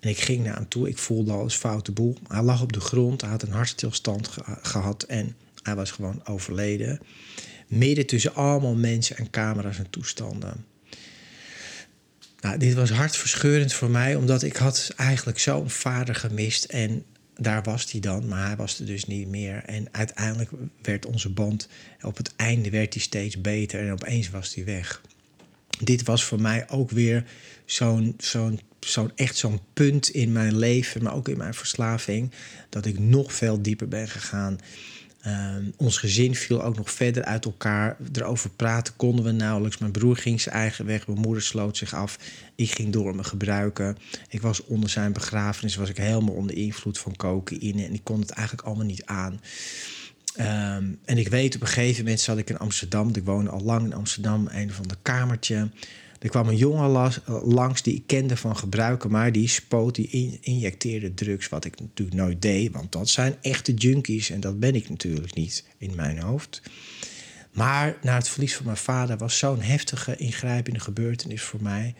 En 0.00 0.08
ik 0.08 0.18
ging 0.18 0.44
naar 0.44 0.54
hem 0.54 0.68
toe. 0.68 0.88
Ik 0.88 0.98
voelde 0.98 1.32
al 1.32 1.42
eens 1.42 1.54
foute 1.54 1.92
boel. 1.92 2.16
Hij 2.28 2.42
lag 2.42 2.62
op 2.62 2.72
de 2.72 2.80
grond. 2.80 3.20
Hij 3.20 3.30
had 3.30 3.42
een 3.42 3.52
hartstilstand 3.52 4.30
gehad. 4.62 5.02
En 5.02 5.36
hij 5.62 5.74
was 5.74 5.90
gewoon 5.90 6.26
overleden. 6.26 7.00
Midden 7.66 8.06
tussen 8.06 8.34
allemaal 8.34 8.74
mensen 8.74 9.16
en 9.16 9.30
camera's 9.30 9.78
en 9.78 9.90
toestanden. 9.90 10.64
Nou, 12.40 12.58
dit 12.58 12.74
was 12.74 12.90
hartverscheurend 12.90 13.72
voor 13.72 13.90
mij. 13.90 14.14
Omdat 14.14 14.42
ik 14.42 14.56
had 14.56 14.92
eigenlijk 14.96 15.38
zo'n 15.38 15.70
vader 15.70 16.14
gemist. 16.14 16.64
En 16.64 17.04
daar 17.34 17.62
was 17.62 17.90
hij 17.90 18.00
dan. 18.00 18.28
Maar 18.28 18.46
hij 18.46 18.56
was 18.56 18.78
er 18.78 18.86
dus 18.86 19.04
niet 19.04 19.28
meer. 19.28 19.62
En 19.64 19.88
uiteindelijk 19.90 20.50
werd 20.82 21.06
onze 21.06 21.30
band... 21.30 21.68
Op 22.00 22.16
het 22.16 22.36
einde 22.36 22.70
werd 22.70 22.94
hij 22.94 23.02
steeds 23.02 23.40
beter. 23.40 23.80
En 23.80 23.92
opeens 23.92 24.30
was 24.30 24.54
hij 24.54 24.64
weg 24.64 25.02
dit 25.80 26.02
was 26.02 26.24
voor 26.24 26.40
mij 26.40 26.68
ook 26.68 26.90
weer 26.90 27.24
zo'n 27.64 28.16
echt 29.14 29.36
zo'n 29.36 29.60
punt 29.72 30.08
in 30.08 30.32
mijn 30.32 30.58
leven, 30.58 31.02
maar 31.02 31.14
ook 31.14 31.28
in 31.28 31.38
mijn 31.38 31.54
verslaving, 31.54 32.30
dat 32.68 32.86
ik 32.86 32.98
nog 32.98 33.32
veel 33.32 33.62
dieper 33.62 33.88
ben 33.88 34.08
gegaan. 34.08 34.58
Ehm, 35.22 35.64
ons 35.76 35.98
gezin 35.98 36.34
viel 36.34 36.62
ook 36.62 36.76
nog 36.76 36.90
verder 36.90 37.24
uit 37.24 37.44
elkaar. 37.44 37.96
Erover 38.12 38.50
praten 38.50 38.96
konden 38.96 39.24
we 39.24 39.30
nauwelijks. 39.30 39.78
Mijn 39.78 39.92
broer 39.92 40.16
ging 40.16 40.40
zijn 40.40 40.54
eigen 40.54 40.86
weg. 40.86 41.06
Mijn 41.06 41.20
moeder 41.20 41.42
sloot 41.42 41.76
zich 41.76 41.94
af. 41.94 42.18
Ik 42.54 42.70
ging 42.70 42.92
door 42.92 43.16
me 43.16 43.24
gebruiken. 43.24 43.96
Ik 44.28 44.40
was 44.40 44.64
onder 44.64 44.90
zijn 44.90 45.12
begrafenis 45.12 45.76
was 45.76 45.88
ik 45.88 45.96
helemaal 45.96 46.34
onder 46.34 46.56
invloed 46.56 46.98
van 46.98 47.16
cocaïne. 47.16 47.84
En 47.84 47.94
ik 47.94 48.04
kon 48.04 48.20
het 48.20 48.30
eigenlijk 48.30 48.66
allemaal 48.66 48.86
niet 48.86 49.04
aan. 49.04 49.40
Ehm, 50.36 50.84
en 51.04 51.18
ik 51.18 51.28
weet, 51.28 51.54
op 51.54 51.60
een 51.60 51.66
gegeven 51.66 52.02
moment 52.02 52.20
zat 52.20 52.38
ik 52.38 52.50
in 52.50 52.58
Amsterdam. 52.58 53.10
Ik 53.14 53.24
woonde 53.24 53.50
al 53.50 53.62
lang 53.62 53.84
in 53.84 53.94
Amsterdam, 53.94 54.48
een 54.50 54.72
van 54.72 54.88
de 54.88 54.96
kamertje. 55.02 55.70
Er 56.22 56.28
kwam 56.28 56.48
een 56.48 56.56
jongen 56.56 57.12
langs 57.44 57.82
die 57.82 57.94
ik 57.94 58.06
kende 58.06 58.36
van 58.36 58.56
gebruiken, 58.56 59.10
maar 59.10 59.32
die 59.32 59.48
spoot, 59.48 59.94
die 59.94 60.38
injecteerde 60.40 61.14
drugs, 61.14 61.48
wat 61.48 61.64
ik 61.64 61.80
natuurlijk 61.80 62.16
nooit 62.16 62.42
deed, 62.42 62.72
want 62.72 62.92
dat 62.92 63.08
zijn 63.08 63.36
echte 63.40 63.74
junkies 63.74 64.30
en 64.30 64.40
dat 64.40 64.60
ben 64.60 64.74
ik 64.74 64.88
natuurlijk 64.88 65.34
niet 65.34 65.64
in 65.78 65.94
mijn 65.94 66.18
hoofd. 66.18 66.62
Maar 67.52 67.96
na 68.02 68.14
het 68.14 68.28
verlies 68.28 68.56
van 68.56 68.64
mijn 68.64 68.76
vader 68.76 69.16
was 69.16 69.38
zo'n 69.38 69.60
heftige, 69.60 70.16
ingrijpende 70.16 70.80
gebeurtenis 70.80 71.42
voor 71.42 71.62
mij. 71.62 71.94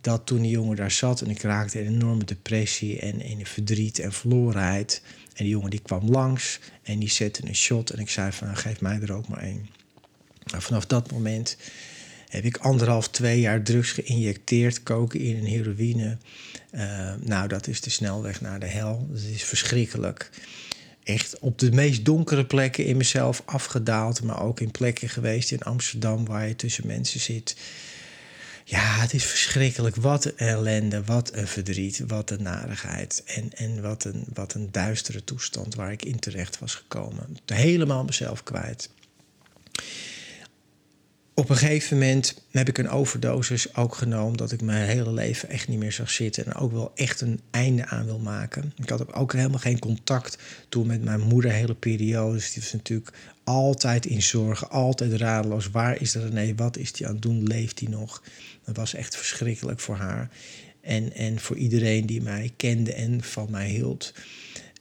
Dat 0.00 0.26
toen 0.26 0.42
die 0.42 0.50
jongen 0.50 0.76
daar 0.76 0.90
zat 0.90 1.20
en 1.20 1.30
ik 1.30 1.42
raakte 1.42 1.84
in 1.84 1.94
enorme 1.94 2.24
depressie 2.24 2.98
en 2.98 3.20
in 3.20 3.46
verdriet 3.46 3.98
en 3.98 4.12
verlorenheid. 4.12 5.02
En 5.34 5.44
die 5.44 5.48
jongen 5.48 5.70
die 5.70 5.80
kwam 5.80 6.10
langs 6.10 6.58
en 6.82 6.98
die 6.98 7.10
zette 7.10 7.46
een 7.46 7.56
shot. 7.56 7.90
En 7.90 7.98
ik 7.98 8.10
zei 8.10 8.32
van, 8.32 8.46
nou, 8.46 8.58
geef 8.58 8.80
mij 8.80 9.00
er 9.00 9.12
ook 9.12 9.28
maar 9.28 9.42
één. 9.42 9.68
Nou, 10.44 10.62
vanaf 10.62 10.86
dat 10.86 11.10
moment 11.10 11.56
heb 12.28 12.44
ik 12.44 12.56
anderhalf, 12.56 13.08
twee 13.08 13.40
jaar 13.40 13.62
drugs 13.62 13.90
geïnjecteerd. 13.90 14.82
Cocaïne 14.82 15.38
en 15.38 15.44
heroïne. 15.44 16.16
Uh, 16.72 17.12
nou, 17.20 17.48
dat 17.48 17.66
is 17.66 17.80
de 17.80 17.90
snelweg 17.90 18.40
naar 18.40 18.60
de 18.60 18.66
hel. 18.66 19.06
Dat 19.10 19.20
is 19.20 19.44
verschrikkelijk. 19.44 20.30
Echt 21.02 21.38
op 21.38 21.58
de 21.58 21.72
meest 21.72 22.04
donkere 22.04 22.46
plekken 22.46 22.86
in 22.86 22.96
mezelf 22.96 23.42
afgedaald. 23.44 24.22
Maar 24.22 24.42
ook 24.42 24.60
in 24.60 24.70
plekken 24.70 25.08
geweest 25.08 25.52
in 25.52 25.62
Amsterdam 25.62 26.24
waar 26.24 26.48
je 26.48 26.56
tussen 26.56 26.86
mensen 26.86 27.20
zit 27.20 27.56
ja, 28.64 29.00
het 29.00 29.14
is 29.14 29.24
verschrikkelijk. 29.24 29.96
Wat 29.96 30.24
een 30.24 30.36
ellende, 30.36 31.04
wat 31.04 31.34
een 31.34 31.46
verdriet, 31.46 32.02
wat 32.06 32.30
een 32.30 32.42
narigheid. 32.42 33.22
En, 33.26 33.52
en 33.52 33.82
wat, 33.82 34.04
een, 34.04 34.24
wat 34.32 34.54
een 34.54 34.68
duistere 34.70 35.24
toestand 35.24 35.74
waar 35.74 35.92
ik 35.92 36.04
in 36.04 36.18
terecht 36.18 36.58
was 36.58 36.74
gekomen. 36.74 37.38
Helemaal 37.46 38.04
mezelf 38.04 38.42
kwijt. 38.42 38.90
Op 41.36 41.50
een 41.50 41.56
gegeven 41.56 41.98
moment 41.98 42.42
heb 42.50 42.68
ik 42.68 42.78
een 42.78 42.88
overdosis 42.88 43.76
ook 43.76 43.94
genomen 43.94 44.36
dat 44.36 44.52
ik 44.52 44.62
mijn 44.62 44.86
hele 44.86 45.12
leven 45.12 45.48
echt 45.48 45.68
niet 45.68 45.78
meer 45.78 45.92
zag 45.92 46.10
zitten 46.10 46.44
en 46.46 46.54
ook 46.54 46.72
wel 46.72 46.92
echt 46.94 47.20
een 47.20 47.40
einde 47.50 47.86
aan 47.86 48.04
wil 48.04 48.18
maken. 48.18 48.72
Ik 48.76 48.88
had 48.88 49.14
ook 49.14 49.32
helemaal 49.32 49.58
geen 49.58 49.78
contact 49.78 50.38
toen 50.68 50.86
met 50.86 51.04
mijn 51.04 51.20
moeder 51.20 51.50
hele 51.50 51.74
periode. 51.74 52.32
Dus 52.32 52.52
die 52.52 52.62
was 52.62 52.72
natuurlijk 52.72 53.16
altijd 53.44 54.06
in 54.06 54.22
zorgen, 54.22 54.70
altijd 54.70 55.12
radeloos. 55.12 55.70
Waar 55.70 56.00
is 56.00 56.14
René? 56.14 56.54
Wat 56.54 56.76
is 56.76 56.92
die 56.92 57.06
aan 57.06 57.12
het 57.12 57.22
doen? 57.22 57.42
Leeft 57.42 57.80
hij 57.80 57.88
nog? 57.88 58.22
Dat 58.64 58.76
was 58.76 58.94
echt 58.94 59.16
verschrikkelijk 59.16 59.80
voor 59.80 59.96
haar. 59.96 60.30
En, 60.80 61.12
en 61.12 61.40
voor 61.40 61.56
iedereen 61.56 62.06
die 62.06 62.22
mij 62.22 62.52
kende 62.56 62.94
en 62.94 63.22
van 63.22 63.50
mij 63.50 63.68
hield. 63.68 64.14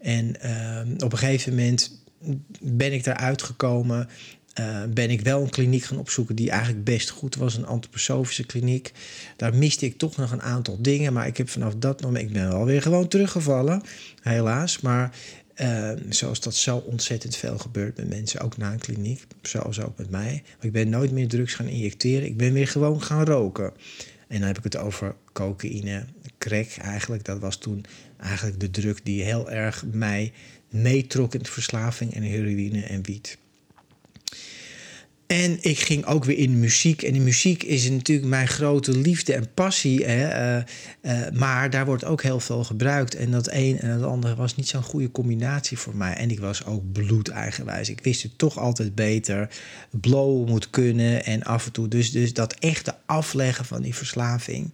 En 0.01 0.41
ehm, 0.41 0.93
op 0.97 1.11
een 1.11 1.17
gegeven 1.17 1.51
moment 1.51 2.01
ben 2.61 2.93
ik 2.93 3.03
daaruit 3.03 3.41
gekomen. 3.41 4.09
Uh, 4.59 4.83
ben 4.89 5.09
ik 5.09 5.21
wel 5.21 5.41
een 5.41 5.49
kliniek 5.49 5.83
gaan 5.83 5.99
opzoeken 5.99 6.35
die 6.35 6.49
eigenlijk 6.49 6.83
best 6.83 7.09
goed 7.09 7.35
was, 7.35 7.55
een 7.55 7.65
antroposofische 7.65 8.45
kliniek. 8.45 8.91
Daar 9.35 9.55
miste 9.55 9.85
ik 9.85 9.97
toch 9.97 10.17
nog 10.17 10.31
een 10.31 10.41
aantal 10.41 10.81
dingen, 10.81 11.13
maar 11.13 11.27
ik 11.27 11.37
heb 11.37 11.49
vanaf 11.49 11.75
dat 11.75 12.01
moment, 12.01 12.25
ik 12.25 12.33
ben 12.33 12.49
wel 12.49 12.65
weer 12.65 12.81
gewoon 12.81 13.07
teruggevallen, 13.07 13.81
helaas. 14.21 14.79
Maar 14.79 15.15
uh, 15.61 15.91
zoals 16.09 16.39
dat 16.39 16.55
zo 16.55 16.77
ontzettend 16.77 17.35
veel 17.35 17.57
gebeurt 17.57 17.97
met 17.97 18.09
mensen, 18.09 18.39
ook 18.39 18.57
na 18.57 18.71
een 18.71 18.79
kliniek, 18.79 19.25
zoals 19.41 19.81
ook 19.81 19.97
met 19.97 20.09
mij. 20.09 20.43
ik 20.59 20.71
ben 20.71 20.89
nooit 20.89 21.11
meer 21.11 21.27
drugs 21.27 21.53
gaan 21.53 21.67
injecteren, 21.67 22.27
ik 22.27 22.37
ben 22.37 22.53
weer 22.53 22.67
gewoon 22.67 23.01
gaan 23.01 23.25
roken. 23.25 23.73
En 24.27 24.39
dan 24.39 24.47
heb 24.47 24.57
ik 24.57 24.63
het 24.63 24.77
over 24.77 25.15
cocaïne, 25.33 26.05
crack 26.37 26.69
eigenlijk. 26.69 27.25
Dat 27.25 27.39
was 27.39 27.57
toen 27.57 27.85
eigenlijk 28.17 28.59
de 28.59 28.69
drug 28.69 29.01
die 29.01 29.23
heel 29.23 29.51
erg 29.51 29.85
mij 29.91 30.33
meetrok 30.69 31.33
in 31.33 31.45
verslaving 31.45 32.13
en 32.13 32.21
heroïne 32.21 32.83
en 32.83 33.03
wiet. 33.03 33.37
En 35.27 35.57
ik 35.61 35.79
ging 35.79 36.05
ook 36.05 36.25
weer 36.25 36.37
in 36.37 36.59
muziek. 36.59 37.01
En 37.01 37.13
de 37.13 37.19
muziek 37.19 37.63
is 37.63 37.89
natuurlijk 37.89 38.27
mijn 38.27 38.47
grote 38.47 38.97
liefde 38.97 39.33
en 39.33 39.53
passie. 39.53 40.05
Hè? 40.05 40.27
Eh, 40.27 40.57
eh, 41.01 41.33
maar 41.33 41.69
daar 41.69 41.85
wordt 41.85 42.05
ook 42.05 42.21
heel 42.21 42.39
veel 42.39 42.63
gebruikt. 42.63 43.15
En 43.15 43.31
dat 43.31 43.51
een 43.51 43.79
en 43.79 43.89
het 43.89 44.03
andere 44.03 44.35
was 44.35 44.55
niet 44.55 44.67
zo'n 44.67 44.83
goede 44.83 45.11
combinatie 45.11 45.77
voor 45.77 45.95
mij. 45.95 46.13
En 46.13 46.31
ik 46.31 46.39
was 46.39 46.65
ook 46.65 46.91
bloed 46.91 47.29
eigenwijs. 47.29 47.89
Ik 47.89 48.03
wist 48.03 48.23
het 48.23 48.37
toch 48.37 48.57
altijd 48.57 48.95
beter. 48.95 49.49
Blow 49.89 50.47
moet 50.47 50.69
kunnen 50.69 51.25
en 51.25 51.43
af 51.43 51.65
en 51.65 51.71
toe. 51.71 51.87
Dus, 51.87 52.11
dus 52.11 52.33
dat 52.33 52.53
echte 52.53 52.95
afleggen 53.05 53.65
van 53.65 53.81
die 53.81 53.95
verslaving. 53.95 54.73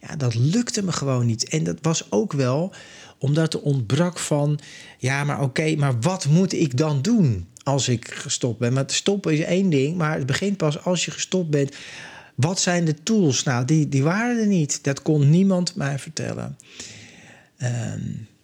Ja, 0.00 0.16
dat 0.16 0.34
lukte 0.34 0.82
me 0.82 0.92
gewoon 0.92 1.26
niet. 1.26 1.48
En 1.48 1.64
dat 1.64 1.78
was 1.82 2.10
ook 2.10 2.32
wel 2.32 2.74
omdat 3.18 3.54
er 3.54 3.60
ontbrak 3.60 4.18
van... 4.18 4.58
Ja, 4.98 5.24
maar 5.24 5.40
oké, 5.40 5.74
maar 5.76 6.00
wat 6.00 6.26
moet 6.26 6.52
ik 6.52 6.76
dan 6.76 7.02
doen? 7.02 7.46
Als 7.68 7.88
ik 7.88 8.10
gestopt 8.10 8.58
ben. 8.58 8.72
Maar 8.72 8.84
stoppen 8.86 9.32
is 9.32 9.40
één 9.40 9.70
ding, 9.70 9.96
maar 9.96 10.16
het 10.16 10.26
begint 10.26 10.56
pas 10.56 10.84
als 10.84 11.04
je 11.04 11.10
gestopt 11.10 11.50
bent. 11.50 11.74
Wat 12.34 12.60
zijn 12.60 12.84
de 12.84 13.02
tools? 13.02 13.42
Nou, 13.42 13.64
die, 13.64 13.88
die 13.88 14.02
waren 14.02 14.40
er 14.40 14.46
niet. 14.46 14.84
Dat 14.84 15.02
kon 15.02 15.30
niemand 15.30 15.76
mij 15.76 15.98
vertellen. 15.98 16.58
Ehm, 17.56 18.00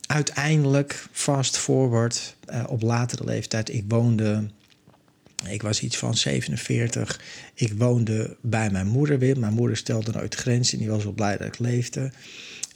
uiteindelijk, 0.07 1.07
fast 1.13 1.57
forward, 1.57 2.37
uh, 2.51 2.65
op 2.69 2.83
latere 2.83 3.25
leeftijd, 3.25 3.75
ik 3.75 3.85
woonde. 3.89 4.49
Ik 5.49 5.63
was 5.63 5.81
iets 5.81 5.97
van 5.97 6.17
47. 6.17 7.21
Ik 7.55 7.73
woonde 7.77 8.37
bij 8.41 8.71
mijn 8.71 8.87
moeder 8.87 9.19
weer. 9.19 9.39
Mijn 9.39 9.53
moeder 9.53 9.77
stelde 9.77 10.13
nooit 10.13 10.35
grenzen. 10.35 10.79
Die 10.79 10.91
was 10.91 11.05
wel 11.05 11.13
blij 11.13 11.37
dat 11.37 11.47
ik 11.47 11.59
leefde. 11.59 12.11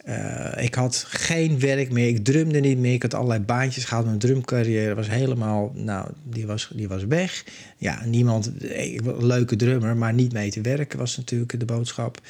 Uh, 0.08 0.64
ik 0.64 0.74
had 0.74 1.04
geen 1.08 1.60
werk 1.60 1.90
meer, 1.92 2.08
ik 2.08 2.24
drumde 2.24 2.60
niet 2.60 2.78
meer. 2.78 2.92
Ik 2.92 3.02
had 3.02 3.14
allerlei 3.14 3.40
baantjes 3.40 3.84
gehad. 3.84 4.04
Mijn 4.04 4.18
drumcarrière 4.18 4.94
was 4.94 5.08
helemaal, 5.08 5.72
nou, 5.74 6.08
die 6.22 6.46
was, 6.46 6.70
die 6.74 6.88
was 6.88 7.04
weg. 7.04 7.44
Ja, 7.76 8.04
niemand, 8.04 8.62
ik, 8.62 9.00
leuke 9.18 9.56
drummer, 9.56 9.96
maar 9.96 10.14
niet 10.14 10.32
mee 10.32 10.50
te 10.50 10.60
werken 10.60 10.98
was 10.98 11.16
natuurlijk 11.16 11.58
de 11.60 11.64
boodschap. 11.64 12.20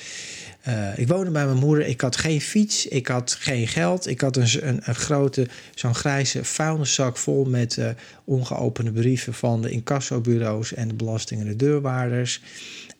Uh, 0.69 0.99
ik 0.99 1.09
woonde 1.09 1.31
bij 1.31 1.45
mijn 1.45 1.59
moeder, 1.59 1.87
ik 1.87 2.01
had 2.01 2.17
geen 2.17 2.41
fiets, 2.41 2.87
ik 2.87 3.07
had 3.07 3.37
geen 3.41 3.69
geld. 3.69 4.07
Ik 4.07 4.21
had 4.21 4.37
een, 4.37 4.49
een, 4.61 4.81
een 4.85 4.95
grote, 4.95 5.49
zo'n 5.75 5.95
grijze 5.95 6.45
vuilniszak 6.45 7.17
vol 7.17 7.45
met 7.45 7.79
ongeopende 8.25 8.93
brieven 8.93 9.35
van 9.35 9.63
de 9.63 9.71
incassobureaus 9.71 10.75
en 10.75 10.89
de 10.89 10.95
belasting 10.95 11.41
en 11.41 11.47
de 11.47 11.57
deurwaarders. 11.57 12.41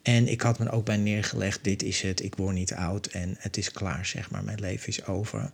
En 0.09 0.29
ik 0.29 0.41
had 0.41 0.59
me 0.59 0.71
ook 0.71 0.85
bij 0.85 0.97
neergelegd: 0.97 1.65
dit 1.65 1.83
is 1.83 2.01
het, 2.01 2.23
ik 2.23 2.35
word 2.35 2.55
niet 2.55 2.75
oud 2.75 3.07
en 3.07 3.35
het 3.39 3.57
is 3.57 3.73
klaar, 3.73 4.07
zeg 4.07 4.31
maar, 4.31 4.45
mijn 4.45 4.61
leven 4.61 4.89
is 4.89 5.07
over. 5.07 5.51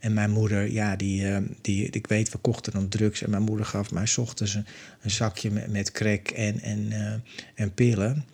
En 0.00 0.14
mijn 0.14 0.30
moeder, 0.30 0.70
ja, 0.72 0.96
die, 0.96 1.22
uh, 1.22 1.38
die, 1.60 1.90
ik 1.90 2.06
weet, 2.06 2.30
we 2.32 2.38
kochten 2.38 2.72
dan 2.72 2.88
drugs. 2.88 3.22
En 3.22 3.30
mijn 3.30 3.42
moeder 3.42 3.66
gaf 3.66 3.90
mij 3.90 4.06
ochtends 4.16 4.54
een, 4.54 4.66
een 5.00 5.10
zakje 5.10 5.50
met, 5.50 5.70
met 5.70 5.92
crack 5.92 6.28
en, 6.28 6.60
en, 6.60 6.78
uh, 6.78 7.12
en 7.54 7.74
pillen. 7.74 8.24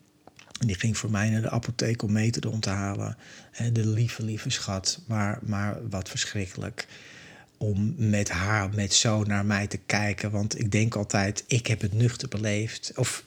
En 0.61 0.67
die 0.67 0.79
ging 0.79 0.99
voor 0.99 1.11
mij 1.11 1.31
naar 1.31 1.43
de 1.43 1.51
apotheek 1.51 2.03
om 2.03 2.13
metadon 2.13 2.61
te 2.61 2.71
halen. 2.71 3.17
En 3.53 3.73
de 3.73 3.87
lieve, 3.87 4.23
lieve 4.23 4.51
schat. 4.51 5.01
Maar, 5.07 5.39
maar 5.43 5.89
wat 5.89 6.09
verschrikkelijk 6.09 6.87
om 7.57 7.95
met 7.97 8.29
haar, 8.29 8.71
met 8.75 8.95
zo 8.95 9.23
naar 9.23 9.47
mij 9.47 9.67
te 9.67 9.79
kijken. 9.87 10.31
Want 10.31 10.59
ik 10.59 10.73
denk 10.73 10.95
altijd, 10.95 11.45
ik 11.47 11.67
heb 11.67 11.81
het 11.81 11.93
nuchter 11.93 12.29
beleefd. 12.29 12.93
Of 12.97 13.25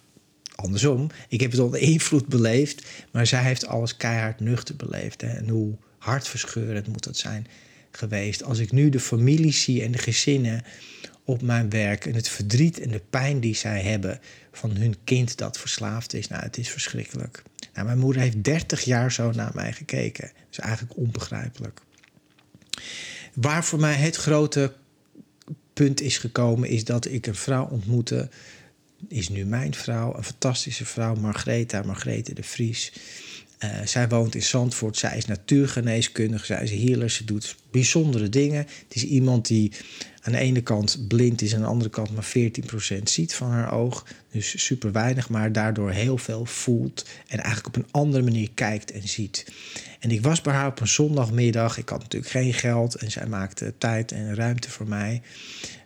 andersom, 0.56 1.10
ik 1.28 1.41
heb 1.41 1.51
het 1.51 1.60
onder 1.60 1.80
invloed 1.80 2.28
beleefd, 2.28 2.88
maar 3.12 3.28
zij 3.28 3.43
heeft 3.43 3.68
alles 3.68 3.97
keihard 3.97 4.39
nuchter 4.39 4.76
beleefd. 4.76 5.22
Hè? 5.22 5.28
En 5.28 5.49
hoe 5.49 5.76
hartverscheurend 5.97 6.88
moet 6.88 7.03
dat 7.03 7.18
zijn 7.18 7.47
geweest. 7.91 8.43
Als 8.43 8.60
ik 8.60 8.72
nu 8.72 8.89
de 8.89 8.99
familie 8.99 9.53
zie 9.53 9.84
en 9.84 9.91
de 9.91 9.97
gezinnen 9.97 10.64
op 11.24 11.41
mijn 11.41 11.70
werk 11.70 12.06
en 12.06 12.14
het 12.14 12.30
verdriet 12.30 12.80
en 12.80 12.89
de 12.89 13.01
pijn 13.10 13.39
die 13.39 13.56
zij 13.56 13.82
hebben 13.82 14.20
van 14.51 14.72
hun 14.72 14.95
kind 15.03 15.38
dat 15.38 15.60
verslaafd 15.60 16.14
is, 16.14 16.28
nou, 16.28 16.43
het 16.43 16.58
is 16.58 16.70
verschrikkelijk. 16.70 17.43
Nou, 17.74 17.86
mijn 17.86 17.99
moeder 17.99 18.22
heeft 18.22 18.43
30 18.43 18.84
jaar 18.84 19.12
zo 19.12 19.32
naar 19.32 19.51
mij 19.53 19.74
gekeken. 19.74 20.28
Dat 20.28 20.47
is 20.51 20.60
eigenlijk 20.60 20.97
onbegrijpelijk. 20.97 21.82
Waar 23.34 23.66
voor 23.66 23.80
mij 23.80 23.93
het 23.93 24.16
grote 24.16 24.74
punt 25.74 26.01
is 26.01 26.18
gekomen, 26.18 26.70
is 26.70 26.84
dat 26.84 27.06
ik 27.06 27.28
een 27.28 27.36
vrouw 27.36 27.66
ontmoette 27.66 28.30
is 29.08 29.30
nu 29.30 29.45
mijn 29.45 29.74
vrouw, 29.74 30.18
een 30.18 30.24
fantastische 30.24 30.86
vrouw, 30.86 31.16
Margreta, 31.16 31.82
Margrete 31.82 32.34
de 32.34 32.43
Vries. 32.43 32.93
Uh, 33.64 33.86
zij 33.86 34.08
woont 34.08 34.36
in 34.36 34.43
Zandvoort, 34.43 34.97
zij 34.97 35.18
is 35.18 35.26
natuurgeneeskundige, 35.26 36.45
zij 36.45 36.64
is 36.64 36.72
healer, 36.72 37.10
ze 37.10 37.26
doet 37.26 37.56
bijzondere 37.72 38.30
dingen. 38.30 38.58
Het 38.58 38.95
is 38.95 39.06
iemand 39.06 39.47
die 39.47 39.72
aan 40.22 40.32
de 40.32 40.38
ene 40.38 40.62
kant 40.62 41.08
blind 41.08 41.41
is, 41.41 41.56
aan 41.56 41.62
de 41.62 41.68
andere 41.68 41.89
kant 41.89 42.12
maar 42.14 42.34
14% 42.99 43.03
ziet 43.03 43.34
van 43.34 43.49
haar 43.49 43.74
oog. 43.74 44.06
Dus 44.32 44.66
super 44.66 44.91
weinig, 44.91 45.30
maar 45.30 45.51
daardoor 45.51 45.91
heel 45.91 46.18
veel 46.18 46.45
voelt 46.45 47.06
en 47.28 47.39
eigenlijk 47.39 47.68
op 47.68 47.84
een 47.84 47.91
andere 47.91 48.24
manier 48.24 48.49
kijkt 48.53 48.91
en 48.91 49.08
ziet. 49.08 49.45
En 49.99 50.12
ik 50.12 50.22
was 50.22 50.41
bij 50.41 50.53
haar 50.53 50.68
op 50.68 50.80
een 50.80 50.88
zondagmiddag, 50.88 51.78
ik 51.78 51.89
had 51.89 52.01
natuurlijk 52.01 52.32
geen 52.32 52.53
geld 52.53 52.95
en 52.95 53.12
zij 53.12 53.26
maakte 53.26 53.74
tijd 53.78 54.12
en 54.12 54.36
ruimte 54.36 54.70
voor 54.70 54.88
mij. 54.88 55.22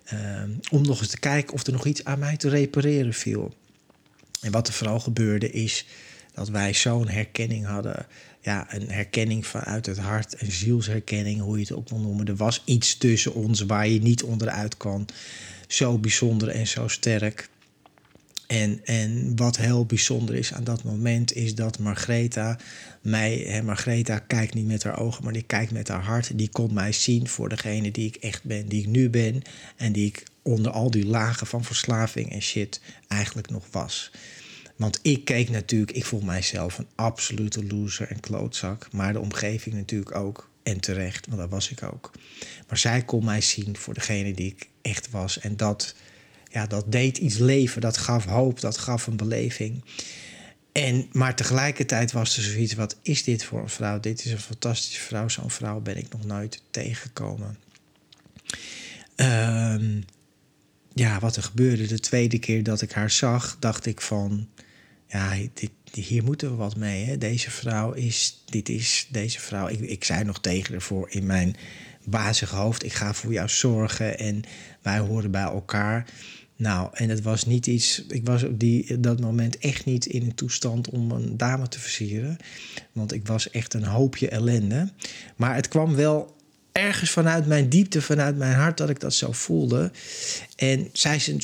Ehm, 0.10 0.49
om 0.72 0.86
nog 0.86 0.99
eens 0.99 1.10
te 1.10 1.20
kijken 1.20 1.53
of 1.53 1.66
er 1.66 1.74
nog 1.74 1.86
iets 1.86 2.03
aan 2.03 2.20
mij 2.20 2.38
te 2.38 2.49
repareren 2.49 3.14
viel. 3.14 3.53
En 4.41 4.51
wat 4.51 4.68
er 4.68 4.74
vooral 4.74 4.99
gebeurde 4.99 5.51
is 5.51 5.86
dat 6.34 6.49
wij 6.49 6.74
zo'n 6.74 7.07
herkenning 7.07 7.66
hadden. 7.66 8.07
Ja, 8.41 8.74
een 8.74 8.89
herkenning 8.89 9.47
vanuit 9.47 9.86
het 9.86 9.97
hart, 9.97 10.41
een 10.41 10.51
zielsherkenning, 10.51 11.41
hoe 11.41 11.55
je 11.55 11.62
het 11.62 11.74
ook 11.74 11.89
wil 11.89 11.99
noemen. 11.99 12.28
Er 12.28 12.36
was 12.36 12.62
iets 12.66 12.97
tussen 12.97 13.34
ons 13.34 13.62
waar 13.62 13.88
je 13.88 14.01
niet 14.01 14.24
onderuit 14.24 14.78
kan. 14.78 15.07
Zo 15.68 15.97
bijzonder 15.97 16.49
en 16.49 16.68
zo 16.68 16.88
sterk. 16.88 17.49
En, 18.50 18.80
en 18.84 19.36
wat 19.36 19.58
heel 19.58 19.86
bijzonder 19.86 20.36
is 20.36 20.54
aan 20.54 20.64
dat 20.64 20.84
moment, 20.84 21.36
is 21.36 21.56
dat 21.56 21.80
Margreta 21.80 22.60
mij, 23.02 23.36
hè, 23.47 23.62
Margreta 23.62 24.20
kijkt 24.20 24.54
niet 24.54 24.66
met 24.66 24.84
haar 24.84 25.00
ogen, 25.00 25.24
maar 25.24 25.34
die 25.34 25.43
kijkt 25.43 25.72
met 25.72 25.88
haar 25.88 26.04
hart. 26.04 26.38
Die 26.38 26.50
kon 26.50 26.74
mij 26.74 26.91
zien 26.91 27.28
voor 27.28 27.50
degene 27.50 27.91
die 27.91 28.08
ik 28.08 28.16
echt 28.16 28.43
ben, 28.43 28.68
die 28.68 28.82
ik 28.82 28.88
nu 28.88 29.10
ben. 29.10 29.41
En 29.76 29.91
die 29.91 30.06
ik 30.06 30.24
onder 30.41 30.72
al 30.72 30.91
die 30.91 31.06
lagen 31.06 31.47
van 31.47 31.64
verslaving 31.64 32.32
en 32.32 32.41
shit 32.41 32.82
eigenlijk 33.08 33.50
nog 33.50 33.66
was. 33.72 34.12
Want 34.76 35.00
ik 35.02 35.26
keek 35.26 35.50
natuurlijk, 35.50 35.91
ik 35.91 36.06
voel 36.06 36.22
mijzelf 36.22 36.78
een 36.78 36.88
absolute 36.95 37.66
loser 37.66 38.08
en 38.08 38.20
klootzak. 38.20 38.88
Maar 38.91 39.14
de 39.14 39.20
omgeving 39.20 39.76
natuurlijk 39.76 40.16
ook. 40.16 40.50
En 40.64 40.80
terecht, 40.80 41.28
want 41.28 41.39
dat 41.39 41.50
was 41.50 41.72
ik 41.72 41.84
ook. 41.84 42.12
Maar 42.68 42.78
zij 42.78 43.02
kon 43.02 43.26
mij 43.26 43.41
zien 43.41 43.78
voor 43.78 43.93
degene 43.93 44.34
die 44.34 44.52
ik 44.52 44.68
echt 44.82 45.10
was. 45.10 45.39
En 45.39 45.58
dat 45.58 45.95
ja, 46.50 46.68
dat 46.68 46.91
deed 46.91 47.18
iets 47.18 47.38
leven, 47.38 47.82
dat 47.82 47.97
gaf 47.97 48.26
hoop, 48.26 48.60
dat 48.60 48.78
gaf 48.78 49.08
een 49.08 49.18
beleving. 49.18 49.84
En, 50.72 51.08
maar 51.12 51.36
tegelijkertijd 51.36 52.12
was 52.12 52.38
er 52.38 52.43
zoiets, 52.43 52.74
wat 52.74 52.97
is 53.02 53.24
dit 53.24 53.43
voor 53.43 53.62
een 53.62 53.70
vrouw? 53.70 54.00
Dit 54.00 54.26
is 54.26 54.32
een 54.32 54.39
fantastische 54.39 55.02
vrouw, 55.02 55.28
zo'n 55.28 55.52
vrouw 55.52 55.80
ben 55.80 55.97
ik 55.97 56.12
nog 56.12 56.26
nooit 56.26 56.62
tegengekomen. 56.72 57.58
Um, 59.16 60.06
ja, 60.93 61.20
wat 61.20 61.36
er 61.36 61.43
gebeurde 61.43 61.88
de 61.88 62.00
tweede 62.00 62.39
keer 62.39 62.64
dat 62.64 62.82
ik 62.82 62.91
haar 62.91 63.12
zag, 63.12 63.58
dacht 63.60 63.86
ik 63.86 64.02
van, 64.02 64.50
ja, 65.08 65.36
dit, 65.54 65.72
hier 65.93 66.24
moeten 66.24 66.50
we 66.50 66.56
wat 66.56 66.76
mee. 66.76 67.06
Hè? 67.06 67.18
Deze 67.18 67.52
vrouw 67.52 67.91
is, 67.91 68.43
dit 68.45 68.70
is 68.70 69.08
deze 69.12 69.39
vrouw. 69.39 69.68
Ik, 69.68 69.80
ik 69.80 70.04
zei 70.04 70.24
nog 70.24 70.41
tegen 70.41 70.74
ervoor 70.74 71.10
in 71.10 71.26
mijn 71.26 71.56
bazige 72.06 72.56
hoofd, 72.56 72.84
ik 72.84 72.93
ga 72.93 73.14
voor 73.14 73.34
jou 73.34 73.50
zorgen 73.50 74.20
en 74.20 74.41
wij 74.82 75.00
horen 75.00 75.32
bij 75.32 75.41
elkaar. 75.41 76.06
Nou, 76.60 76.89
en 76.93 77.10
het 77.10 77.22
was 77.22 77.45
niet 77.45 77.68
iets. 77.68 78.05
Ik 78.07 78.26
was 78.26 78.43
op 78.43 78.60
die, 78.60 78.99
dat 78.99 79.20
moment 79.20 79.57
echt 79.57 79.86
niet 79.86 80.05
in 80.05 80.22
een 80.22 80.36
toestand 80.36 80.89
om 80.89 81.12
een 81.12 81.38
dame 81.38 81.68
te 81.68 81.80
versieren. 81.80 82.38
Want 82.91 83.14
ik 83.14 83.28
was 83.28 83.49
echt 83.49 83.74
een 83.74 83.84
hoopje 83.84 84.30
ellende. 84.30 84.89
Maar 85.36 85.55
het 85.55 85.68
kwam 85.68 85.95
wel 85.95 86.36
ergens 86.72 87.10
vanuit 87.10 87.47
mijn 87.47 87.70
diepte, 87.70 88.01
vanuit 88.01 88.38
mijn 88.38 88.55
hart, 88.55 88.78
dat 88.78 88.89
ik 88.89 88.99
dat 88.99 89.14
zo 89.14 89.32
voelde. 89.32 89.91
En 90.55 90.89
zij 90.93 91.16
is 91.16 91.28
een 91.28 91.41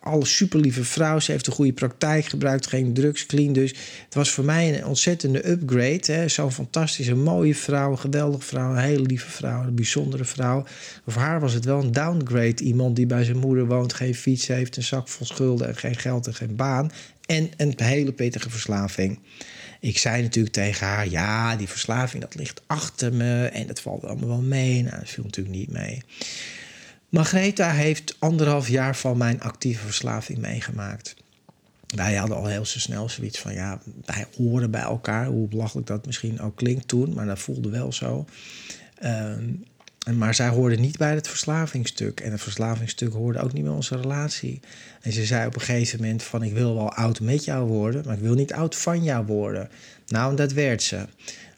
alle 0.00 0.24
super 0.24 0.60
lieve 0.60 0.84
vrouw. 0.84 1.18
Ze 1.18 1.30
heeft 1.30 1.46
een 1.46 1.52
goede 1.52 1.72
praktijk 1.72 2.24
gebruikt, 2.24 2.66
geen 2.66 2.94
drugs, 2.94 3.26
clean. 3.26 3.52
Dus 3.52 3.70
het 4.04 4.14
was 4.14 4.30
voor 4.30 4.44
mij 4.44 4.76
een 4.78 4.86
ontzettende 4.86 5.48
upgrade. 5.48 6.28
Zo'n 6.28 6.52
fantastische, 6.52 7.14
mooie 7.14 7.54
vrouw, 7.54 7.90
een 7.90 7.98
geweldige 7.98 8.46
vrouw, 8.46 8.70
een 8.70 8.78
hele 8.78 9.02
lieve 9.02 9.30
vrouw, 9.30 9.62
een 9.62 9.74
bijzondere 9.74 10.24
vrouw. 10.24 10.64
Voor 11.06 11.22
haar 11.22 11.40
was 11.40 11.52
het 11.52 11.64
wel 11.64 11.80
een 11.80 11.92
downgrade. 11.92 12.62
Iemand 12.62 12.96
die 12.96 13.06
bij 13.06 13.24
zijn 13.24 13.38
moeder 13.38 13.66
woont, 13.66 13.92
geen 13.92 14.14
fiets 14.14 14.46
heeft, 14.46 14.76
een 14.76 14.82
zak 14.82 15.08
vol 15.08 15.26
schulden 15.26 15.68
en 15.68 15.76
geen 15.76 15.96
geld 15.96 16.26
en 16.26 16.34
geen 16.34 16.56
baan. 16.56 16.90
En 17.26 17.50
een 17.56 17.74
hele 17.76 18.12
pittige 18.12 18.50
verslaving. 18.50 19.18
Ik 19.80 19.98
zei 19.98 20.22
natuurlijk 20.22 20.54
tegen 20.54 20.86
haar: 20.86 21.08
ja, 21.08 21.56
die 21.56 21.68
verslaving 21.68 22.22
dat 22.22 22.34
ligt 22.34 22.62
achter 22.66 23.12
me 23.12 23.46
en 23.46 23.66
dat 23.66 23.80
valt 23.80 24.04
allemaal 24.04 24.28
wel 24.28 24.42
mee. 24.42 24.82
Nou, 24.82 24.98
dat 24.98 25.08
viel 25.08 25.24
natuurlijk 25.24 25.56
niet 25.56 25.70
mee. 25.70 26.02
Margreta 27.16 27.70
heeft 27.70 28.16
anderhalf 28.18 28.68
jaar 28.68 28.96
van 28.96 29.16
mijn 29.16 29.40
actieve 29.40 29.84
verslaving 29.84 30.38
meegemaakt. 30.38 31.16
Wij 31.86 32.14
hadden 32.14 32.36
al 32.36 32.46
heel 32.46 32.64
snel 32.64 33.08
zoiets 33.08 33.38
van, 33.38 33.54
ja, 33.54 33.78
wij 34.04 34.26
horen 34.36 34.70
bij 34.70 34.80
elkaar. 34.80 35.26
Hoe 35.26 35.48
belachelijk 35.48 35.86
dat 35.86 36.06
misschien 36.06 36.40
ook 36.40 36.56
klinkt 36.56 36.88
toen, 36.88 37.14
maar 37.14 37.26
dat 37.26 37.38
voelde 37.38 37.68
wel 37.68 37.92
zo. 37.92 38.24
Ehm, 38.98 39.44
maar 40.14 40.34
zij 40.34 40.48
hoorde 40.48 40.76
niet 40.76 40.98
bij 40.98 41.14
het 41.14 41.28
verslavingstuk. 41.28 42.20
En 42.20 42.32
het 42.32 42.40
verslavingstuk 42.40 43.12
hoorde 43.12 43.38
ook 43.38 43.52
niet 43.52 43.64
bij 43.64 43.72
onze 43.72 43.96
relatie. 43.96 44.60
En 45.00 45.12
ze 45.12 45.24
zei 45.24 45.46
op 45.46 45.54
een 45.54 45.60
gegeven 45.60 46.00
moment 46.00 46.22
van... 46.22 46.42
ik 46.42 46.52
wil 46.52 46.74
wel 46.74 46.92
oud 46.92 47.20
met 47.20 47.44
jou 47.44 47.68
worden, 47.68 48.02
maar 48.06 48.16
ik 48.16 48.22
wil 48.22 48.34
niet 48.34 48.52
oud 48.52 48.76
van 48.76 49.04
jou 49.04 49.26
worden. 49.26 49.68
Nou, 50.06 50.30
en 50.30 50.36
dat 50.36 50.52
werd 50.52 50.82
ze. 50.82 51.06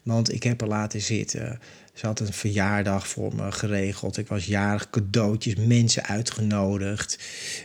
Want 0.03 0.33
ik 0.33 0.43
heb 0.43 0.59
haar 0.59 0.69
laten 0.69 1.01
zitten. 1.01 1.59
Ze 1.93 2.05
had 2.05 2.19
een 2.19 2.33
verjaardag 2.33 3.07
voor 3.07 3.35
me 3.35 3.51
geregeld. 3.51 4.17
Ik 4.17 4.27
was 4.27 4.45
jarig, 4.45 4.89
cadeautjes, 4.89 5.55
mensen 5.55 6.03
uitgenodigd. 6.03 7.19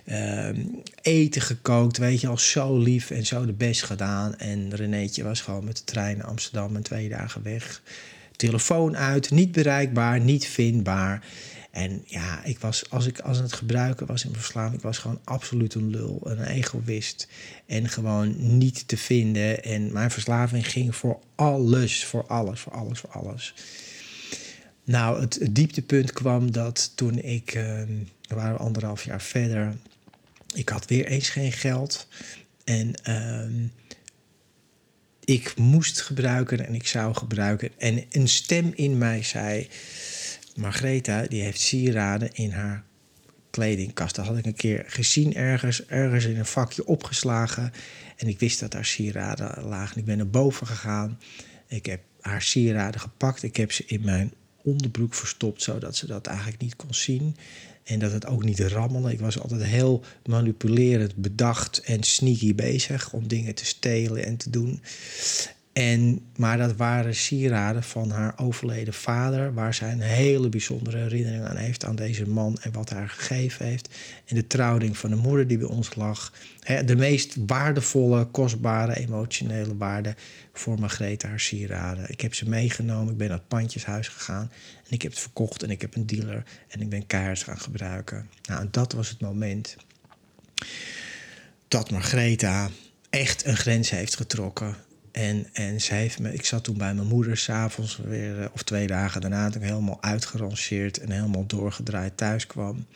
Ehm, 0.04 0.60
eten 1.02 1.42
gekookt, 1.42 1.96
weet 1.96 2.20
je, 2.20 2.28
al 2.28 2.38
zo 2.38 2.78
lief 2.78 3.10
en 3.10 3.26
zo 3.26 3.46
de 3.46 3.52
best 3.52 3.82
gedaan. 3.82 4.36
En 4.36 4.74
Renéetje 4.74 5.24
was 5.24 5.40
gewoon 5.40 5.64
met 5.64 5.76
de 5.76 5.84
trein 5.84 6.16
naar 6.16 6.26
Amsterdam 6.26 6.76
en 6.76 6.82
twee 6.82 7.08
dagen 7.08 7.42
weg. 7.42 7.82
Telefoon 8.36 8.96
uit, 8.96 9.30
niet 9.30 9.52
bereikbaar, 9.52 10.20
niet 10.20 10.46
vindbaar. 10.46 11.24
En 11.74 12.02
ja, 12.06 12.44
ik 12.44 12.58
was, 12.58 12.90
als 12.90 13.06
ik 13.06 13.18
als 13.18 13.38
het 13.38 13.52
gebruiken 13.52 14.06
was 14.06 14.24
in 14.24 14.32
verslaving, 14.32 14.74
ik 14.74 14.82
was 14.82 14.98
gewoon 14.98 15.20
absoluut 15.24 15.74
een 15.74 15.90
lul, 15.90 16.20
een 16.24 16.44
egoïst. 16.44 17.28
En 17.66 17.88
gewoon 17.88 18.56
niet 18.56 18.88
te 18.88 18.96
vinden. 18.96 19.64
En 19.64 19.92
mijn 19.92 20.10
verslaving 20.10 20.70
ging 20.70 20.96
voor 20.96 21.18
alles, 21.34 22.04
voor 22.04 22.26
alles, 22.26 22.60
voor 22.60 22.72
alles, 22.72 22.98
voor 22.98 23.10
alles. 23.10 23.54
Nou, 24.84 25.20
het, 25.20 25.38
dieptepunt 25.50 26.12
kwam 26.12 26.52
dat 26.52 26.92
toen 26.94 27.18
ik, 27.18 27.54
uh, 27.54 27.62
we 28.28 28.34
waren 28.34 28.58
anderhalf 28.58 29.04
jaar 29.04 29.22
verder, 29.22 29.76
ik 30.54 30.68
had 30.68 30.86
weer 30.86 31.06
eens 31.06 31.28
geen 31.28 31.52
geld. 31.52 32.08
En 32.64 32.94
uh, 33.08 33.68
ik 35.24 35.56
moest 35.56 36.00
gebruiken 36.00 36.66
en 36.66 36.74
ik 36.74 36.86
zou 36.86 37.14
gebruiken. 37.14 37.70
En 37.78 38.04
een 38.10 38.28
stem 38.28 38.72
in 38.74 38.98
mij 38.98 39.22
zei: 39.22 39.68
Margreta, 40.56 41.22
die 41.22 41.42
heeft 41.42 41.60
sieraden 41.60 42.34
in 42.34 42.50
haar 42.50 42.84
kledingkast. 43.50 44.14
Dat 44.14 44.26
had 44.26 44.38
ik 44.38 44.46
een 44.46 44.54
keer 44.54 44.84
gezien 44.86 45.34
ergens, 45.34 45.86
ergens 45.86 46.24
in 46.24 46.38
een 46.38 46.46
vakje 46.46 46.86
opgeslagen. 46.86 47.72
En 48.16 48.28
ik 48.28 48.38
wist 48.38 48.60
dat 48.60 48.70
daar 48.70 48.84
sieraden 48.84 49.64
lagen. 49.64 49.98
Ik 49.98 50.04
ben 50.04 50.16
naar 50.16 50.28
boven 50.28 50.66
gegaan. 50.66 51.18
Ik 51.68 51.86
heb 51.86 52.00
haar 52.20 52.42
sieraden 52.42 53.00
gepakt. 53.00 53.42
Ik 53.42 53.56
heb 53.56 53.72
ze 53.72 53.84
in 53.86 54.00
mijn 54.04 54.32
onderbroek 54.64 55.14
verstopt, 55.14 55.62
zodat 55.62 55.96
ze 55.96 56.06
dat 56.06 56.26
eigenlijk 56.26 56.60
niet 56.60 56.76
kon 56.76 56.94
zien. 56.94 57.36
En 57.84 57.98
dat 57.98 58.12
het 58.12 58.26
ook 58.26 58.44
niet 58.44 58.60
rammelde. 58.60 59.12
Ik 59.12 59.20
was 59.20 59.40
altijd 59.40 59.62
heel 59.62 60.02
manipulerend, 60.26 61.16
bedacht 61.16 61.80
en 61.80 62.02
sneaky 62.02 62.54
bezig 62.54 63.12
om 63.12 63.28
dingen 63.28 63.54
te 63.54 63.64
stelen 63.64 64.24
en 64.24 64.36
te 64.36 64.50
doen. 64.50 64.80
En, 65.74 66.20
maar 66.36 66.58
dat 66.58 66.76
waren 66.76 67.14
sieraden 67.14 67.82
van 67.82 68.10
haar 68.10 68.34
overleden 68.36 68.94
vader, 68.94 69.54
waar 69.54 69.74
zij 69.74 69.92
een 69.92 70.00
hele 70.00 70.48
bijzondere 70.48 70.98
herinnering 70.98 71.44
aan 71.44 71.56
heeft 71.56 71.84
aan 71.84 71.96
deze 71.96 72.28
man 72.28 72.58
en 72.60 72.72
wat 72.72 72.90
haar 72.90 73.08
gegeven 73.08 73.66
heeft. 73.66 73.88
En 74.24 74.36
de 74.36 74.46
trouwding 74.46 74.98
van 74.98 75.10
de 75.10 75.16
moeder 75.16 75.46
die 75.46 75.58
bij 75.58 75.66
ons 75.66 75.94
lag. 75.94 76.32
de 76.84 76.96
meest 76.96 77.36
waardevolle, 77.46 78.24
kostbare, 78.24 78.96
emotionele 78.96 79.76
waarde 79.76 80.14
voor 80.52 80.80
Margrethe, 80.80 81.26
haar 81.26 81.40
sieraden. 81.40 82.10
Ik 82.10 82.20
heb 82.20 82.34
ze 82.34 82.48
meegenomen, 82.48 83.12
ik 83.12 83.18
ben 83.18 83.28
naar 83.28 83.38
het 83.38 83.48
pandjeshuis 83.48 84.08
gegaan 84.08 84.50
en 84.84 84.90
ik 84.90 85.02
heb 85.02 85.10
het 85.10 85.20
verkocht 85.20 85.62
en 85.62 85.70
ik 85.70 85.80
heb 85.80 85.94
een 85.94 86.06
dealer 86.06 86.42
en 86.68 86.80
ik 86.80 86.88
ben 86.88 87.06
keihard 87.06 87.42
gaan 87.42 87.60
gebruiken. 87.60 88.28
Nou, 88.48 88.68
dat 88.70 88.92
was 88.92 89.08
het 89.08 89.20
moment 89.20 89.76
dat 91.68 91.90
Margrethe 91.90 92.68
echt 93.10 93.44
een 93.44 93.56
grens 93.56 93.90
heeft 93.90 94.16
getrokken 94.16 94.76
en, 95.14 95.46
en 95.52 95.80
ze 95.80 95.94
heeft 95.94 96.18
me, 96.18 96.32
ik 96.32 96.44
zat 96.44 96.64
toen 96.64 96.78
bij 96.78 96.94
mijn 96.94 97.06
moeder 97.06 97.36
s'avonds 97.36 98.00
weer, 98.04 98.40
eh, 98.40 98.46
of 98.52 98.62
twee 98.62 98.86
dagen 98.86 99.20
daarna, 99.20 99.50
toen 99.50 99.62
ik 99.62 99.68
helemaal 99.68 100.02
uitgeranceerd 100.02 100.98
en 100.98 101.10
helemaal 101.10 101.46
doorgedraaid 101.46 102.16
thuis 102.16 102.46
kwam. 102.46 102.86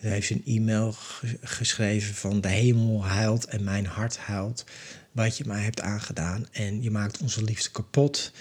Ze 0.00 0.06
heeft 0.06 0.30
een 0.30 0.42
e-mail 0.46 0.94
geschreven 1.42 2.14
van 2.14 2.40
de 2.40 2.48
hemel 2.48 3.06
huilt 3.06 3.44
en 3.44 3.64
mijn 3.64 3.86
hart 3.86 4.18
huilt. 4.18 4.64
Wat 5.12 5.36
je 5.36 5.44
mij 5.46 5.62
hebt 5.62 5.80
aangedaan 5.80 6.46
en 6.52 6.82
je 6.82 6.90
maakt 6.90 7.18
onze 7.18 7.44
liefde 7.44 7.70
kapot. 7.70 8.32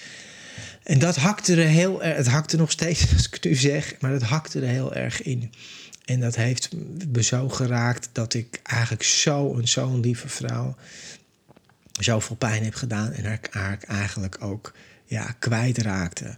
En 0.83 0.99
dat 0.99 1.15
hakte 1.15 1.55
er 1.55 1.67
heel 1.67 2.03
erg, 2.03 2.17
het 2.17 2.27
hakte 2.27 2.57
nog 2.57 2.71
steeds 2.71 3.01
als 3.13 3.27
ik 3.27 3.33
het 3.33 3.43
nu 3.43 3.55
zeg, 3.55 3.95
maar 3.99 4.11
het 4.11 4.23
hakte 4.23 4.59
er 4.59 4.67
heel 4.67 4.93
erg 4.93 5.21
in. 5.21 5.51
En 6.05 6.19
dat 6.19 6.35
heeft 6.35 6.69
me 7.11 7.23
zo 7.23 7.49
geraakt 7.49 8.09
dat 8.11 8.33
ik 8.33 8.59
eigenlijk 8.63 9.03
zo 9.03 9.59
zo'n 9.63 9.99
lieve 9.99 10.29
vrouw 10.29 10.75
zoveel 11.99 12.35
pijn 12.35 12.63
heb 12.63 12.75
gedaan 12.75 13.11
en 13.11 13.39
haar, 13.51 13.77
eigenlijk 13.87 14.37
ook 14.39 14.73
ja, 15.05 15.35
kwijtraakte. 15.39 16.35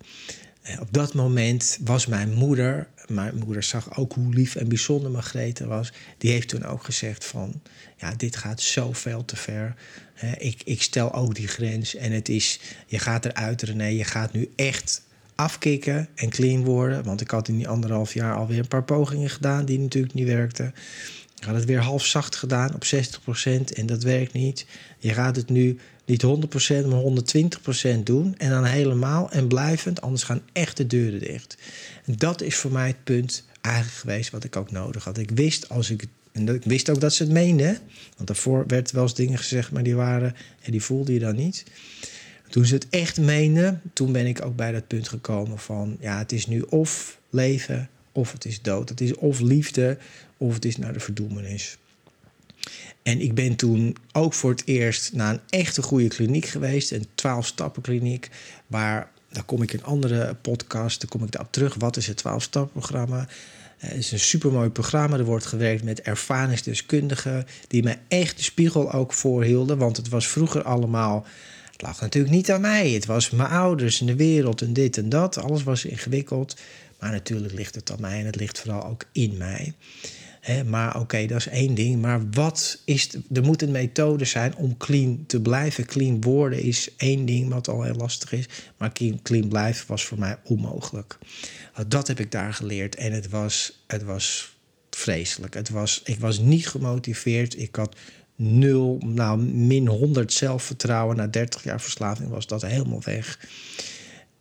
Eh, 0.62 0.80
op 0.80 0.94
dat 0.94 1.14
moment 1.14 1.78
was 1.82 2.06
mijn 2.06 2.34
moeder, 2.34 2.88
mijn 3.08 3.36
moeder 3.46 3.64
zag 3.64 3.98
ook 3.98 4.14
hoe 4.14 4.34
lief 4.34 4.56
en 4.56 4.68
bijzonder 4.68 5.12
Margrethe 5.12 5.68
was. 5.68 5.92
Die 6.18 6.32
heeft 6.32 6.48
toen 6.48 6.66
ook 6.66 6.84
gezegd 6.84 7.26
van, 7.26 7.62
ja, 7.98 8.14
dit 8.16 8.36
gaat 8.36 8.62
zo 8.62 8.94
veel 8.94 9.26
te 9.26 9.36
ver. 9.36 9.76
ik, 10.38 10.62
ik 10.66 10.82
stel 10.82 11.14
ook 11.14 11.36
die 11.36 11.48
grens 11.48 11.96
en 11.96 12.12
het 12.12 12.30
is, 12.30 12.60
je 12.86 13.00
gaat 13.00 13.26
eruit 13.26 13.62
René, 13.62 13.86
je 13.86 14.04
gaat 14.04 14.34
nu 14.34 14.52
echt 14.56 15.02
afkicken 15.40 16.08
en 16.16 16.30
clean 16.30 16.64
worden. 16.64 17.04
Want 17.04 17.22
ik 17.22 17.30
had 17.30 17.48
in 17.48 17.58
die 17.58 17.68
anderhalf 17.68 18.14
jaar 18.14 18.36
alweer 18.36 18.60
een 18.60 18.68
paar 18.68 18.84
pogingen 18.84 19.30
gedaan 19.30 19.66
die 19.66 19.80
natuurlijk 19.80 20.14
niet 20.14 20.28
werkten. 20.28 20.74
Je 21.36 21.46
had 21.46 21.56
het 21.56 21.66
weer 21.66 21.82
half 21.82 22.06
zacht 22.06 22.36
gedaan 22.36 22.74
op 22.74 22.84
60% 22.86 23.74
en 23.74 23.86
dat 23.86 24.04
werkt 24.04 24.34
niet. 24.34 24.66
Je 25.00 25.14
gaat 25.14 25.36
het 25.36 25.50
nu 25.50 25.78
niet 26.06 26.26
100%, 26.26 26.28
maar 26.88 27.02
120% 28.00 28.04
doen. 28.04 28.38
En 28.38 28.50
dan 28.50 28.64
helemaal 28.64 29.32
en 29.32 29.48
blijvend, 29.48 30.02
anders 30.02 30.24
gaan 30.24 30.42
echt 30.54 30.78
de 30.78 30.88
deuren 30.88 31.20
dicht. 31.20 31.58
Dat 32.06 32.42
is 32.42 32.56
voor 32.56 32.72
mij 32.72 32.88
het 32.88 33.04
punt 33.04 33.44
eigenlijk 33.62 33.98
geweest 33.98 34.32
wat 34.32 34.44
ik 34.44 34.56
ook 34.56 34.72
nodig 34.72 35.04
had. 35.04 35.18
Ik 35.18 35.32
wist 35.32 35.70
als 35.70 35.90
ik. 35.90 36.06
En 36.32 36.48
ik 36.48 36.64
wist 36.64 36.90
ook 36.90 37.00
dat 37.00 37.14
ze 37.14 37.24
het 37.24 37.32
meenden. 37.32 37.78
Want 38.16 38.28
daarvoor 38.28 38.64
werd 38.68 38.92
wel 38.92 39.04
eens 39.04 39.16
dingen 39.16 39.38
gezegd, 39.38 39.72
maar 39.72 39.84
die 39.84 39.96
waren. 39.96 40.36
En 40.62 40.72
die 40.72 40.84
voelde 40.84 41.14
je 41.14 41.20
dan 41.20 41.36
niet. 41.36 41.64
Toen 42.50 42.66
ze 42.66 42.74
het 42.74 42.88
echt 42.90 43.20
meenden, 43.20 43.82
toen 43.94 44.12
ben 44.12 44.26
ik 44.26 44.46
ook 44.46 44.56
bij 44.56 44.72
dat 44.72 44.88
punt 44.88 45.08
gekomen 45.08 45.60
van 45.60 45.98
ja, 46.00 46.18
het 46.18 46.32
is 46.32 46.48
nu 46.48 46.62
of 46.62 47.20
leven 47.30 47.90
of 48.12 48.32
het 48.32 48.46
is 48.46 48.62
dood. 48.62 48.90
Het 48.90 49.02
is 49.02 49.16
of 49.16 49.40
liefde 49.40 49.98
of 50.38 50.54
het 50.54 50.66
is 50.66 50.78
naar 50.78 50.94
de 50.94 51.00
verdoemenis. 51.00 51.78
En 53.10 53.22
ik 53.22 53.34
ben 53.34 53.56
toen 53.56 53.96
ook 54.12 54.34
voor 54.34 54.50
het 54.50 54.62
eerst 54.66 55.14
naar 55.14 55.34
een 55.34 55.42
echte 55.50 55.82
goede 55.82 56.08
kliniek 56.08 56.46
geweest. 56.46 56.92
Een 56.92 57.06
12-stappen 57.06 57.82
kliniek. 57.82 58.30
Waar, 58.68 59.12
daar 59.32 59.44
kom 59.44 59.62
ik 59.62 59.74
in 59.74 59.84
andere 59.84 60.36
podcast, 60.36 61.02
daar 61.02 61.10
kom 61.10 61.24
ik 61.24 61.32
daarop 61.32 61.52
terug. 61.52 61.76
Wat 61.76 61.98
is 61.98 62.08
het 62.08 62.24
12-stappen 62.28 62.72
programma? 62.72 63.28
Het 63.78 63.98
is 63.98 64.12
een 64.12 64.20
supermooi 64.20 64.70
programma. 64.70 65.18
Er 65.18 65.26
wordt 65.26 65.46
gewerkt 65.46 65.84
met 65.84 66.02
ervaringsdeskundigen. 66.02 67.46
Die 67.68 67.84
me 67.84 67.98
echt 68.08 68.38
de 68.38 68.44
spiegel 68.44 68.92
ook 68.92 69.14
voorhielden. 69.14 69.78
Want 69.78 69.98
het 69.98 70.10
was 70.10 70.28
vroeger 70.28 70.64
allemaal... 70.64 71.26
Het 71.72 71.82
lag 71.82 72.02
natuurlijk 72.02 72.34
niet 72.34 72.52
aan 72.52 72.62
mij. 72.62 72.90
Het 72.90 73.06
was 73.06 73.30
mijn 73.30 73.50
ouders 73.50 74.00
en 74.00 74.06
de 74.06 74.16
wereld 74.16 74.62
en 74.62 74.74
dit 74.74 74.98
en 74.98 75.10
dat. 75.10 75.38
Alles 75.38 75.64
was 75.64 75.86
ingewikkeld. 75.86 76.56
Maar 77.00 77.12
natuurlijk 77.12 77.54
ligt 77.54 77.76
het 77.76 77.92
aan 77.92 78.02
mij 78.02 78.20
en 78.20 78.26
het 78.26 78.36
ligt 78.36 78.60
vooral 78.60 78.86
ook 78.86 79.06
in 79.12 79.38
mij 79.38 79.74
maar 80.66 81.00
oké, 81.00 81.26
dat 81.26 81.38
is 81.38 81.48
één 81.48 81.76
ding. 81.76 82.02
Maar 82.02 82.30
wat 82.30 82.82
is. 82.86 83.10
er 83.34 83.44
moet 83.44 83.62
een 83.62 83.72
methode 83.72 84.26
zijn 84.26 84.56
om 84.56 84.78
clean 84.78 85.24
te 85.28 85.42
blijven. 85.42 85.86
Clean 85.86 86.22
worden 86.22 86.62
is 86.62 86.90
één 86.98 87.26
ding 87.26 87.50
wat 87.50 87.68
al 87.68 87.84
heel 87.84 87.96
lastig 87.96 88.32
is. 88.32 88.46
Maar 88.78 88.92
clean, 88.92 89.22
clean 89.22 89.48
blijven 89.48 89.88
was 89.88 90.06
voor 90.06 90.20
mij 90.20 90.38
onmogelijk. 90.44 91.18
Dat 91.88 92.08
heb 92.08 92.20
ik 92.20 92.32
daar 92.32 92.54
geleerd. 92.54 92.96
En 92.96 93.12
het 93.12 93.30
was, 93.30 93.84
het 93.88 94.04
was 94.04 94.56
vreselijk. 94.90 95.54
Het 95.54 95.70
was, 95.70 96.02
ik 96.04 96.20
was 96.20 96.40
niet 96.40 96.68
gemotiveerd. 96.68 97.60
Ik 97.60 97.76
had 97.76 97.96
nul, 98.36 99.02
nou 99.06 99.40
min 99.42 99.88
100 99.88 100.34
zelfvertrouwen. 100.34 101.16
Na 101.16 101.28
30 101.28 101.64
jaar 101.64 101.82
verslaving 101.82 102.30
was 102.30 102.48
dat 102.48 102.62
helemaal 102.62 103.02
weg. 103.04 103.40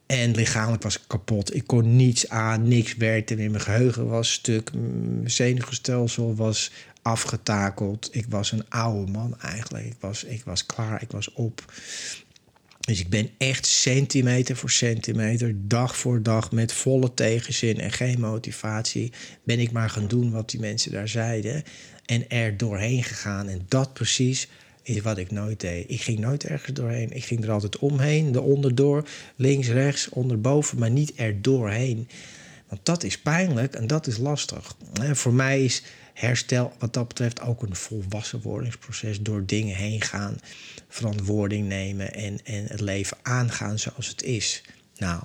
En 0.09 0.31
lichamelijk 0.31 0.83
was 0.83 0.97
ik 0.97 1.03
kapot. 1.07 1.55
Ik 1.55 1.67
kon 1.67 1.97
niets 1.97 2.29
aan, 2.29 2.69
niks 2.69 2.97
werkte 2.97 3.35
meer. 3.35 3.51
Mijn 3.51 3.63
geheugen 3.63 4.09
was 4.09 4.33
stuk. 4.33 4.73
Mijn 4.73 5.31
zenuwstelsel 5.31 6.35
was 6.35 6.71
afgetakeld. 7.03 8.09
Ik 8.13 8.27
was 8.29 8.53
een 8.53 8.69
oude 8.69 9.11
man 9.11 9.41
eigenlijk. 9.41 9.87
Ik 9.87 9.97
was, 10.01 10.25
ik 10.25 10.45
was 10.45 10.67
klaar, 10.67 11.03
ik 11.03 11.11
was 11.11 11.33
op. 11.33 11.73
Dus 12.81 13.01
ik 13.01 13.09
ben 13.09 13.31
echt 13.39 13.67
centimeter 13.67 14.57
voor 14.57 14.71
centimeter, 14.71 15.55
dag 15.57 15.97
voor 15.97 16.23
dag, 16.23 16.53
met 16.53 16.73
volle 16.73 17.15
tegenzin 17.15 17.81
en 17.81 17.93
geen 17.93 18.21
motivatie, 18.21 19.13
ben 19.43 19.59
ik 19.59 19.71
maar 19.71 19.91
gaan 19.91 20.09
doen 20.09 20.31
wat 20.31 20.51
die 20.51 20.61
mensen 20.61 20.93
daar 20.93 21.09
zeiden. 21.09 21.63
En 22.05 22.29
er 22.29 22.57
doorheen 22.57 23.05
gegaan. 23.05 23.49
En 23.49 23.65
dat 23.69 23.93
precies 23.93 24.49
is 24.89 25.01
wat 25.01 25.19
ik 25.19 25.31
nooit 25.31 25.61
deed. 25.61 25.91
Ik 25.91 26.01
ging 26.01 26.19
nooit 26.19 26.45
ergens 26.45 26.73
doorheen. 26.73 27.11
Ik 27.11 27.25
ging 27.25 27.45
er 27.45 27.51
altijd 27.51 27.79
omheen, 27.79 28.33
de 28.33 28.41
onderdoor, 28.41 29.09
links, 29.37 29.69
rechts, 29.69 30.09
onderboven, 30.09 30.79
maar 30.79 30.91
niet 30.91 31.13
er 31.17 31.43
doorheen. 31.43 32.09
Want 32.69 32.85
dat 32.85 33.03
is 33.03 33.19
pijnlijk 33.19 33.75
en 33.75 33.87
dat 33.87 34.07
is 34.07 34.17
lastig. 34.17 34.77
voor 35.13 35.33
mij 35.33 35.65
is 35.65 35.83
herstel 36.15 36.73
wat 36.79 36.95
dat 36.95 37.09
betreft 37.09 37.41
ook 37.41 37.63
een 37.63 37.77
volwassenwordingsproces. 37.77 39.21
Door 39.21 39.47
dingen 39.47 39.77
heen 39.77 40.01
gaan, 40.01 40.39
verantwoording 40.89 41.69
nemen 41.69 42.15
en, 42.15 42.39
en 42.45 42.65
het 42.67 42.81
leven 42.81 43.17
aangaan 43.23 43.79
zoals 43.79 44.09
het 44.09 44.23
is. 44.23 44.63
Nou, 44.97 45.23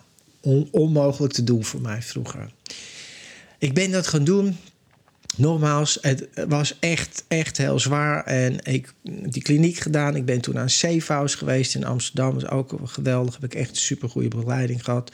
onmogelijk 0.72 1.34
te 1.34 1.44
doen 1.44 1.64
voor 1.64 1.82
mij 1.82 2.02
vroeger. 2.02 2.52
Ik 3.58 3.74
ben 3.74 3.92
dat 3.92 4.08
gaan 4.08 4.24
doen 4.24 4.58
nogmaals, 5.38 5.98
het 6.02 6.28
was 6.48 6.78
echt, 6.80 7.24
echt 7.28 7.58
heel 7.58 7.80
zwaar. 7.80 8.24
En 8.24 8.58
ik 8.64 8.94
die 9.04 9.42
kliniek 9.42 9.78
gedaan. 9.78 10.16
Ik 10.16 10.26
ben 10.26 10.42
toen 10.42 10.60
aan 10.60 10.70
Safe 10.70 11.14
House 11.14 11.38
geweest 11.38 11.76
in 11.76 11.86
Amsterdam. 11.86 12.34
Dat 12.34 12.44
is 12.44 12.50
ook 12.50 12.80
geweldig. 12.84 13.34
Heb 13.34 13.44
ik 13.44 13.56
echt 13.56 13.70
een 13.70 13.76
super 13.76 14.10
goede 14.10 14.28
begeleiding 14.28 14.84
gehad. 14.84 15.12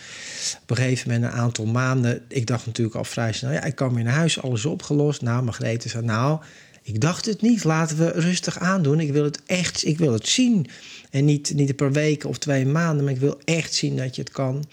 Op 0.62 0.70
een 0.70 0.76
gegeven 0.76 1.12
moment, 1.12 1.34
een 1.34 1.40
aantal 1.40 1.66
maanden. 1.66 2.22
Ik 2.28 2.48
dacht 2.48 2.66
natuurlijk 2.66 2.96
al 2.96 3.04
vrij 3.04 3.34
snel. 3.34 3.52
Ja, 3.52 3.64
ik 3.64 3.76
kwam 3.76 3.94
weer 3.94 4.04
naar 4.04 4.14
huis, 4.14 4.42
alles 4.42 4.66
opgelost. 4.66 5.22
Nou, 5.22 5.44
Margrethe 5.44 5.90
zei, 5.90 6.06
nou, 6.06 6.40
ik 6.84 7.02
dacht 7.02 7.26
het 7.26 7.42
niet. 7.42 7.64
Laten 7.64 7.98
we 7.98 8.12
rustig 8.12 8.60
aandoen. 8.60 9.00
Ik 9.00 9.12
wil 9.12 9.24
het 9.24 9.42
echt, 9.46 9.86
ik 9.86 9.98
wil 9.98 10.14
het 10.14 10.28
zien. 10.28 10.68
En 11.10 11.26
niet, 11.26 11.54
niet 11.54 11.76
paar 11.76 11.92
weken 11.92 12.30
of 12.30 12.38
twee 12.38 12.66
maanden, 12.66 13.04
maar 13.04 13.14
ik 13.14 13.20
wil 13.20 13.40
echt 13.46 13.74
zien 13.74 13.96
dat 13.96 14.16
je 14.16 14.22
het 14.22 14.32
kan. 14.32 14.66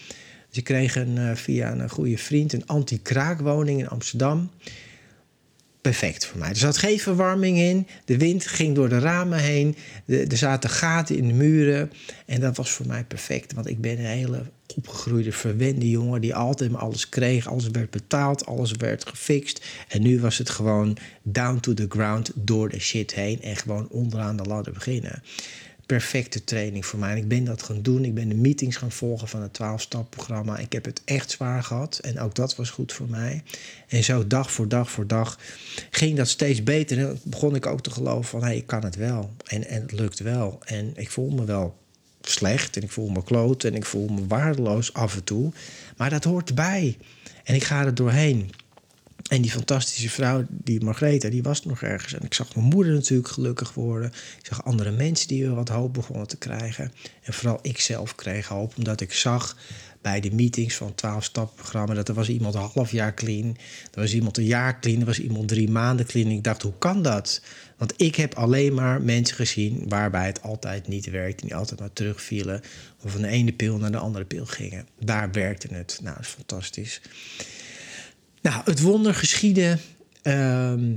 Dus 0.49 0.57
ik 0.57 0.63
kreeg 0.63 0.95
een, 0.95 1.17
eh, 1.17 1.35
via 1.35 1.71
een 1.71 1.89
goede 1.89 2.17
vriend 2.17 2.53
een 2.53 2.67
anti-kraakwoning 2.67 3.79
in 3.79 3.89
Amsterdam 3.89 4.49
perfect 5.81 6.25
voor 6.25 6.39
mij. 6.39 6.49
Er 6.49 6.55
zat 6.55 6.77
geen 6.77 6.99
verwarming 6.99 7.57
in. 7.57 7.87
De 8.05 8.17
wind 8.17 8.47
ging 8.47 8.75
door 8.75 8.89
de 8.89 8.99
ramen 8.99 9.39
heen. 9.39 9.75
er 10.05 10.37
zaten 10.37 10.69
gaten 10.69 11.17
in 11.17 11.27
de 11.27 11.33
muren. 11.33 11.91
En 12.25 12.39
dat 12.39 12.57
was 12.57 12.69
voor 12.69 12.87
mij 12.87 13.03
perfect. 13.03 13.53
Want 13.53 13.67
ik 13.67 13.81
ben 13.81 13.99
een 13.99 14.05
hele 14.05 14.43
opgegroeide, 14.75 15.31
verwende 15.31 15.89
jongen... 15.89 16.21
die 16.21 16.35
altijd 16.35 16.71
maar 16.71 16.81
alles 16.81 17.09
kreeg. 17.09 17.47
Alles 17.47 17.67
werd 17.67 17.89
betaald, 17.89 18.45
alles 18.45 18.71
werd 18.71 19.07
gefixt. 19.07 19.65
En 19.87 20.01
nu 20.01 20.19
was 20.19 20.37
het 20.37 20.49
gewoon 20.49 20.97
down 21.23 21.59
to 21.59 21.73
the 21.73 21.85
ground... 21.89 22.31
door 22.35 22.69
de 22.69 22.79
shit 22.79 23.13
heen 23.13 23.41
en 23.41 23.55
gewoon 23.55 23.89
onderaan 23.89 24.37
de 24.37 24.43
ladder 24.43 24.73
beginnen 24.73 25.21
perfecte 25.87 26.43
training 26.43 26.85
voor 26.85 26.99
mij. 26.99 27.11
En 27.11 27.17
ik 27.17 27.27
ben 27.27 27.43
dat 27.43 27.63
gaan 27.63 27.81
doen. 27.81 28.05
Ik 28.05 28.13
ben 28.13 28.29
de 28.29 28.35
meetings 28.35 28.75
gaan 28.75 28.91
volgen 28.91 29.27
van 29.27 29.41
het 29.41 29.59
12-stap-programma. 29.61 30.57
Ik 30.57 30.73
heb 30.73 30.85
het 30.85 31.01
echt 31.05 31.31
zwaar 31.31 31.63
gehad. 31.63 31.97
En 31.97 32.19
ook 32.19 32.35
dat 32.35 32.55
was 32.55 32.69
goed 32.69 32.93
voor 32.93 33.09
mij. 33.09 33.43
En 33.87 34.03
zo 34.03 34.27
dag 34.27 34.51
voor 34.51 34.67
dag 34.67 34.91
voor 34.91 35.07
dag 35.07 35.39
ging 35.89 36.17
dat 36.17 36.27
steeds 36.27 36.63
beter. 36.63 36.97
En 36.97 37.19
begon 37.23 37.55
ik 37.55 37.65
ook 37.65 37.81
te 37.81 37.91
geloven 37.91 38.29
van... 38.29 38.39
hé, 38.39 38.45
hey, 38.45 38.57
ik 38.57 38.67
kan 38.67 38.83
het 38.83 38.95
wel. 38.95 39.33
En, 39.45 39.67
en 39.67 39.81
het 39.81 39.91
lukt 39.91 40.19
wel. 40.19 40.59
En 40.65 40.91
ik 40.95 41.11
voel 41.11 41.29
me 41.29 41.45
wel 41.45 41.77
slecht. 42.21 42.75
En 42.75 42.83
ik 42.83 42.91
voel 42.91 43.09
me 43.09 43.23
kloot. 43.23 43.63
En 43.63 43.75
ik 43.75 43.85
voel 43.85 44.07
me 44.07 44.27
waardeloos 44.27 44.93
af 44.93 45.15
en 45.15 45.23
toe. 45.23 45.51
Maar 45.97 46.09
dat 46.09 46.23
hoort 46.23 46.49
erbij. 46.49 46.97
En 47.43 47.55
ik 47.55 47.63
ga 47.63 47.85
er 47.85 47.95
doorheen. 47.95 48.51
En 49.29 49.41
die 49.41 49.51
fantastische 49.51 50.09
vrouw, 50.09 50.45
die 50.49 50.83
Margrethe, 50.83 51.29
die 51.29 51.43
was 51.43 51.65
nog 51.65 51.81
ergens. 51.81 52.13
En 52.13 52.23
ik 52.23 52.33
zag 52.33 52.55
mijn 52.55 52.67
moeder 52.67 52.93
natuurlijk 52.93 53.27
gelukkig 53.27 53.73
worden. 53.73 54.11
Ik 54.39 54.45
zag 54.45 54.65
andere 54.65 54.91
mensen 54.91 55.27
die 55.27 55.43
weer 55.43 55.55
wat 55.55 55.69
hoop 55.69 55.93
begonnen 55.93 56.27
te 56.27 56.37
krijgen. 56.37 56.91
En 57.21 57.33
vooral 57.33 57.59
ik 57.61 57.79
zelf 57.79 58.15
kreeg 58.15 58.47
hoop, 58.47 58.73
omdat 58.77 59.01
ik 59.01 59.13
zag 59.13 59.57
bij 60.01 60.19
de 60.19 60.31
meetings 60.31 60.75
van 60.75 60.93
het 60.95 61.05
12-stappenprogramma... 61.05 61.93
dat 61.93 62.07
er 62.07 62.13
was 62.13 62.29
iemand 62.29 62.55
een 62.55 62.69
half 62.73 62.91
jaar 62.91 63.13
clean, 63.13 63.57
er 63.93 64.01
was 64.01 64.13
iemand 64.13 64.37
een 64.37 64.45
jaar 64.45 64.79
clean... 64.79 64.99
er 64.99 65.05
was 65.05 65.19
iemand 65.19 65.47
drie 65.47 65.69
maanden 65.69 66.05
clean. 66.05 66.27
En 66.27 66.35
ik 66.35 66.43
dacht, 66.43 66.61
hoe 66.61 66.77
kan 66.77 67.01
dat? 67.01 67.41
Want 67.77 67.93
ik 67.97 68.15
heb 68.15 68.33
alleen 68.33 68.73
maar 68.73 69.01
mensen 69.01 69.35
gezien 69.35 69.83
waarbij 69.87 70.25
het 70.25 70.41
altijd 70.41 70.87
niet 70.87 71.09
werkte... 71.09 71.45
die 71.45 71.55
altijd 71.55 71.79
maar 71.79 71.93
terugvielen 71.93 72.61
of 73.03 73.11
van 73.11 73.21
de 73.21 73.27
ene 73.27 73.53
pil 73.53 73.77
naar 73.77 73.91
de 73.91 73.97
andere 73.97 74.25
pil 74.25 74.45
gingen. 74.45 74.87
Daar 74.99 75.31
werkte 75.31 75.67
het. 75.73 75.99
Nou, 76.03 76.15
dat 76.15 76.25
is 76.25 76.31
fantastisch. 76.31 77.01
Nou, 78.47 78.61
het 78.65 78.81
wonder 78.81 79.13
geschiedde. 79.13 79.77
Ehm, 80.21 80.93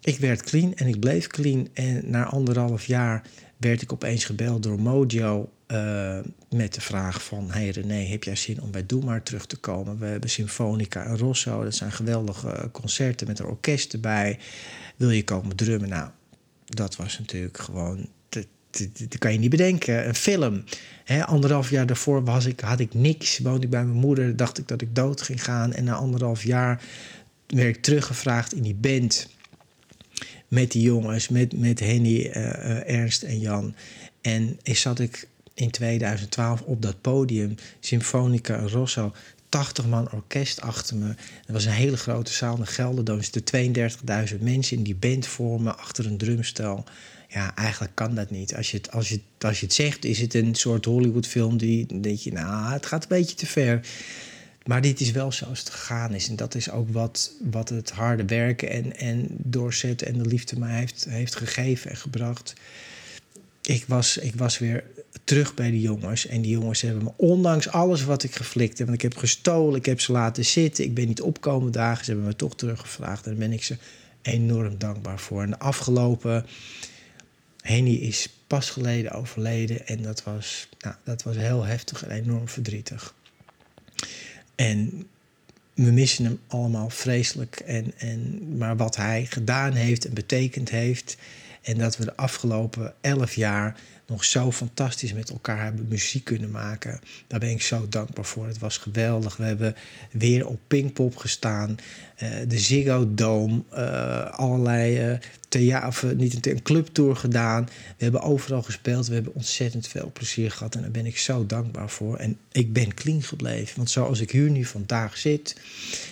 ik 0.00 0.18
werd 0.18 0.42
clean 0.42 0.74
en 0.74 0.86
ik 0.86 1.00
bleef 1.00 1.26
clean. 1.26 1.68
En 1.72 2.10
na 2.10 2.24
anderhalf 2.24 2.86
jaar 2.86 3.22
werd 3.56 3.82
ik 3.82 3.92
opeens 3.92 4.24
gebeld 4.24 4.62
door 4.62 4.80
Mojo 4.80 5.50
uh, 5.68 6.18
met 6.50 6.74
de 6.74 6.80
vraag 6.80 7.24
van... 7.24 7.50
hey 7.50 7.68
René, 7.68 8.04
heb 8.04 8.24
jij 8.24 8.36
zin 8.36 8.62
om 8.62 8.70
bij 8.70 8.86
Doe 8.86 9.04
Maar 9.04 9.22
terug 9.22 9.46
te 9.46 9.56
komen? 9.56 9.98
We 9.98 10.06
hebben 10.06 10.30
Symfonica 10.30 11.04
en 11.04 11.18
Rosso. 11.18 11.64
Dat 11.64 11.74
zijn 11.74 11.92
geweldige 11.92 12.68
concerten 12.72 13.26
met 13.26 13.38
een 13.38 13.46
orkest 13.46 13.92
erbij. 13.92 14.38
Wil 14.96 15.10
je 15.10 15.24
komen 15.24 15.56
drummen? 15.56 15.88
Nou, 15.88 16.10
dat 16.64 16.96
was 16.96 17.18
natuurlijk 17.18 17.58
gewoon 17.58 18.08
dat 19.08 19.18
kan 19.18 19.32
je 19.32 19.38
niet 19.38 19.50
bedenken. 19.50 20.08
Een 20.08 20.14
film. 20.14 20.64
He, 21.04 21.24
anderhalf 21.24 21.70
jaar 21.70 21.86
daarvoor 21.86 22.24
was 22.24 22.44
ik, 22.44 22.60
had 22.60 22.80
ik 22.80 22.94
niks. 22.94 23.38
Woonde 23.38 23.64
ik 23.64 23.70
bij 23.70 23.84
mijn 23.84 23.98
moeder. 23.98 24.36
Dacht 24.36 24.58
ik 24.58 24.68
dat 24.68 24.80
ik 24.80 24.94
dood 24.94 25.22
ging 25.22 25.44
gaan. 25.44 25.72
En 25.72 25.84
na 25.84 25.94
anderhalf 25.94 26.42
jaar 26.42 26.82
werd 27.46 27.76
ik 27.76 27.82
teruggevraagd 27.82 28.54
in 28.54 28.62
die 28.62 28.74
band. 28.74 29.28
Met 30.48 30.72
die 30.72 30.82
jongens. 30.82 31.28
Met, 31.28 31.58
met 31.58 31.80
Henny, 31.80 32.26
uh, 32.26 32.90
Ernst 32.90 33.22
en 33.22 33.38
Jan. 33.38 33.74
En 34.20 34.58
is 34.62 34.80
zat 34.80 34.98
ik 34.98 35.28
in 35.54 35.70
2012 35.70 36.60
op 36.60 36.82
dat 36.82 37.00
podium. 37.00 37.54
Symfonica 37.80 38.58
Rosso. 38.58 39.12
80 39.48 39.86
man 39.86 40.12
orkest 40.12 40.60
achter 40.60 40.96
me. 40.96 41.08
Er 41.46 41.52
was 41.52 41.64
een 41.64 41.72
hele 41.72 41.96
grote 41.96 42.32
zaal 42.32 42.56
in 42.56 42.66
Gelderdoom. 42.66 43.18
Er 43.18 43.24
zitten 43.24 43.74
32.000 44.34 44.40
mensen 44.40 44.76
in 44.76 44.82
die 44.82 44.94
band 44.94 45.26
voor 45.26 45.60
me 45.60 45.74
achter 45.74 46.06
een 46.06 46.16
drumstel 46.16 46.84
ja, 47.34 47.56
eigenlijk 47.56 47.94
kan 47.94 48.14
dat 48.14 48.30
niet. 48.30 48.54
Als 48.54 48.70
je 48.70 48.76
het, 48.76 48.90
als 48.90 49.08
je, 49.08 49.20
als 49.38 49.60
je 49.60 49.66
het 49.66 49.74
zegt, 49.74 50.04
is 50.04 50.20
het 50.20 50.34
een 50.34 50.54
soort 50.54 50.84
Hollywoodfilm 50.84 51.56
die 51.56 52.00
denk 52.00 52.18
je, 52.18 52.32
nou, 52.32 52.72
het 52.72 52.86
gaat 52.86 53.02
een 53.02 53.08
beetje 53.08 53.36
te 53.36 53.46
ver. 53.46 53.86
Maar 54.64 54.80
dit 54.80 55.00
is 55.00 55.10
wel 55.10 55.32
zoals 55.32 55.58
het 55.58 55.70
gegaan 55.70 56.14
is. 56.14 56.28
En 56.28 56.36
dat 56.36 56.54
is 56.54 56.70
ook 56.70 56.90
wat, 56.90 57.32
wat 57.50 57.68
het 57.68 57.90
harde 57.90 58.24
werken 58.24 58.70
en, 58.70 58.96
en 58.96 59.26
doorzetten 59.30 60.06
en 60.06 60.18
de 60.18 60.26
liefde 60.26 60.58
mij 60.58 60.78
heeft, 60.78 61.06
heeft 61.08 61.36
gegeven 61.36 61.90
en 61.90 61.96
gebracht. 61.96 62.54
Ik 63.62 63.84
was, 63.86 64.16
ik 64.16 64.34
was 64.34 64.58
weer 64.58 64.84
terug 65.24 65.54
bij 65.54 65.70
de 65.70 65.80
jongens. 65.80 66.26
En 66.26 66.42
die 66.42 66.50
jongens 66.50 66.80
hebben 66.80 67.04
me, 67.04 67.12
ondanks 67.16 67.68
alles 67.68 68.04
wat 68.04 68.22
ik 68.22 68.34
geflikt 68.34 68.78
heb, 68.78 68.86
want 68.86 69.02
ik 69.02 69.10
heb 69.10 69.16
gestolen, 69.20 69.78
ik 69.78 69.86
heb 69.86 70.00
ze 70.00 70.12
laten 70.12 70.44
zitten, 70.44 70.84
ik 70.84 70.94
ben 70.94 71.06
niet 71.06 71.22
opkomen 71.22 71.72
dagen, 71.72 72.04
ze 72.04 72.10
hebben 72.10 72.28
me 72.28 72.36
toch 72.36 72.56
teruggevraagd. 72.56 73.24
Daar 73.24 73.34
ben 73.34 73.52
ik 73.52 73.64
ze 73.64 73.76
enorm 74.22 74.78
dankbaar 74.78 75.18
voor. 75.18 75.42
En 75.42 75.50
de 75.50 75.58
afgelopen 75.58 76.46
Henny 77.64 77.94
is 77.94 78.28
pas 78.46 78.70
geleden 78.70 79.12
overleden 79.12 79.86
en 79.86 80.02
dat 80.02 80.22
was, 80.22 80.68
nou, 80.78 80.94
dat 81.04 81.22
was 81.22 81.36
heel 81.36 81.64
heftig 81.64 82.04
en 82.04 82.10
enorm 82.10 82.48
verdrietig. 82.48 83.14
En 84.54 85.06
we 85.74 85.90
missen 85.90 86.24
hem 86.24 86.40
allemaal 86.46 86.90
vreselijk. 86.90 87.56
En, 87.56 87.92
en, 87.98 88.42
maar 88.58 88.76
wat 88.76 88.96
hij 88.96 89.26
gedaan 89.26 89.72
heeft 89.72 90.04
en 90.04 90.14
betekend 90.14 90.70
heeft. 90.70 91.16
En 91.62 91.78
dat 91.78 91.96
we 91.96 92.04
de 92.04 92.16
afgelopen 92.16 92.94
elf 93.00 93.34
jaar 93.34 93.80
nog 94.06 94.24
zo 94.24 94.52
fantastisch 94.52 95.12
met 95.12 95.30
elkaar 95.30 95.62
hebben 95.62 95.88
muziek 95.88 96.24
kunnen 96.24 96.50
maken. 96.50 97.00
Daar 97.26 97.40
ben 97.40 97.50
ik 97.50 97.62
zo 97.62 97.88
dankbaar 97.88 98.24
voor. 98.24 98.46
Het 98.46 98.58
was 98.58 98.78
geweldig. 98.78 99.36
We 99.36 99.44
hebben 99.44 99.74
weer 100.10 100.46
op 100.46 100.60
Pinkpop 100.66 101.16
gestaan. 101.16 101.76
Uh, 102.22 102.30
de 102.48 102.58
Ziggo 102.58 103.14
Dome. 103.14 103.62
Uh, 103.72 104.30
allerlei 104.30 105.10
uh, 105.10 105.18
theater, 105.48 106.14
niet 106.14 106.46
een, 106.46 106.62
clubtour 106.62 107.16
gedaan. 107.16 107.64
We 107.96 108.04
hebben 108.04 108.22
overal 108.22 108.62
gespeeld. 108.62 109.06
We 109.06 109.14
hebben 109.14 109.34
ontzettend 109.34 109.86
veel 109.88 110.10
plezier 110.12 110.50
gehad. 110.50 110.74
En 110.74 110.80
daar 110.80 110.90
ben 110.90 111.06
ik 111.06 111.18
zo 111.18 111.46
dankbaar 111.46 111.90
voor. 111.90 112.16
En 112.16 112.38
ik 112.52 112.72
ben 112.72 112.94
clean 112.94 113.22
gebleven. 113.22 113.76
Want 113.76 113.90
zoals 113.90 114.20
ik 114.20 114.30
hier 114.30 114.50
nu 114.50 114.64
vandaag 114.64 115.16
zit. 115.16 115.56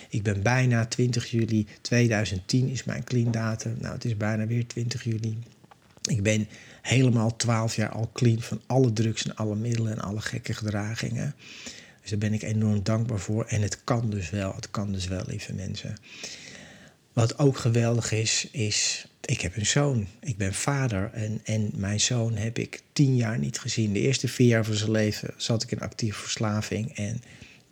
Ik 0.09 0.23
ben 0.23 0.41
bijna 0.41 0.85
20 0.85 1.31
juli 1.31 1.67
2010 1.81 2.69
is 2.69 2.83
mijn 2.83 3.03
clean 3.03 3.31
datum. 3.31 3.77
Nou, 3.79 3.93
het 3.93 4.05
is 4.05 4.17
bijna 4.17 4.47
weer 4.47 4.67
20 4.67 5.03
juli. 5.03 5.37
Ik 6.09 6.23
ben 6.23 6.47
helemaal 6.83 7.35
12 7.35 7.75
jaar 7.75 7.89
al 7.89 8.09
clean 8.13 8.41
van 8.41 8.61
alle 8.65 8.93
drugs 8.93 9.25
en 9.25 9.35
alle 9.35 9.55
middelen 9.55 9.91
en 9.91 9.99
alle 9.99 10.21
gekke 10.21 10.53
gedragingen. 10.53 11.35
Dus 12.01 12.09
daar 12.09 12.19
ben 12.19 12.33
ik 12.33 12.41
enorm 12.41 12.83
dankbaar 12.83 13.19
voor. 13.19 13.45
En 13.45 13.61
het 13.61 13.83
kan 13.83 14.09
dus 14.09 14.29
wel, 14.29 14.55
het 14.55 14.71
kan 14.71 14.91
dus 14.91 15.07
wel, 15.07 15.23
lieve 15.27 15.53
mensen. 15.53 15.95
Wat 17.13 17.39
ook 17.39 17.57
geweldig 17.57 18.11
is, 18.11 18.47
is 18.51 19.07
ik 19.25 19.41
heb 19.41 19.55
een 19.55 19.65
zoon. 19.65 20.07
Ik 20.19 20.37
ben 20.37 20.53
vader 20.53 21.09
en, 21.13 21.39
en 21.43 21.71
mijn 21.75 21.99
zoon 21.99 22.35
heb 22.35 22.57
ik 22.57 22.81
tien 22.93 23.15
jaar 23.15 23.39
niet 23.39 23.59
gezien. 23.59 23.93
De 23.93 23.99
eerste 23.99 24.27
vier 24.27 24.47
jaar 24.47 24.65
van 24.65 24.75
zijn 24.75 24.91
leven 24.91 25.33
zat 25.37 25.63
ik 25.63 25.71
in 25.71 25.79
actieve 25.79 26.19
verslaving 26.19 26.95
en 26.95 27.21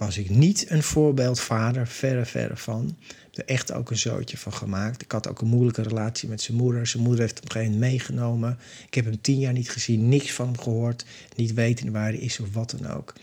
was 0.06 0.18
ik 0.18 0.30
niet 0.30 0.70
een 0.70 0.84
voorbeeldvader, 0.84 1.88
verre, 1.88 2.26
verre 2.26 2.58
van. 2.58 2.96
Ik 3.00 3.16
heb 3.32 3.48
er 3.48 3.54
echt 3.54 3.72
ook 3.72 3.90
een 3.90 3.98
zootje 3.98 4.38
van 4.38 4.54
gemaakt. 4.54 5.02
Ik 5.02 5.12
had 5.12 5.28
ook 5.28 5.42
een 5.42 5.48
moeilijke 5.48 5.82
relatie 5.82 6.30
met 6.30 6.42
zijn 6.42 6.58
moeder. 6.58 6.88
Zijn 6.88 7.04
moeder 7.04 7.22
heeft 7.22 7.34
hem 7.34 7.44
op 7.44 7.50
een 7.50 7.56
gegeven 7.56 7.80
moment 7.80 7.92
meegenomen. 7.92 8.60
Ik 8.86 8.94
heb 8.94 9.06
hem 9.06 9.22
tien 9.22 9.40
jaar 9.40 9.54
niet 9.54 9.70
gezien, 9.70 10.10
niks 10.10 10.34
van 10.34 10.46
hem 10.46 10.58
gehoord. 10.58 11.06
Niet 11.36 11.54
weten 11.54 11.92
waar 11.92 12.12
hij 12.12 12.18
is 12.18 12.40
of 12.40 12.54
wat 12.54 12.76
dan 12.78 12.92
ook. 12.92 13.14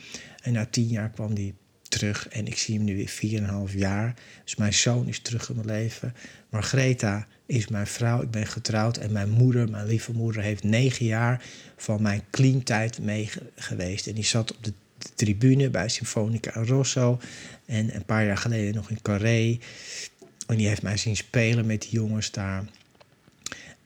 En 0.42 0.52
na 0.52 0.66
tien 0.66 0.86
jaar 0.86 1.10
kwam 1.10 1.34
hij 1.34 1.54
terug 1.82 2.28
en 2.28 2.46
ik 2.46 2.58
zie 2.58 2.74
hem 2.74 2.84
nu 2.84 2.96
weer 2.96 3.40
4,5 3.70 3.74
jaar. 3.74 4.14
Dus 4.44 4.56
mijn 4.56 4.74
zoon 4.74 5.08
is 5.08 5.20
terug 5.20 5.48
in 5.48 5.54
mijn 5.54 5.66
leven. 5.66 6.14
Margreta 6.50 7.26
is 7.46 7.68
mijn 7.68 7.86
vrouw, 7.86 8.22
ik 8.22 8.30
ben 8.30 8.46
getrouwd. 8.46 8.96
En 8.96 9.12
mijn 9.12 9.30
moeder, 9.30 9.70
mijn 9.70 9.86
lieve 9.86 10.12
moeder, 10.12 10.42
heeft 10.42 10.62
negen 10.62 11.06
jaar 11.06 11.44
van 11.76 12.02
mijn 12.02 12.22
clean 12.30 12.62
tijd 12.62 13.00
mee 13.00 13.30
geweest. 13.56 14.06
En 14.06 14.14
die 14.14 14.24
zat 14.24 14.50
op 14.56 14.64
de, 14.64 14.72
tribune 15.14 15.70
bij 15.70 15.88
Symfonica 15.88 16.62
Rosso. 16.64 17.20
En 17.66 17.94
een 17.94 18.05
paar 18.05 18.24
jaar 18.24 18.36
geleden 18.36 18.74
nog 18.74 18.90
in 18.90 19.03
Carré. 19.03 19.59
En 20.46 20.57
die 20.57 20.68
heeft 20.68 20.82
mij 20.82 20.96
zien 20.96 21.16
spelen 21.16 21.66
met 21.66 21.80
die 21.82 21.90
jongens 21.90 22.30
daar. 22.30 22.64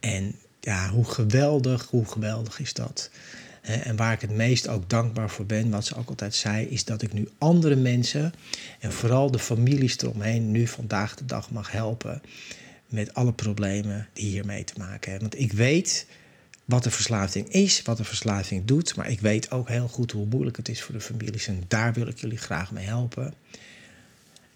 En 0.00 0.34
ja, 0.60 0.88
hoe 0.88 1.04
geweldig, 1.04 1.86
hoe 1.90 2.04
geweldig 2.04 2.60
is 2.60 2.72
dat? 2.72 3.10
En 3.62 3.96
waar 3.96 4.12
ik 4.12 4.20
het 4.20 4.30
meest 4.30 4.68
ook 4.68 4.90
dankbaar 4.90 5.30
voor 5.30 5.46
ben, 5.46 5.70
wat 5.70 5.86
ze 5.86 5.96
ook 5.96 6.08
altijd 6.08 6.34
zei, 6.34 6.66
is 6.66 6.84
dat 6.84 7.02
ik 7.02 7.12
nu 7.12 7.28
andere 7.38 7.76
mensen 7.76 8.32
en 8.80 8.92
vooral 8.92 9.30
de 9.30 9.38
families 9.38 9.98
eromheen 9.98 10.50
nu 10.50 10.66
vandaag 10.66 11.14
de 11.14 11.24
dag 11.24 11.50
mag 11.50 11.70
helpen 11.70 12.22
met 12.86 13.14
alle 13.14 13.32
problemen 13.32 14.08
die 14.12 14.24
hiermee 14.24 14.64
te 14.64 14.74
maken 14.76 15.10
hebben. 15.10 15.30
Want 15.30 15.42
ik 15.42 15.52
weet 15.52 16.06
wat 16.72 16.82
de 16.82 16.90
verslaving 16.90 17.48
is, 17.48 17.82
wat 17.82 17.96
de 17.96 18.04
verslaving 18.04 18.64
doet, 18.64 18.96
maar 18.96 19.10
ik 19.10 19.20
weet 19.20 19.50
ook 19.50 19.68
heel 19.68 19.88
goed 19.88 20.12
hoe 20.12 20.26
moeilijk 20.26 20.56
het 20.56 20.68
is 20.68 20.82
voor 20.82 20.94
de 20.94 21.00
families 21.00 21.46
en 21.46 21.64
daar 21.68 21.92
wil 21.92 22.06
ik 22.06 22.18
jullie 22.18 22.38
graag 22.38 22.70
mee 22.70 22.84
helpen. 22.84 23.34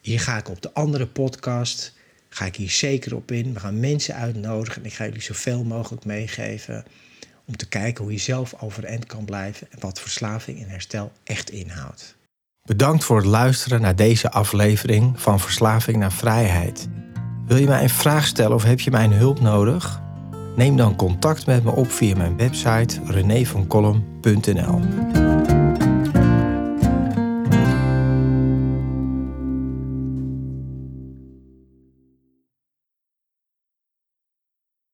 Hier 0.00 0.20
ga 0.20 0.36
ik 0.36 0.48
op 0.48 0.62
de 0.62 0.72
andere 0.72 1.06
podcast, 1.06 1.92
ga 2.28 2.44
ik 2.44 2.56
hier 2.56 2.70
zeker 2.70 3.14
op 3.14 3.30
in. 3.30 3.52
We 3.52 3.60
gaan 3.60 3.80
mensen 3.80 4.14
uitnodigen 4.14 4.82
en 4.82 4.88
ik 4.88 4.94
ga 4.94 5.04
jullie 5.04 5.22
zoveel 5.22 5.64
mogelijk 5.64 6.04
meegeven 6.04 6.84
om 7.44 7.56
te 7.56 7.68
kijken 7.68 8.04
hoe 8.04 8.12
je 8.12 8.18
zelf 8.18 8.54
overeind 8.60 9.06
kan 9.06 9.24
blijven 9.24 9.66
en 9.70 9.80
wat 9.80 10.00
verslaving 10.00 10.62
en 10.62 10.68
herstel 10.68 11.12
echt 11.24 11.50
inhoudt. 11.50 12.16
Bedankt 12.62 13.04
voor 13.04 13.16
het 13.16 13.26
luisteren 13.26 13.80
naar 13.80 13.96
deze 13.96 14.30
aflevering 14.30 15.20
van 15.20 15.40
Verslaving 15.40 15.96
naar 15.96 16.12
Vrijheid. 16.12 16.88
Wil 17.46 17.56
je 17.56 17.66
mij 17.66 17.82
een 17.82 17.90
vraag 17.90 18.26
stellen 18.26 18.56
of 18.56 18.62
heb 18.62 18.80
je 18.80 18.90
mijn 18.90 19.12
hulp 19.12 19.40
nodig? 19.40 20.04
Neem 20.56 20.76
dan 20.76 20.96
contact 20.96 21.46
met 21.46 21.64
me 21.64 21.70
op 21.70 21.90
via 21.90 22.16
mijn 22.16 22.36
website 22.36 23.00
renévancolum.nl. 23.04 25.25